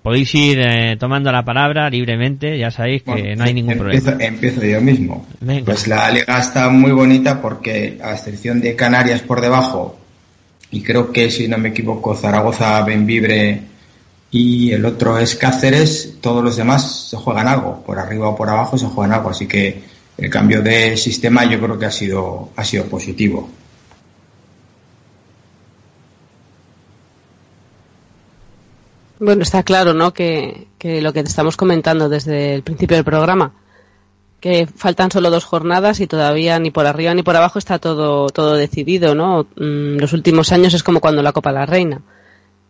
[0.09, 4.05] Podéis ir eh, tomando la palabra libremente, ya sabéis que Bueno, no hay ningún empiezo,
[4.06, 4.24] problema.
[4.24, 5.26] empiezo yo mismo.
[5.43, 5.66] Venga.
[5.66, 9.98] Pues la liga está muy bonita porque, a excepción de Canarias por debajo,
[10.70, 13.60] y creo que, si no me equivoco, Zaragoza, Benvibre
[14.30, 17.85] y el otro es Cáceres, todos los demás se juegan algo.
[17.85, 19.28] Por arriba o por abajo se juegan algo.
[19.28, 19.82] Así que
[20.16, 23.51] el cambio de sistema yo creo que ha sido, ha sido positivo.
[29.20, 30.12] Bueno, está claro, ¿no?
[30.12, 33.53] Que, que lo que te estamos comentando desde el principio del programa,
[34.40, 38.28] que faltan solo dos jornadas y todavía ni por arriba ni por abajo está todo,
[38.28, 39.47] todo decidido, ¿no?
[39.57, 42.01] Mm, Los últimos años es como cuando la Copa la Reina,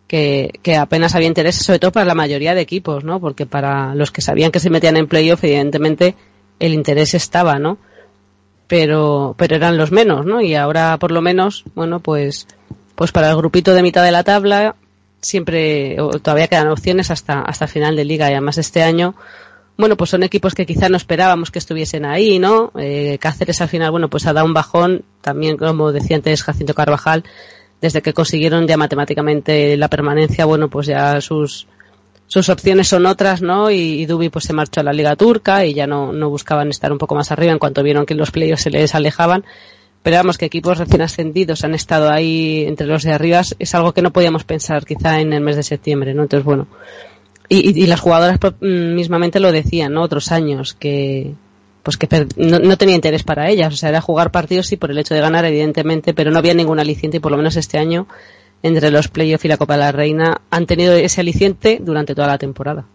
[0.06, 3.20] que, que apenas había interés, sobre todo para la mayoría de equipos, ¿no?
[3.20, 6.14] Porque para los que sabían que se metían en playoff, evidentemente
[6.58, 7.76] el interés estaba, ¿no?
[8.66, 10.40] Pero, pero eran los menos, ¿no?
[10.40, 12.46] Y ahora, por lo menos, bueno, pues,
[12.94, 14.76] pues para el grupito de mitad de la tabla,
[15.20, 18.30] siempre o todavía quedan opciones hasta hasta final de liga.
[18.30, 19.14] Y además este año
[19.78, 23.68] bueno pues son equipos que quizá no esperábamos que estuviesen ahí no eh, Cáceres al
[23.68, 27.24] final bueno pues ha dado un bajón también como decía antes Jacinto Carvajal
[27.80, 31.68] desde que consiguieron ya matemáticamente la permanencia bueno pues ya sus
[32.26, 35.64] sus opciones son otras no y, y Dubi pues se marchó a la liga turca
[35.64, 38.32] y ya no no buscaban estar un poco más arriba en cuanto vieron que los
[38.32, 39.44] playoffs se les alejaban
[40.08, 44.00] pero que equipos recién ascendidos han estado ahí entre los de arriba es algo que
[44.00, 46.22] no podíamos pensar quizá en el mes de septiembre, ¿no?
[46.22, 46.66] Entonces, bueno,
[47.46, 50.00] y, y, las jugadoras mm, mismamente lo decían, ¿no?
[50.00, 51.34] Otros años que
[51.82, 54.90] pues que no, no tenía interés para ellas, o sea, era jugar partidos sí por
[54.90, 57.76] el hecho de ganar, evidentemente, pero no había ningún aliciente y por lo menos este
[57.76, 58.06] año
[58.62, 62.28] entre los playoffs y la Copa de la Reina han tenido ese aliciente durante toda
[62.28, 62.86] la temporada.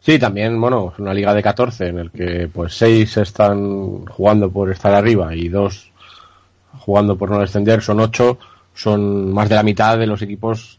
[0.00, 4.50] Sí, también, bueno, es una liga de 14 en el que pues seis están jugando
[4.50, 5.92] por estar arriba y dos
[6.78, 8.38] jugando por no descender, son ocho,
[8.74, 10.78] son más de la mitad de los equipos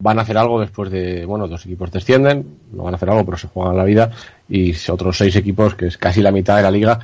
[0.00, 3.24] van a hacer algo después de, bueno, dos equipos descienden, no van a hacer algo,
[3.24, 4.10] pero se juegan la vida
[4.48, 7.00] y otros seis equipos, que es casi la mitad de la liga,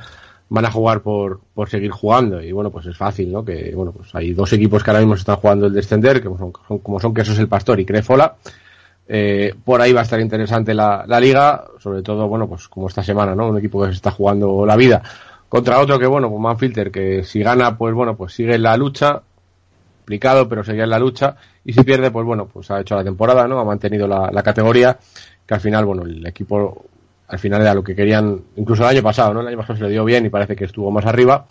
[0.49, 3.45] van a jugar por, por seguir jugando y bueno, pues es fácil, ¿no?
[3.45, 6.53] Que, bueno, pues hay dos equipos que ahora mismo están jugando el descender, que son,
[6.67, 8.35] son- como son Quesos el Pastor y Crefola,
[9.13, 13.03] eh, por ahí va a estar interesante la, liga, sobre todo, bueno, pues como esta
[13.03, 13.49] semana, ¿no?
[13.49, 15.03] Un equipo que se está jugando la vida
[15.49, 18.77] contra otro que, bueno, como Manfilter, que si gana, pues bueno, pues sigue en la
[18.77, 19.21] lucha,
[19.97, 21.35] complicado, pero seguía en la lucha,
[21.65, 23.59] y si pierde, pues bueno, pues ha hecho la temporada, ¿no?
[23.59, 24.97] Ha mantenido la, categoría,
[25.45, 26.85] que al final, bueno, el equipo
[27.27, 29.41] al final era lo que querían, incluso el año pasado, ¿no?
[29.41, 31.47] El año pasado se le dio bien y parece que estuvo más arriba,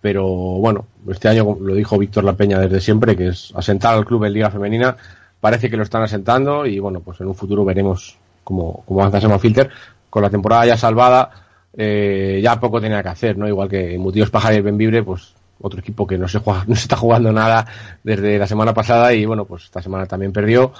[0.00, 4.04] pero bueno, este año lo dijo Víctor La Peña desde siempre, que es asentar al
[4.04, 4.96] club en Liga Femenina,
[5.42, 9.38] parece que lo están asentando y bueno, pues en un futuro veremos cómo, cómo avanza
[9.40, 9.68] Filter.
[10.08, 11.30] Con la temporada ya salvada,
[11.76, 13.48] eh, ya poco tenía que hacer, ¿no?
[13.48, 16.82] Igual que Mutíos Pajar y Benvibre, pues otro equipo que no se juega, no se
[16.82, 17.66] está jugando nada
[18.04, 20.72] desde la semana pasada y bueno, pues esta semana también perdió.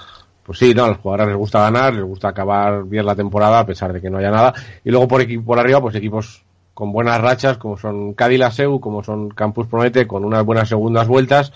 [0.43, 3.59] Pues sí, no, a los jugadores les gusta ganar, les gusta acabar bien la temporada
[3.59, 4.53] a pesar de que no haya nada.
[4.85, 6.41] Y luego por equipo por arriba, pues equipos
[6.73, 8.39] con buenas rachas, como son Cádiz
[8.79, 11.51] como son Campus Promete, con unas buenas segundas vueltas,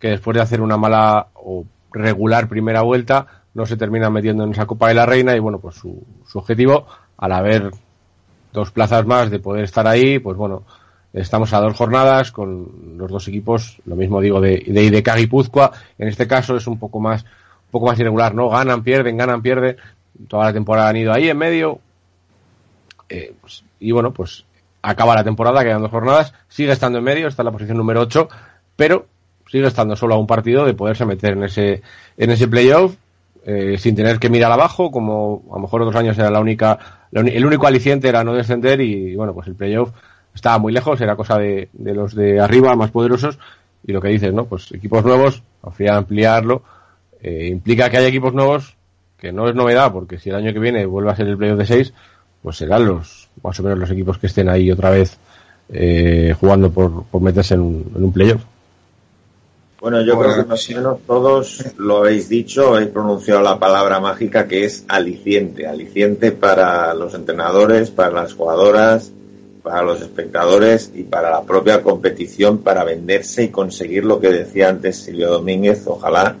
[0.00, 4.52] que después de hacer una mala o regular primera vuelta, no se terminan metiendo en
[4.52, 6.86] esa Copa de la Reina y bueno, pues su, su objetivo,
[7.16, 7.70] al haber
[8.52, 10.64] dos plazas más de poder estar ahí, pues bueno,
[11.12, 15.72] estamos a dos jornadas con los dos equipos, lo mismo digo de, de IDK Guipúzcoa,
[15.98, 18.48] en este caso es un poco más, un poco más irregular, ¿no?
[18.48, 19.76] Ganan, pierden, ganan, pierden,
[20.28, 21.80] toda la temporada han ido ahí en medio,
[23.08, 24.44] eh, pues, y bueno, pues
[24.80, 28.00] acaba la temporada, quedan dos jornadas, sigue estando en medio, está en la posición número
[28.00, 28.28] 8,
[28.76, 29.06] pero
[29.52, 31.82] sigue estando solo a un partido de poderse meter en ese,
[32.16, 32.94] en ese playoff,
[33.44, 36.78] eh, sin tener que mirar abajo, como a lo mejor otros años era la única,
[37.10, 39.90] la el único aliciente era no descender y bueno, pues el playoff
[40.34, 43.38] estaba muy lejos, era cosa de, de los de arriba más poderosos
[43.86, 44.46] y lo que dices, ¿no?
[44.46, 46.62] Pues equipos nuevos, ampliarlo,
[47.20, 48.74] eh, implica que haya equipos nuevos,
[49.18, 51.58] que no es novedad, porque si el año que viene vuelve a ser el playoff
[51.58, 51.92] de 6,
[52.42, 55.18] pues serán los, más o menos los equipos que estén ahí otra vez
[55.68, 58.42] eh, jugando por, por meterse en un, en un playoff.
[59.82, 63.98] Bueno, yo creo que más o menos todos lo habéis dicho, habéis pronunciado la palabra
[63.98, 65.66] mágica que es aliciente.
[65.66, 69.10] Aliciente para los entrenadores, para las jugadoras,
[69.60, 74.68] para los espectadores y para la propia competición para venderse y conseguir lo que decía
[74.68, 76.36] antes Silvio Domínguez, ojalá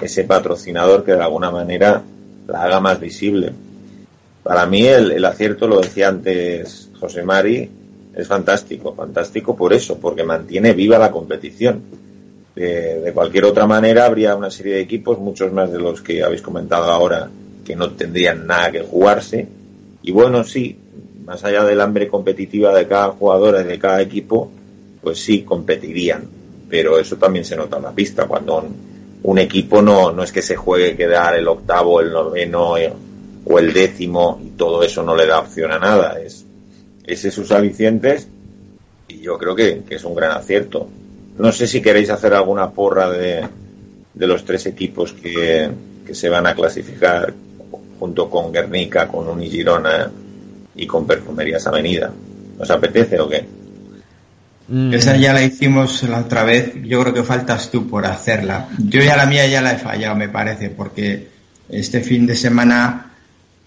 [0.00, 2.02] ese patrocinador que de alguna manera
[2.46, 3.52] la haga más visible.
[4.42, 7.70] Para mí el, el acierto, lo decía antes José Mari,
[8.14, 12.06] es fantástico, fantástico por eso, porque mantiene viva la competición.
[12.56, 16.40] De, cualquier otra manera habría una serie de equipos, muchos más de los que habéis
[16.40, 17.30] comentado ahora,
[17.64, 19.46] que no tendrían nada que jugarse.
[20.02, 20.76] Y bueno, sí,
[21.24, 24.50] más allá del hambre competitiva de cada jugador y de cada equipo,
[25.02, 26.24] pues sí, competirían.
[26.68, 28.74] Pero eso también se nota en la pista, cuando un,
[29.22, 32.92] un equipo no, no es que se juegue quedar el octavo, el noveno eh,
[33.44, 36.20] o el décimo y todo eso no le da opción a nada.
[36.20, 36.44] Es,
[37.04, 38.28] ese sus alicientes
[39.08, 40.88] y yo creo que, que es un gran acierto.
[41.38, 43.46] No sé si queréis hacer alguna porra de,
[44.14, 45.70] de los tres equipos que,
[46.06, 47.32] que se van a clasificar
[47.98, 50.10] junto con Guernica, con Unigirona
[50.74, 52.12] y con Perfumerías Avenida.
[52.58, 53.44] ¿Os apetece o qué?
[54.92, 56.74] Esa ya la hicimos la otra vez.
[56.82, 58.68] Yo creo que faltas tú por hacerla.
[58.78, 61.28] Yo ya la mía ya la he fallado, me parece, porque
[61.68, 63.12] este fin de semana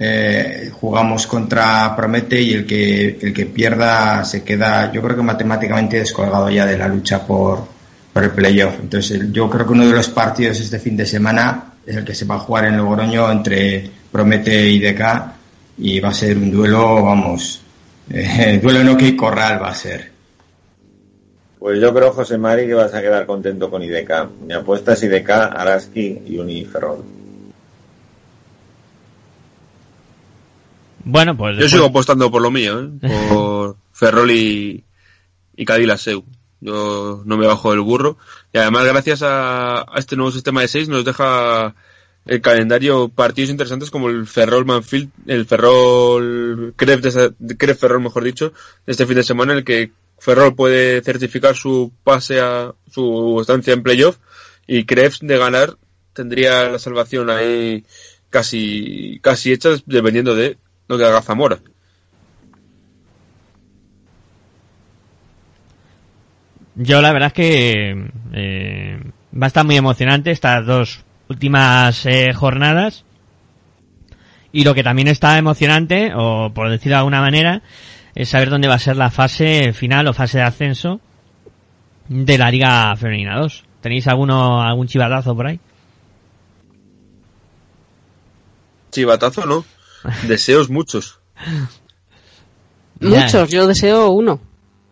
[0.01, 5.21] eh, jugamos contra Promete y el que el que pierda se queda, yo creo que
[5.21, 7.65] matemáticamente descolgado ya de la lucha por,
[8.13, 8.75] por el playoff.
[8.81, 12.15] Entonces, yo creo que uno de los partidos este fin de semana es el que
[12.15, 15.01] se va a jugar en Logroño entre Promete y DK
[15.79, 17.61] y va a ser un duelo, vamos,
[18.09, 20.11] eh, duelo en OK Corral va a ser.
[21.59, 24.29] Pues yo creo, José Mari, que vas a quedar contento con IDK.
[24.47, 27.18] Mi apuesta es IDK, Araski y Uniferrol.
[31.03, 33.27] Bueno, pues Yo sigo apostando por lo mío, ¿eh?
[33.29, 34.83] por Ferrol y,
[35.55, 36.23] y Cadillac Seu.
[36.61, 38.17] Yo no me bajo del burro.
[38.53, 41.73] Y además, gracias a, a este nuevo sistema de seis, nos deja
[42.25, 48.53] el calendario partidos interesantes como el Ferrol Manfield, el Ferrol Cref Ferrol, mejor dicho,
[48.85, 53.73] este fin de semana, en el que Ferrol puede certificar su pase a su estancia
[53.73, 54.17] en playoff
[54.67, 55.77] y Cref de ganar
[56.13, 57.83] tendría la salvación ahí
[58.29, 60.57] casi, casi hecha dependiendo de
[60.89, 61.59] lo que haga Zamora.
[66.75, 68.99] Yo la verdad es que eh,
[69.31, 73.05] va a estar muy emocionante estas dos últimas eh, jornadas.
[74.51, 77.61] Y lo que también está emocionante, o por decirlo de alguna manera,
[78.15, 81.01] es saber dónde va a ser la fase final o fase de ascenso
[82.07, 83.63] de la Liga Femenina 2.
[83.81, 85.59] ¿Tenéis alguno, algún chivatazo por ahí?
[88.89, 89.63] Chivatazo, ¿no?
[90.27, 91.19] Deseos muchos.
[92.99, 94.39] Muchos, yo deseo uno.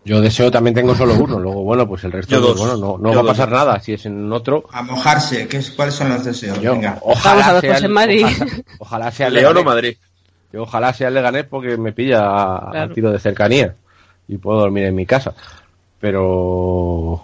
[0.04, 2.58] Yo deseo también tengo solo uno, luego bueno, pues el resto Yo dos.
[2.58, 3.26] bueno, no, no va a dos.
[3.26, 4.64] pasar nada si es en otro.
[4.72, 6.58] A mojarse, ¿qué es, ¿cuáles son los deseos?
[6.60, 6.98] Yo, Venga.
[7.02, 8.22] ojalá Vamos a ver, sea el- Mari.
[8.24, 8.46] Ojalá,
[8.78, 9.64] ojalá sea el León o.
[9.64, 9.96] Madrid.
[10.50, 12.94] Yo ojalá sea el Leganés porque me pilla a, a Claro.
[12.94, 13.74] tiro de cercanía
[14.26, 15.34] y puedo dormir en mi casa.
[16.00, 17.22] Pero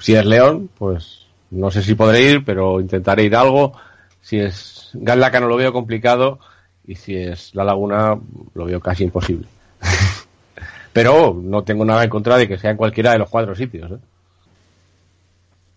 [0.00, 3.74] si es León, pues no sé si podré ir, pero intentaré ir algo.
[4.22, 6.40] Si es Galaca no lo veo complicado
[6.86, 8.18] y si es La Laguna
[8.54, 9.46] lo veo casi imposible.
[10.92, 13.90] pero no tengo nada en contra de que sea en cualquiera de los cuatro sitios.
[13.92, 13.98] ¿eh?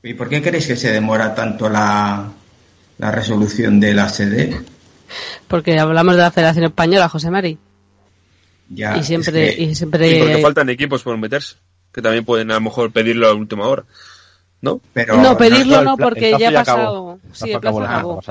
[0.04, 2.30] ¿Y por qué creéis que se demora tanto la,
[2.98, 4.60] la resolución de la sede?
[5.48, 7.58] Porque hablamos de la Federación Española, José Mari.
[8.70, 10.20] Ya, y siempre, es que- y siempre.
[10.20, 11.56] Porque faltan equipos por meterse,
[11.94, 13.86] que también pueden a lo mejor pedirlo a última hora.
[14.62, 14.82] ¿No?
[14.94, 17.20] Pero no, pedirlo no, porque ya ha pasado.
[17.32, 18.22] Sí, el plazo acabó.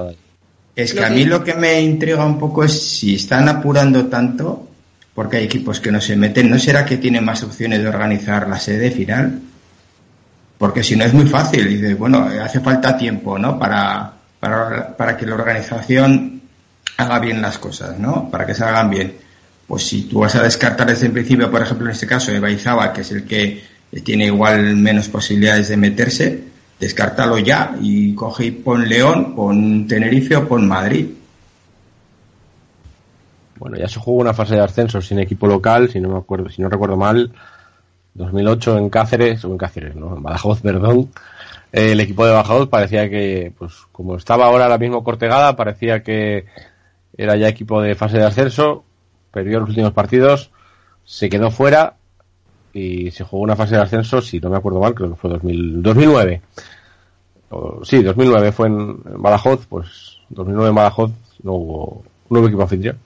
[0.76, 4.68] Es que a mí lo que me intriga un poco es si están apurando tanto,
[5.14, 8.46] porque hay equipos que no se meten, ¿no será que tienen más opciones de organizar
[8.46, 9.40] la sede final?
[10.58, 13.58] Porque si no es muy fácil, y bueno, hace falta tiempo, ¿no?
[13.58, 16.42] Para, para, para que la organización
[16.98, 18.30] haga bien las cosas, ¿no?
[18.30, 19.14] Para que se hagan bien.
[19.66, 22.40] Pues si tú vas a descartar desde el principio, por ejemplo, en este caso de
[22.40, 23.64] Baizaba, que es el que
[24.04, 26.44] tiene igual menos posibilidades de meterse,
[26.78, 31.06] descártalo ya y coge y pon León, pon Tenerife o pon Madrid.
[33.58, 36.50] Bueno, ya se jugó una fase de ascenso sin equipo local, si no me acuerdo,
[36.50, 37.32] si no recuerdo mal,
[38.14, 41.10] 2008 en Cáceres, o en Cáceres, no, en Badajoz, perdón.
[41.72, 46.02] Eh, el equipo de Badajoz parecía que, pues, como estaba ahora la misma Cortegada, parecía
[46.02, 46.44] que
[47.16, 48.84] era ya equipo de fase de ascenso,
[49.30, 50.50] perdió los últimos partidos,
[51.04, 51.96] se quedó fuera
[52.76, 55.30] y se jugó una fase de ascenso, si no me acuerdo mal, creo que fue
[55.30, 56.42] 2000, 2009.
[57.50, 61.10] O- sí, 2009 fue en, Badajoz, pues 2009 en Badajoz
[61.42, 62.98] no hubo, no hubo equipo anfitrión.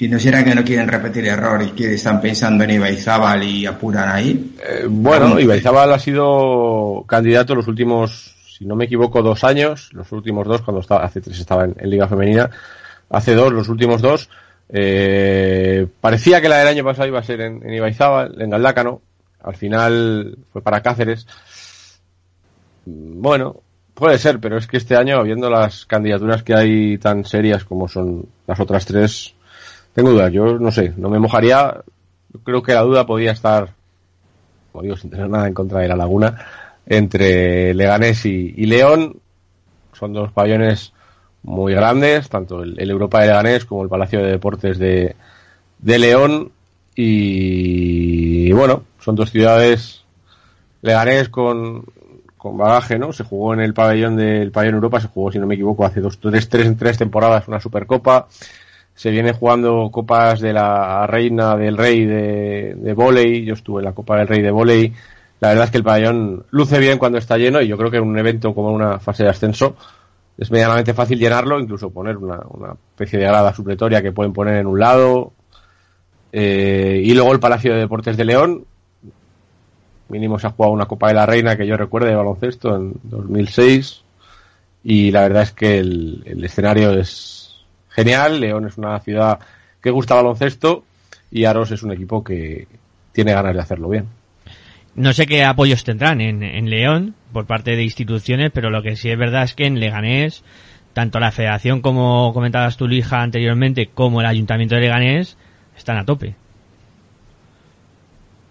[0.00, 3.66] Y no será que no quieren repetir error y que están pensando en Ibaizábal y
[3.66, 4.54] apuran ahí.
[4.64, 10.12] Eh, Bueno, Ibaizábal ha sido candidato los últimos, si no me equivoco, dos años, los
[10.12, 12.48] últimos dos, cuando estaba, hace tres estaba en, en Liga Femenina,
[13.10, 14.28] hace dos, los últimos dos.
[14.70, 19.00] Eh, parecía que la del año pasado iba a ser en, en Ibaizábal, en Galdácano,
[19.40, 21.26] al final fue para Cáceres.
[22.84, 23.62] Bueno,
[23.94, 27.88] puede ser, pero es que este año, viendo las candidaturas que hay tan serias como
[27.88, 29.34] son las otras tres,
[29.94, 30.32] tengo dudas.
[30.32, 31.82] Yo no sé, no me mojaría
[32.44, 33.74] creo que la duda podía estar,
[34.72, 36.46] como digo, sin tener nada en contra de la Laguna,
[36.86, 39.20] entre Leganés y, y León.
[39.92, 40.92] Son dos pabellones
[41.42, 45.16] muy grandes, tanto el, Europa de Leganés como el Palacio de Deportes de,
[45.78, 46.50] de León.
[46.94, 50.04] Y bueno, son dos ciudades
[50.82, 51.84] Leganés con,
[52.36, 53.12] con bagaje, ¿no?
[53.12, 56.00] Se jugó en el pabellón del pabellón Europa, se jugó, si no me equivoco, hace
[56.00, 58.28] dos, tres, tres, tres temporadas una Supercopa.
[58.94, 63.44] Se viene jugando copas de la reina del rey de, de volei.
[63.44, 64.92] Yo estuve en la Copa del Rey de volei.
[65.40, 67.98] La verdad es que el pabellón luce bien cuando está lleno y yo creo que
[67.98, 69.76] en un evento como una fase de ascenso
[70.38, 74.56] es medianamente fácil llenarlo, incluso poner una, una especie de grada supletoria que pueden poner
[74.56, 75.32] en un lado.
[76.32, 78.64] Eh, y luego el Palacio de Deportes de León,
[80.08, 82.94] mínimo se ha jugado una Copa de la Reina que yo recuerde de baloncesto en
[83.02, 84.02] 2006
[84.84, 89.40] y la verdad es que el, el, escenario es genial, León es una ciudad
[89.82, 90.84] que gusta baloncesto
[91.32, 92.68] y Aros es un equipo que
[93.12, 94.06] tiene ganas de hacerlo bien.
[94.98, 99.08] No sé qué apoyos tendrán en, León por parte de instituciones, pero lo que sí
[99.08, 100.42] es verdad es que en Leganés,
[100.92, 105.36] tanto la federación como comentabas tu hija anteriormente, como el ayuntamiento de Leganés,
[105.76, 106.34] están a tope.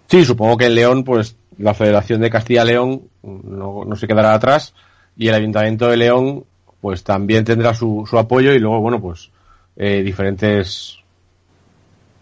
[0.06, 4.72] Sí, supongo que en León, pues la Federación de Castilla-León no, no, se quedará atrás
[5.18, 6.44] y el Ayuntamiento de León
[6.80, 9.30] pues también tendrá su, su apoyo y luego, bueno, pues
[9.76, 10.96] eh, diferentes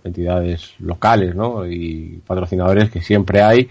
[0.03, 1.65] entidades locales, ¿no?
[1.65, 3.69] Y patrocinadores que siempre hay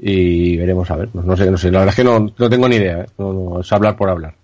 [0.00, 1.08] y veremos a ver.
[1.14, 3.06] No, no sé, no sé, la verdad es que no, no tengo ni idea, ¿eh?
[3.18, 4.34] no, es hablar por hablar.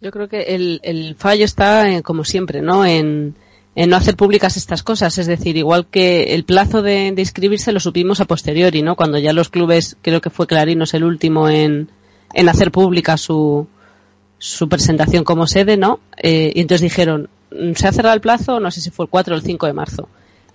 [0.00, 2.86] Yo creo que el, el fallo está, eh, como siempre, ¿no?
[2.86, 3.34] En,
[3.74, 5.18] en no hacer públicas estas cosas.
[5.18, 8.96] Es decir, igual que el plazo de, de, inscribirse lo supimos a posteriori, ¿no?
[8.96, 11.90] Cuando ya los clubes, creo que fue Clarinos el último en,
[12.32, 13.66] en hacer pública su,
[14.38, 16.00] su presentación como sede, ¿no?
[16.16, 17.28] Eh, y entonces dijeron,
[17.74, 19.72] se ha cerrado el plazo, no sé si fue el 4 o el 5 de
[19.72, 20.08] marzo.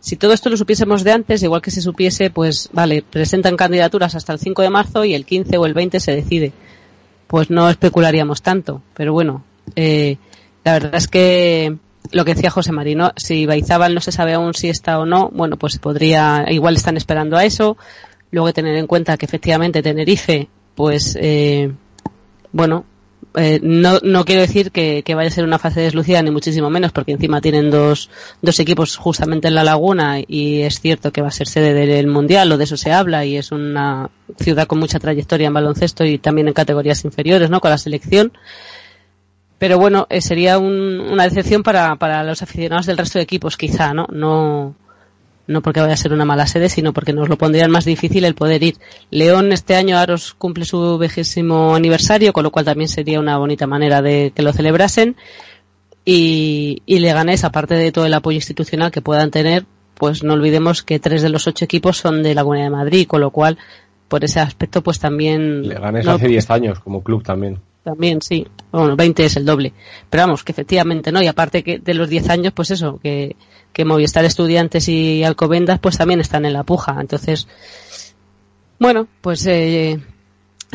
[0.06, 4.14] Si todo esto lo supiésemos de antes, igual que se supiese, pues vale, presentan candidaturas
[4.14, 6.54] hasta el 5 de marzo y el 15 o el 20 se decide.
[7.26, 9.44] Pues no especularíamos tanto, pero bueno,
[9.76, 10.18] eh,
[10.64, 11.76] la verdad es que
[12.12, 15.32] lo que decía José Marino, si Baizábal no se sabe aún si está o no,
[15.34, 17.76] bueno, pues podría, igual están esperando a eso.
[18.30, 21.72] Luego tener en cuenta que efectivamente Tenerife, pues, eh,
[22.52, 22.86] bueno,
[23.36, 26.70] eh, no, no quiero decir que, que, vaya a ser una fase deslucida, ni muchísimo
[26.70, 28.10] menos, porque encima tienen dos,
[28.42, 32.08] dos equipos justamente en la laguna y es cierto que va a ser sede del
[32.08, 36.06] Mundial, o de eso se habla, y es una ciudad con mucha trayectoria en baloncesto
[36.06, 37.60] y también en categorías inferiores, ¿no?
[37.60, 38.32] Con la selección
[39.58, 43.58] pero bueno, eh, sería un, una decepción para, para los aficionados del resto de equipos,
[43.58, 44.06] quizá, ¿no?
[44.12, 44.76] No,
[45.48, 48.26] no porque vaya a ser una mala sede, sino porque nos lo pondrían más difícil
[48.26, 48.76] el poder ir.
[49.12, 53.68] León este año Aros cumple su vigésimo aniversario, con lo cual también sería una bonita
[53.68, 55.16] manera de que lo celebrasen.
[56.04, 59.66] Y, y Leganés, aparte de todo el apoyo institucional que puedan tener,
[59.96, 63.08] pues no olvidemos que tres de los ocho equipos son de la Comunidad de Madrid,
[63.08, 63.58] con lo cual,
[64.08, 65.68] por ese aspecto, pues también...
[65.68, 68.46] Leganés no, hace 10 años como club también también, sí.
[68.72, 69.72] Bueno, 20 es el doble.
[70.10, 71.22] Pero vamos, que efectivamente, ¿no?
[71.22, 73.36] Y aparte que de los 10 años, pues eso, que,
[73.72, 76.98] que Movistar Estudiantes y Alcobendas, pues también están en la puja.
[77.00, 77.48] Entonces,
[78.80, 80.00] bueno, pues eh,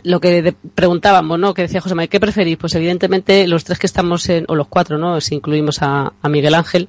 [0.05, 1.53] lo que preguntábamos, ¿no?
[1.53, 2.57] Que decía José María, ¿qué preferís?
[2.57, 5.21] Pues evidentemente los tres que estamos en, o los cuatro, ¿no?
[5.21, 6.89] Si incluimos a, a Miguel Ángel,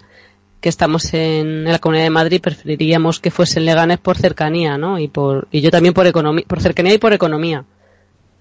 [0.61, 4.99] que estamos en, en, la Comunidad de Madrid, preferiríamos que fuesen Leganes por cercanía, ¿no?
[4.99, 7.65] Y por, y yo también por economía, por cercanía y por economía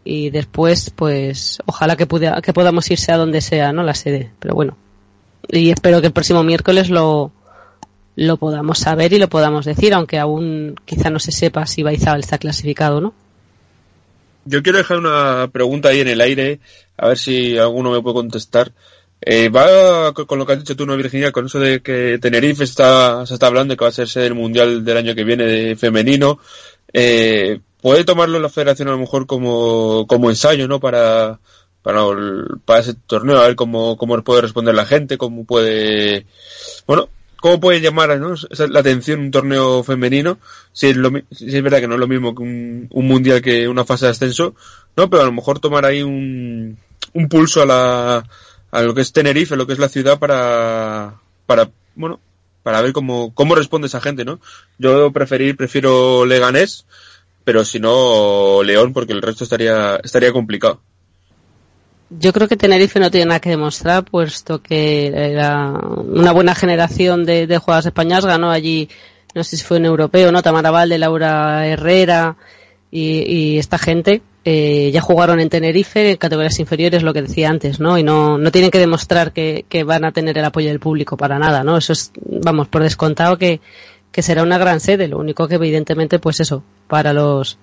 [0.05, 4.31] y después pues ojalá que, pueda, que podamos irse a donde sea no la sede
[4.39, 4.77] pero bueno
[5.49, 7.33] y espero que el próximo miércoles lo
[8.17, 12.21] lo podamos saber y lo podamos decir aunque aún quizá no se sepa si Baizabal
[12.21, 13.15] está clasificado no
[14.47, 16.61] yo quiero dejar una pregunta ahí en el aire
[16.97, 18.73] a ver si alguno me puede contestar
[19.23, 21.31] eh, va con lo que has dicho tú, ¿no, Virginia?
[21.31, 24.25] Con eso de que Tenerife está, se está hablando de que va a ser sede
[24.25, 26.39] del Mundial del año que viene de femenino.
[26.93, 30.81] Eh, puede tomarlo la federación a lo mejor como, como ensayo, ¿no?
[30.81, 31.41] Para,
[31.83, 32.03] para,
[32.65, 36.27] para ese torneo, a ver cómo, cómo puede responder la gente, cómo puede,
[36.87, 37.09] bueno,
[37.41, 38.35] cómo puede llamar ¿no?
[38.69, 40.39] la atención un torneo femenino,
[40.73, 43.41] si es, lo, si es verdad que no es lo mismo que un, un mundial
[43.41, 44.55] que una fase de ascenso,
[44.97, 45.09] ¿no?
[45.09, 46.77] Pero a lo mejor tomar ahí un,
[47.15, 48.25] un pulso a la,
[48.71, 51.15] a lo que es Tenerife, lo que es la ciudad para,
[51.47, 52.21] para, bueno,
[52.63, 54.41] para ver cómo, cómo responde esa gente, ¿no?
[54.79, 56.87] Yo preferir, prefiero Leganés,
[57.45, 60.81] pero si no León porque el resto estaría estaría complicado.
[62.11, 67.25] Yo creo que Tenerife no tiene nada que demostrar, puesto que era una buena generación
[67.25, 68.89] de, de jugadoras españolas, ganó allí,
[69.33, 70.43] no sé si fue un europeo, ¿no?
[70.43, 72.37] Tamara Valde, Laura Herrera
[72.91, 77.51] y, y esta gente, eh, ya jugaron en Tenerife, en categorías inferiores, lo que decía
[77.51, 77.99] antes, ¿no?
[77.99, 81.17] Y no, no tienen que demostrar que, que van a tener el apoyo del público
[81.17, 81.77] para nada, ¿no?
[81.77, 83.61] Eso es, vamos, por descontado que,
[84.13, 85.09] que será una gran sede.
[85.09, 87.59] Lo único que evidentemente, pues eso, para los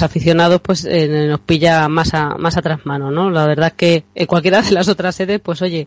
[0.00, 3.30] aficionados pues eh, nos pilla más a, más atrás mano, ¿no?
[3.30, 5.86] La verdad que en cualquiera de las otras sedes, pues oye,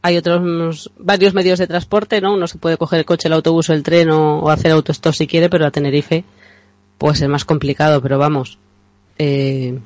[0.00, 2.32] hay otros varios medios de transporte, ¿no?
[2.34, 5.26] Uno se puede coger el coche, el autobús el tren o, o hacer autostop si
[5.26, 6.24] quiere, pero a Tenerife
[6.98, 8.58] pues es más complicado, pero vamos,
[9.18, 9.78] eh,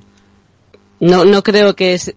[1.01, 2.15] no, no creo que es,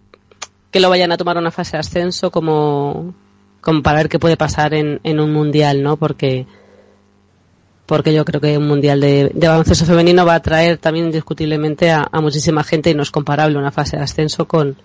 [0.72, 3.14] que lo vayan a tomar una fase de ascenso como,
[3.62, 5.98] como para ver qué puede pasar en, en un mundial, ¿no?
[5.98, 6.46] Porque
[7.86, 11.92] porque yo creo que un mundial de, de baloncesto femenino va a atraer también indiscutiblemente
[11.92, 14.78] a, muchísima gente y no es comparable una fase de ascenso con,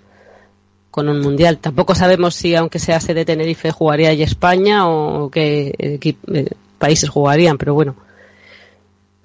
[0.90, 1.59] con un mundial.
[1.59, 6.50] Tampoco sabemos si, aunque sea sede de Tenerife, jugaría allí España o qué equi- eh,
[6.78, 7.94] países jugarían, pero bueno.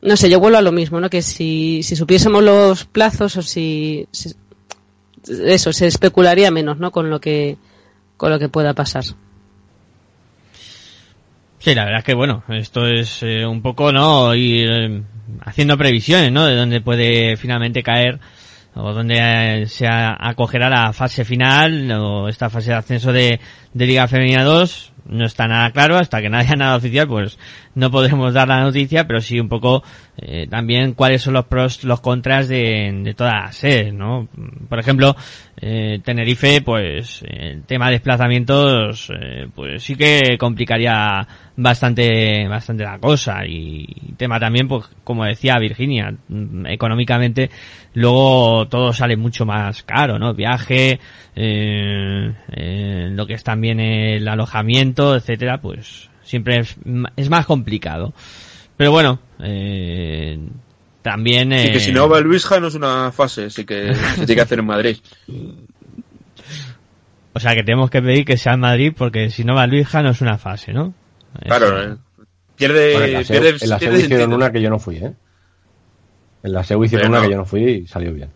[0.04, 1.10] No sé, yo vuelvo a lo mismo, ¿no?
[1.10, 4.34] Que si, si supiésemos los plazos o si, si-
[5.46, 6.92] eso, se especularía menos, ¿no?
[6.92, 7.58] Con lo que,
[8.18, 9.04] con lo que pueda pasar.
[11.60, 14.36] Sí, la verdad que bueno, esto es eh, un poco, ¿no?
[14.36, 15.04] Ir eh,
[15.46, 16.46] haciendo previsiones, ¿no?
[16.46, 18.20] De dónde puede finalmente caer
[18.76, 23.40] o dónde eh, se acogerá la fase final o esta fase de ascenso de,
[23.74, 24.93] de Liga Femenina 2.
[25.06, 27.38] No está nada claro, hasta que no haya nada oficial, pues
[27.76, 29.84] no podremos dar la noticia, pero sí un poco
[30.18, 34.28] eh, también cuáles son los pros, los contras de, de todas las sedes, ¿no?
[34.70, 35.16] Por ejemplo,
[35.60, 43.00] eh, Tenerife, pues el tema de desplazamientos, eh, pues sí que complicaría bastante, bastante la
[43.00, 43.88] cosa y
[44.18, 47.50] tema también, pues como decía Virginia, mm, económicamente
[47.94, 50.34] luego todo sale mucho más caro, ¿no?
[50.34, 51.00] Viaje,
[51.36, 56.78] eh, eh, lo que es también el alojamiento, etcétera, pues siempre es,
[57.16, 58.14] es más complicado.
[58.78, 60.40] Pero bueno, eh,
[61.02, 61.52] también...
[61.52, 64.16] Sí, que eh, si no va el Luisja no es una fase, así que se
[64.18, 64.98] tiene que hacer en Madrid.
[67.34, 70.04] O sea que tenemos que pedir que sea en Madrid porque si no va Luija
[70.04, 70.94] no es una fase, ¿no?
[71.42, 71.98] Claro, eh,
[72.56, 75.14] pierde, Bueno, en la pierde, en la pierde hicieron una que yo no fui, ¿eh?
[76.44, 77.24] En la SEU hicieron una no.
[77.24, 78.30] que yo no fui y salió bien.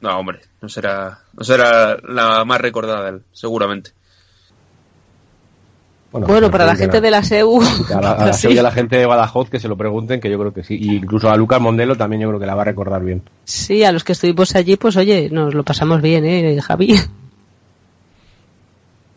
[0.00, 3.92] No, hombre, no será, no será la más recordada de él, seguramente.
[6.10, 7.64] Bueno, para la gente de la SEU, A
[8.00, 8.42] la, a la sí.
[8.42, 10.64] SEU y a la gente de Badajoz que se lo pregunten, que yo creo que
[10.64, 10.78] sí.
[10.80, 13.22] Y incluso a Lucas Mondelo también yo creo que la va a recordar bien.
[13.44, 16.98] Sí, a los que estuvimos allí, pues oye, nos lo pasamos bien, ¿eh, Javi?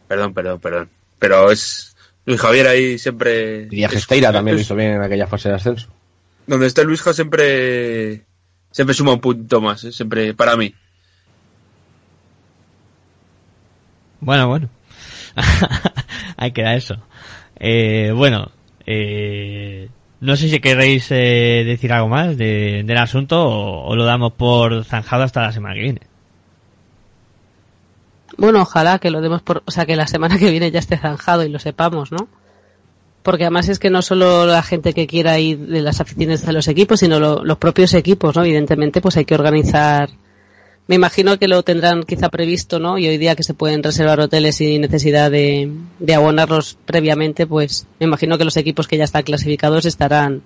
[0.07, 0.89] Perdón, perdón, perdón.
[1.19, 1.95] Pero es
[2.25, 3.69] Luis Javier ahí siempre.
[3.71, 5.87] Y a es- Gesteira también lo hizo bien en aquella fase de ascenso.
[6.47, 8.25] Donde está Luisja siempre
[8.71, 9.91] siempre suma un punto más, ¿eh?
[9.93, 10.75] siempre para mí.
[14.19, 14.67] Bueno, bueno.
[16.41, 16.95] Ahí queda eso.
[17.59, 18.49] Eh, bueno,
[18.87, 19.89] eh,
[20.21, 24.83] no sé si queréis eh, decir algo más de- del asunto o, lo damos por
[24.83, 26.01] zanjado hasta la semana que viene.
[28.37, 30.97] Bueno, ojalá que lo demos por, o sea, que la semana que viene ya esté
[30.97, 32.27] zanjado y lo sepamos, ¿no?
[33.21, 36.53] Porque además es que no solo la gente que quiera ir de las aficiones de
[36.53, 38.43] los equipos, sino lo- los propios equipos, ¿no?
[38.43, 40.09] Evidentemente, pues hay que organizar.
[40.91, 42.97] Me imagino que lo tendrán quizá previsto, ¿no?
[42.97, 47.87] Y hoy día que se pueden reservar hoteles sin necesidad de, de abonarlos previamente, pues
[48.01, 50.41] me imagino que los equipos que ya están clasificados estarán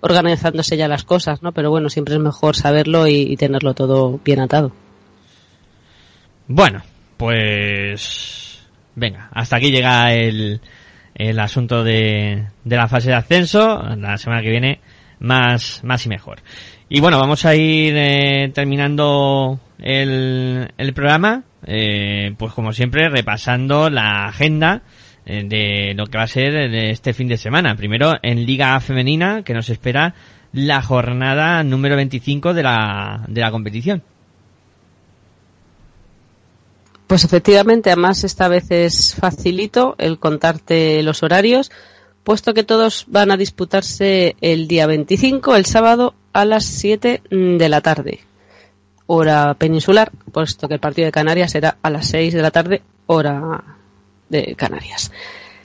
[0.00, 1.50] organizándose ya las cosas, ¿no?
[1.50, 4.70] Pero bueno, siempre es mejor saberlo y, tenerlo todo bien atado.
[6.46, 6.84] Bueno,
[7.16, 8.60] pues
[8.94, 10.60] venga, hasta aquí llega el,
[11.16, 13.82] el asunto de, de la fase de ascenso.
[13.96, 14.78] La semana que viene
[15.18, 16.42] más, más y mejor.
[16.88, 24.26] Y bueno, vamos a ir eh, terminando el, programa, eh, pues como siempre repasando la
[24.26, 24.82] agenda
[25.26, 27.74] eh, de lo que va a ser este fin de semana.
[27.76, 30.14] Primero en Liga Femenina, que nos espera
[30.52, 34.02] la jornada número 25 de la, de la competición.
[37.06, 41.72] Pues efectivamente, además esta vez es facilito el contarte los horarios,
[42.22, 47.68] puesto que todos van a disputarse el día 25, el sábado, a las 7 de
[47.68, 48.20] la tarde,
[49.12, 52.82] hora peninsular, puesto que el partido de Canarias será a las 6 de la tarde,
[53.06, 53.64] hora
[54.28, 55.10] de Canarias.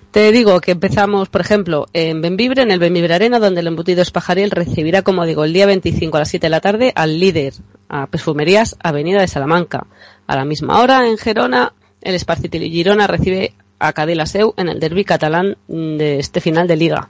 [0.10, 4.02] Te digo que empezamos, por ejemplo, en Benvibre, en el Benvibre Arena, donde el embutido
[4.02, 7.54] Espajariel recibirá, como digo, el día 25 a las 7 de la tarde al líder,
[7.88, 9.86] a Perfumerías Avenida de Salamanca.
[10.26, 14.80] A la misma hora, en Gerona, el Esparcitil Girona recibe a Cadela Seu en el
[14.80, 17.10] derby catalán de este final de liga.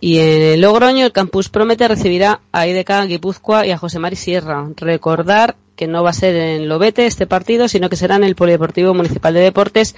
[0.00, 4.68] Y en Logroño, el Campus Promete recibirá a IDK Guipúzcoa y a José Mari Sierra.
[4.76, 8.34] Recordar que no va a ser en Lobete este partido, sino que será en el
[8.34, 9.94] Polideportivo Municipal de Deportes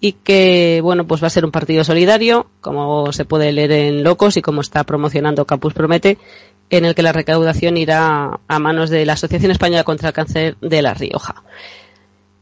[0.00, 4.02] y que, bueno, pues va a ser un partido solidario, como se puede leer en
[4.02, 6.18] Locos y como está promocionando Campus Promete,
[6.70, 10.56] en el que la recaudación irá a manos de la Asociación Española contra el Cáncer
[10.60, 11.42] de La Rioja.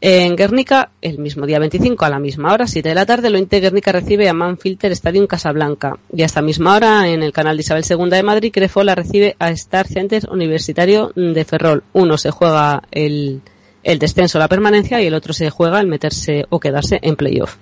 [0.01, 3.39] En Guernica, el mismo día 25, a la misma hora, 7 de la tarde, lo
[3.39, 5.99] Inte Guernica recibe a Manfilter Stadium Casablanca.
[6.13, 9.35] Y a esta misma hora, en el canal de Isabel II de Madrid, Crefola recibe
[9.41, 11.83] a Star Center Universitario de Ferrol.
[11.95, 13.43] Uno se juega el,
[13.83, 17.57] el descenso, la permanencia, y el otro se juega el meterse o quedarse en playoff.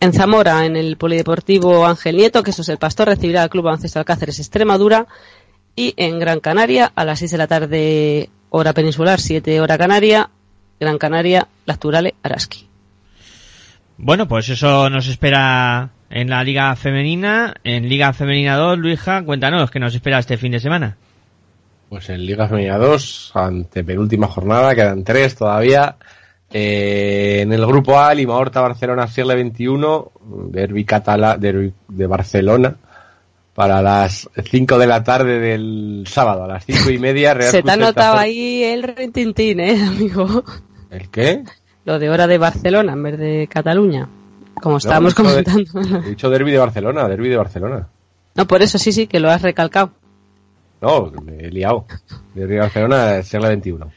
[0.00, 3.64] En Zamora, en el Polideportivo Ángel Nieto, que eso es el Pastor, recibirá al Club
[3.64, 5.06] Baloncesto Alcáceres Extremadura.
[5.76, 10.30] Y en Gran Canaria, a las 6 de la tarde, hora peninsular, 7 hora canaria,
[10.80, 12.68] Gran Canaria, Lacturale, Araski.
[13.96, 17.54] Bueno, pues eso nos espera en la Liga Femenina.
[17.64, 20.96] En Liga Femenina 2, Luija, cuéntanos qué nos espera este fin de semana.
[21.88, 25.96] Pues en Liga Femenina 2, ante penúltima jornada, quedan tres todavía.
[26.50, 30.12] Eh, en el grupo A, Lima Horta Barcelona Sierle 21,
[30.50, 32.76] Derby Catala derbi de Barcelona,
[33.52, 37.34] para las 5 de la tarde del sábado, a las 5 y media.
[37.34, 40.44] Real Se te ha notado ahí el retintín, ¿eh, amigo?
[40.90, 41.44] ¿El qué?
[41.84, 44.08] Lo de hora de Barcelona en vez de Cataluña.
[44.60, 46.04] Como estábamos No, de- comentando.
[46.06, 47.86] He dicho Derby de Barcelona, Derby de Barcelona.
[48.34, 49.92] No, por eso sí, sí, que lo has recalcado.
[50.80, 51.86] No, me he liado.
[52.34, 53.90] Derby de Barcelona, Sierra 21.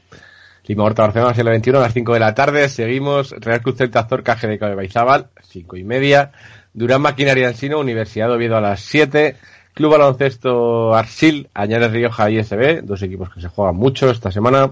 [0.67, 2.69] Lima Horta Barcelona, Sierra 21, a las 5 de la tarde.
[2.69, 6.31] Seguimos Real Cruz Celta Zorca, GDK de Baizábal, 5 y media.
[6.73, 9.35] Durán Maquinaria Ensino, Universidad de Oviedo a las 7.
[9.73, 14.71] Club Baloncesto Arsil, Añares Rioja y ISB, dos equipos que se juegan mucho esta semana.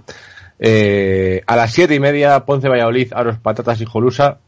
[0.59, 4.39] Eh, a las 7 y media, Ponce Valladolid, Aros Patatas y Jolusa,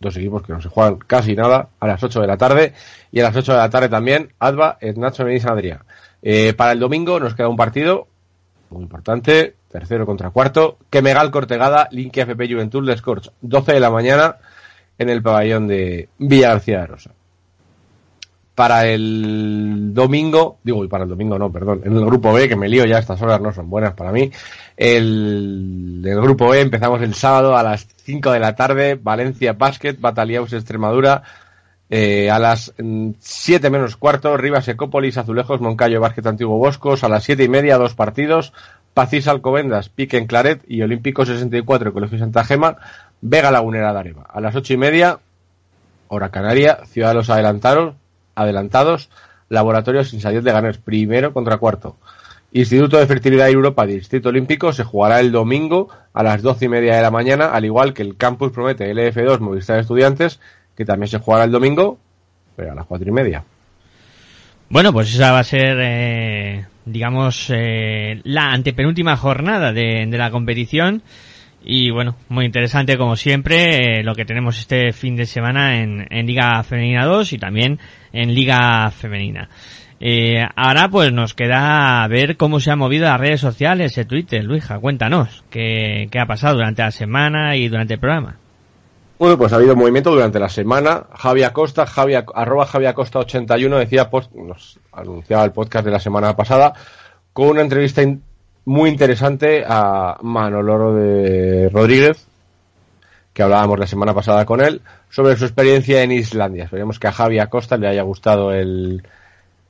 [0.00, 2.72] dos equipos que no se juegan casi nada, a las 8 de la tarde.
[3.12, 5.84] Y a las 8 de la tarde también, Adva, Nacho San Adrià.
[6.22, 8.06] Eh, para el domingo nos queda un partido
[8.72, 13.90] muy importante, tercero contra cuarto, Kemegal Cortegada, Linky FP Juventud de Scorch, 12 de la
[13.90, 14.36] mañana
[14.98, 17.10] en el pabellón de Villa García de Rosa.
[18.54, 22.56] Para el domingo, digo, y para el domingo no, perdón, en el grupo B, que
[22.56, 24.30] me lío ya, estas horas no son buenas para mí.
[24.76, 29.96] El, el grupo B empezamos el sábado a las 5 de la tarde, Valencia Basket,
[29.98, 31.22] Bataliaus Extremadura,
[31.94, 32.72] eh, a las
[33.18, 37.04] 7 menos cuarto, Rivas Ecópolis, Azulejos, Moncayo, Basket Antiguo Boscos.
[37.04, 38.54] A las 7 y media, dos partidos.
[38.94, 42.78] Pacís Alcobendas, Pique en Claret y Olímpico 64, Colegio Santa Gema,
[43.20, 44.22] Vega Lagunera de Areva.
[44.22, 45.18] A las 8 y media,
[46.08, 47.94] hora canaria, Ciudad de los Adelantados,
[48.34, 49.10] adelantados
[49.48, 51.96] Laboratorios Insayet de Ganers, primero contra cuarto.
[52.52, 56.68] Instituto de Fertilidad y Europa, Distrito Olímpico, se jugará el domingo a las 12 y
[56.68, 60.40] media de la mañana, al igual que el Campus Promete LF2 Movistar Estudiantes,
[60.76, 61.98] que también se jugará el domingo,
[62.56, 63.44] pero a las cuatro y media.
[64.68, 70.30] Bueno, pues esa va a ser, eh, digamos, eh, la antepenúltima jornada de, de la
[70.30, 71.02] competición.
[71.64, 76.26] Y bueno, muy interesante como siempre eh, lo que tenemos este fin de semana en,
[76.26, 77.78] Liga Femenina 2 y también
[78.12, 79.48] en Liga Femenina.
[80.00, 84.42] Eh, ahora pues nos queda ver cómo se han movido las redes sociales, el Twitter.
[84.42, 88.36] Luija, cuéntanos qué, qué ha pasado durante la semana y durante el programa.
[89.22, 91.04] Bueno, pues ha habido movimiento durante la semana.
[91.14, 96.00] Javi Acosta, Javi, arroba Javi Acosta 81 decía, post, nos anunciaba el podcast de la
[96.00, 96.72] semana pasada
[97.32, 98.02] con una entrevista
[98.64, 102.26] muy interesante a Manoloro de Rodríguez,
[103.32, 104.80] que hablábamos la semana pasada con él,
[105.10, 106.64] sobre su experiencia en Islandia.
[106.64, 109.02] Esperemos que a Javi Acosta le haya gustado el,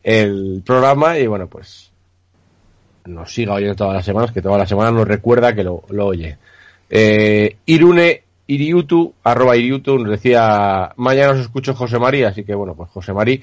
[0.03, 1.91] el programa y bueno, pues
[3.05, 6.07] nos siga oyendo todas las semanas, que todas las semanas nos recuerda que lo, lo
[6.07, 6.39] oye.
[6.91, 12.75] Eh, Irune Iriutu, arroba Iriutu, nos decía, mañana os escucho José María, así que bueno,
[12.75, 13.41] pues José María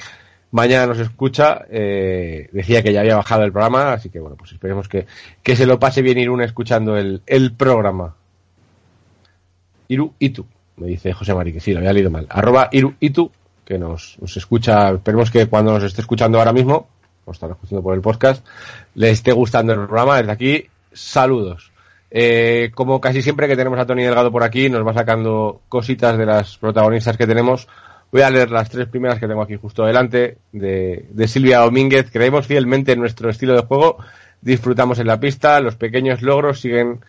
[0.52, 4.52] mañana nos escucha, eh, decía que ya había bajado el programa, así que bueno, pues
[4.52, 5.06] esperemos que,
[5.44, 8.16] que se lo pase bien Irune escuchando el, el programa.
[9.88, 10.46] Iru Itu,
[10.78, 12.28] me dice José María, que sí, lo había leído mal.
[12.30, 13.32] Arroba Iru Itu,
[13.66, 16.88] que nos, nos escucha, esperemos que cuando nos esté escuchando ahora mismo,
[17.26, 18.46] o estará escuchando por el podcast,
[18.96, 20.18] le esté gustando el programa.
[20.18, 21.72] Desde aquí, saludos.
[22.12, 26.18] Eh, como casi siempre que tenemos a Tony Delgado por aquí, nos va sacando cositas
[26.18, 27.68] de las protagonistas que tenemos.
[28.12, 32.10] Voy a leer las tres primeras que tengo aquí justo delante de, de Silvia Domínguez.
[32.12, 33.98] Creemos fielmente en nuestro estilo de juego,
[34.42, 37.02] disfrutamos en la pista, los pequeños logros siguen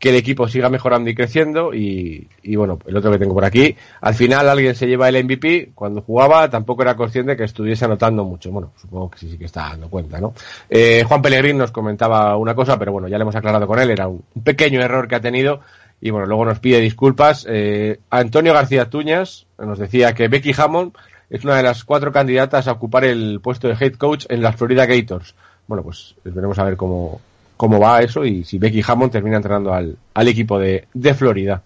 [0.00, 3.44] que el equipo siga mejorando y creciendo y, y bueno, el otro que tengo por
[3.44, 7.84] aquí, al final alguien se lleva el MVP, cuando jugaba tampoco era consciente que estuviese
[7.84, 10.32] anotando mucho, bueno, supongo que sí, sí que está dando cuenta, ¿no?
[10.70, 13.90] Eh, Juan Pellegrín nos comentaba una cosa, pero bueno, ya le hemos aclarado con él,
[13.90, 15.60] era un, pequeño error que ha tenido
[16.00, 17.46] y bueno, luego nos pide disculpas.
[17.46, 20.94] Eh, Antonio García Tuñas nos decía que Becky Hammond
[21.28, 24.56] es una de las cuatro candidatas a ocupar el puesto de head coach en las
[24.56, 25.34] Florida Gators.
[25.66, 27.20] Bueno, pues veremos a ver cómo,
[27.60, 31.62] cómo va eso y si Becky Hammond termina entrenando al, al equipo de, de Florida.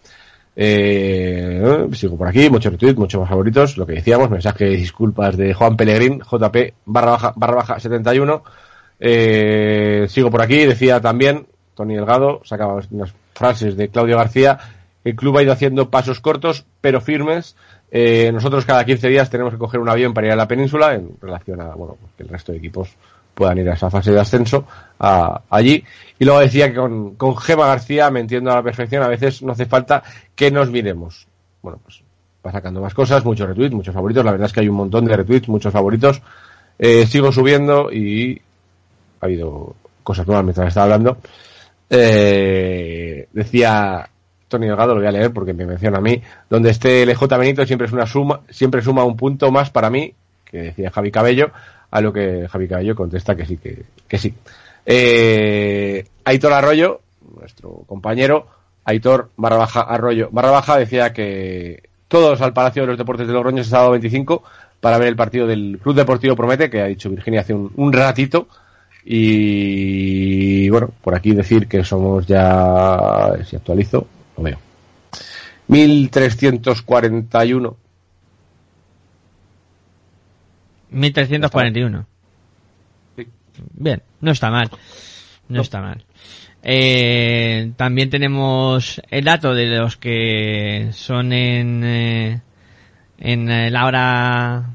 [0.57, 5.37] Eh, sigo por aquí, muchos retweets, muchos más favoritos, lo que decíamos, mensaje de disculpas
[5.37, 8.43] de Juan Pellegrín, JP barra baja, barra baja 71.
[8.99, 11.47] Eh, sigo por aquí, decía también
[11.77, 14.59] Tony Delgado, sacaba unas frases de Claudio García,
[15.05, 17.55] el club ha ido haciendo pasos cortos, pero firmes.
[17.93, 20.95] Eh, nosotros cada 15 días tenemos que coger un avión para ir a la península
[20.95, 22.97] en relación a, bueno, pues que el resto de equipos
[23.35, 24.67] puedan ir a esa fase de ascenso
[24.99, 25.85] a- allí.
[26.19, 29.53] Y luego decía que con, con García me entiendo a la perfección, a veces no
[29.53, 30.03] hace falta
[30.35, 31.27] que nos miremos.
[31.63, 32.03] Bueno, pues
[32.47, 34.25] va sacando más cosas, muchos retweets, muchos favoritos.
[34.25, 36.21] La verdad es que hay un montón de retweets, muchos favoritos.
[36.79, 38.41] Eh, sigo subiendo y
[39.21, 41.17] ha habido cosas nuevas mientras estaba hablando.
[42.07, 44.09] Eh, decía
[44.49, 46.21] Tony Delgado, lo voy a leer porque me menciona a mí,
[46.51, 50.13] donde esté LJ Benito siempre es una suma, siempre suma un punto más para mí,
[50.45, 51.51] que decía Javi Cabello,
[51.95, 54.35] a lo que Javi Cabello contesta que sí, que, sí.
[54.85, 57.03] Eh, Aitor Arroyo,
[57.39, 58.49] nuestro compañero,
[58.85, 63.33] Aitor barra baja Arroyo barra baja, decía que todos al Palacio de los Deportes de
[63.33, 64.43] Logroño ese sábado 25
[64.81, 67.93] para ver el partido del Club Deportivo Promete, que ha dicho Virginia hace un, un
[67.93, 68.49] ratito.
[69.05, 74.59] Y bueno, por aquí decir que somos ya, si actualizo, lo veo.
[75.69, 77.84] 1341
[80.95, 82.07] 1341.
[83.75, 84.71] Bien, no está mal.
[85.49, 86.05] No, está mal.
[86.63, 92.41] Eh, también tenemos el dato de los que son en, eh,
[93.19, 94.75] en eh, la hora,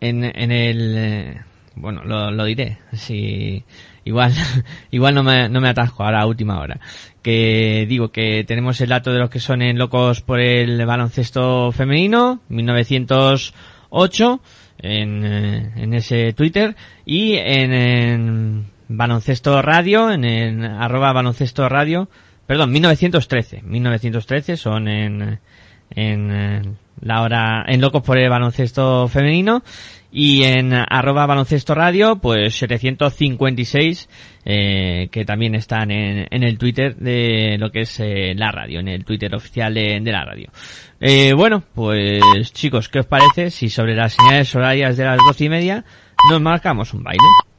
[0.00, 1.40] en, en el, eh,
[1.74, 3.64] bueno, lo, lo diré, si,
[4.04, 4.32] igual,
[4.92, 6.78] igual no me, no me atasco ahora a última hora.
[7.20, 11.72] Que digo que tenemos el dato de los que son en locos por el baloncesto
[11.72, 14.40] femenino, 1908,
[14.82, 22.08] en, eh, en ese Twitter, y en, en baloncesto radio, en, el arroba baloncesto radio,
[22.46, 25.38] perdón, 1913, 1913 son en,
[25.90, 26.62] en eh,
[27.00, 29.62] la hora, en locos por el baloncesto femenino,
[30.12, 34.08] y en arroba baloncesto radio, pues 756,
[34.44, 38.80] eh, que también están en, en el Twitter de lo que es eh, la radio,
[38.80, 40.50] en el Twitter oficial de, de la radio.
[41.00, 45.46] Eh, bueno, pues chicos, ¿qué os parece si sobre las señales horarias de las doce
[45.46, 45.84] y media
[46.30, 47.51] nos marcamos un baile?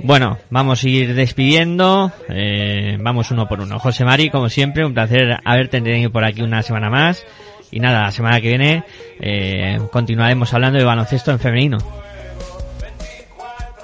[0.00, 3.78] Bueno, vamos a ir despidiendo, eh, vamos uno por uno.
[3.78, 7.24] José Mari, como siempre, un placer haberte tenido por aquí una semana más.
[7.70, 8.84] Y nada, la semana que viene
[9.20, 11.78] eh, continuaremos hablando de baloncesto en femenino.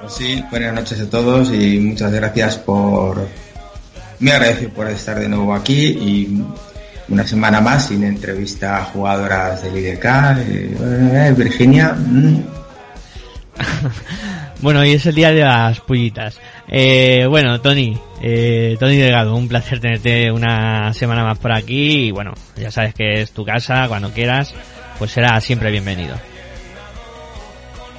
[0.01, 3.29] Pues sí, buenas noches a todos y muchas gracias por...
[4.21, 6.43] Me agradezco por estar de nuevo aquí y
[7.09, 10.05] una semana más sin entrevista a jugadoras del IDK.
[10.39, 12.43] eh, Virginia, mm,
[14.61, 16.41] Bueno, hoy es el día de las pullitas.
[16.69, 22.11] Eh, bueno, Tony, eh, Tony Delgado, un placer tenerte una semana más por aquí y
[22.13, 24.55] bueno, ya sabes que es tu casa, cuando quieras,
[24.99, 26.15] pues será siempre bienvenido.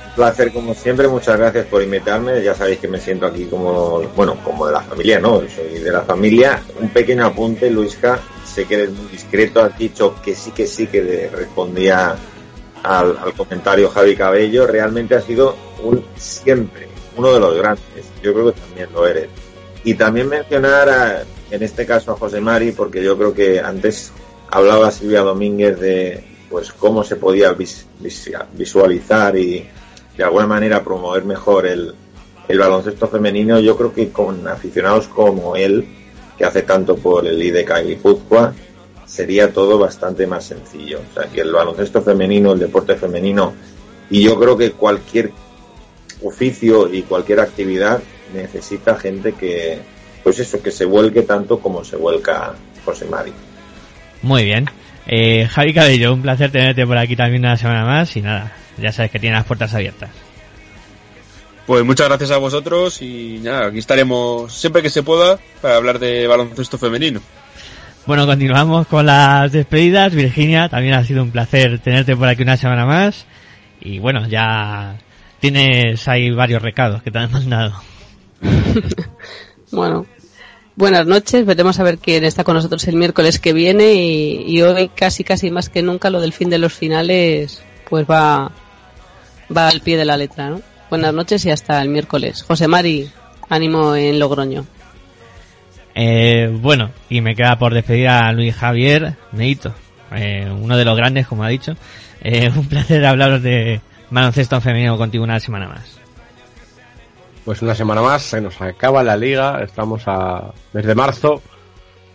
[0.07, 2.41] Un placer como siempre, muchas gracias por invitarme.
[2.41, 5.41] Ya sabéis que me siento aquí como, bueno, como de la familia, ¿no?
[5.41, 6.63] Soy de la familia.
[6.79, 10.87] Un pequeño apunte, Luisca, sé que eres muy discreto, has dicho que sí, que sí,
[10.87, 12.15] que respondía
[12.85, 14.67] al, al comentario Javi Cabello.
[14.67, 16.87] Realmente ha sido un siempre,
[17.17, 17.83] uno de los grandes.
[18.23, 19.27] Yo creo que también lo eres.
[19.83, 24.11] Y también mencionar, a- en este caso, a José Mari, porque yo creo que antes
[24.49, 29.67] hablaba Silvia Domínguez de pues cómo se podía vis- vis- visualizar y
[30.17, 31.93] de alguna manera promover mejor el,
[32.47, 33.59] el baloncesto femenino.
[33.59, 35.85] Yo creo que con aficionados como él,
[36.37, 38.53] que hace tanto por el IDK Guipúzcoa,
[39.05, 41.01] sería todo bastante más sencillo.
[41.11, 43.53] O sea, que el baloncesto femenino, el deporte femenino,
[44.09, 45.31] y yo creo que cualquier
[46.23, 48.01] oficio y cualquier actividad
[48.33, 49.79] necesita gente que,
[50.23, 53.33] pues eso, que se vuelque tanto como se vuelca José Mari.
[54.21, 54.65] Muy bien.
[55.07, 58.91] Eh, Javi Cabello, un placer tenerte por aquí también una semana más y nada, ya
[58.91, 60.09] sabes que tienes las puertas abiertas.
[61.67, 65.99] Pues muchas gracias a vosotros y nada, aquí estaremos siempre que se pueda para hablar
[65.99, 67.21] de baloncesto femenino.
[68.07, 70.13] Bueno, continuamos con las despedidas.
[70.13, 73.25] Virginia, también ha sido un placer tenerte por aquí una semana más.
[73.81, 74.97] Y bueno, ya
[75.39, 77.73] tienes ahí varios recados que te han mandado.
[79.71, 80.05] Bueno,
[80.77, 81.45] buenas noches.
[81.45, 85.51] Veremos a ver quién está con nosotros el miércoles que viene y, hoy casi casi
[85.51, 88.51] más que nunca lo del fin de los finales pues va
[89.55, 90.61] va al pie de la letra, ¿no?
[90.89, 92.43] Buenas noches y hasta el miércoles.
[92.43, 93.09] José Mari,
[93.49, 94.65] ánimo en Logroño.
[95.97, 99.73] Eh, bueno, y me queda por despedir a Luis Javier Neito,
[100.11, 101.75] eh, uno de los grandes, como ha dicho.
[102.21, 105.97] Eh, un placer hablaros de baloncesto femenino contigo una semana más.
[107.45, 111.41] Pues una semana más, se nos acaba la liga, estamos a desde marzo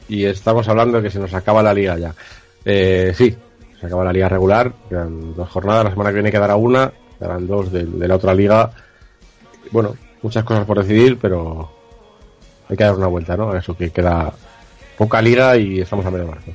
[0.08, 2.14] y estamos hablando de que se nos acaba la liga ya.
[2.64, 3.34] Eh, sí,
[3.80, 7.46] se acaba la liga regular, quedan dos jornadas, la semana que viene quedará una, quedarán
[7.46, 8.72] dos de, de la otra liga.
[9.70, 11.79] Bueno, muchas cosas por decidir, pero
[12.70, 13.50] hay que dar una vuelta, ¿no?
[13.50, 14.32] A eso que queda
[14.96, 16.52] poca liga y estamos a medio marzo.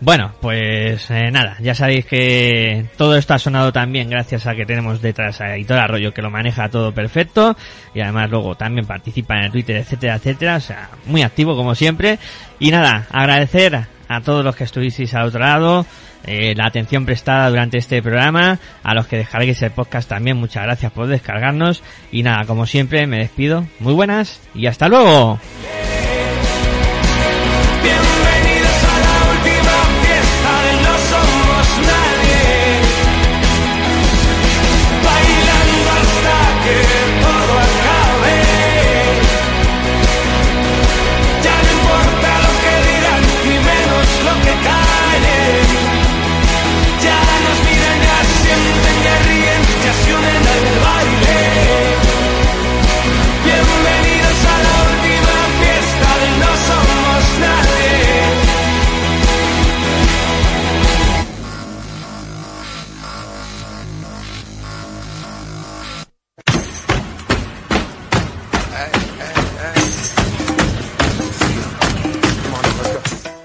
[0.00, 4.66] Bueno, pues eh, nada, ya sabéis que todo esto ha sonado también gracias a que
[4.66, 7.56] tenemos detrás a Editor Arroyo que lo maneja todo perfecto
[7.94, 11.76] y además luego también participa en el Twitter, etcétera, etcétera, o sea, muy activo como
[11.76, 12.18] siempre.
[12.58, 15.86] Y nada, agradecer a todos los que estuvisteis al otro lado,
[16.24, 20.64] eh, la atención prestada durante este programa, a los que descarguéis el podcast también, muchas
[20.64, 25.38] gracias por descargarnos y nada, como siempre me despido, muy buenas y hasta luego.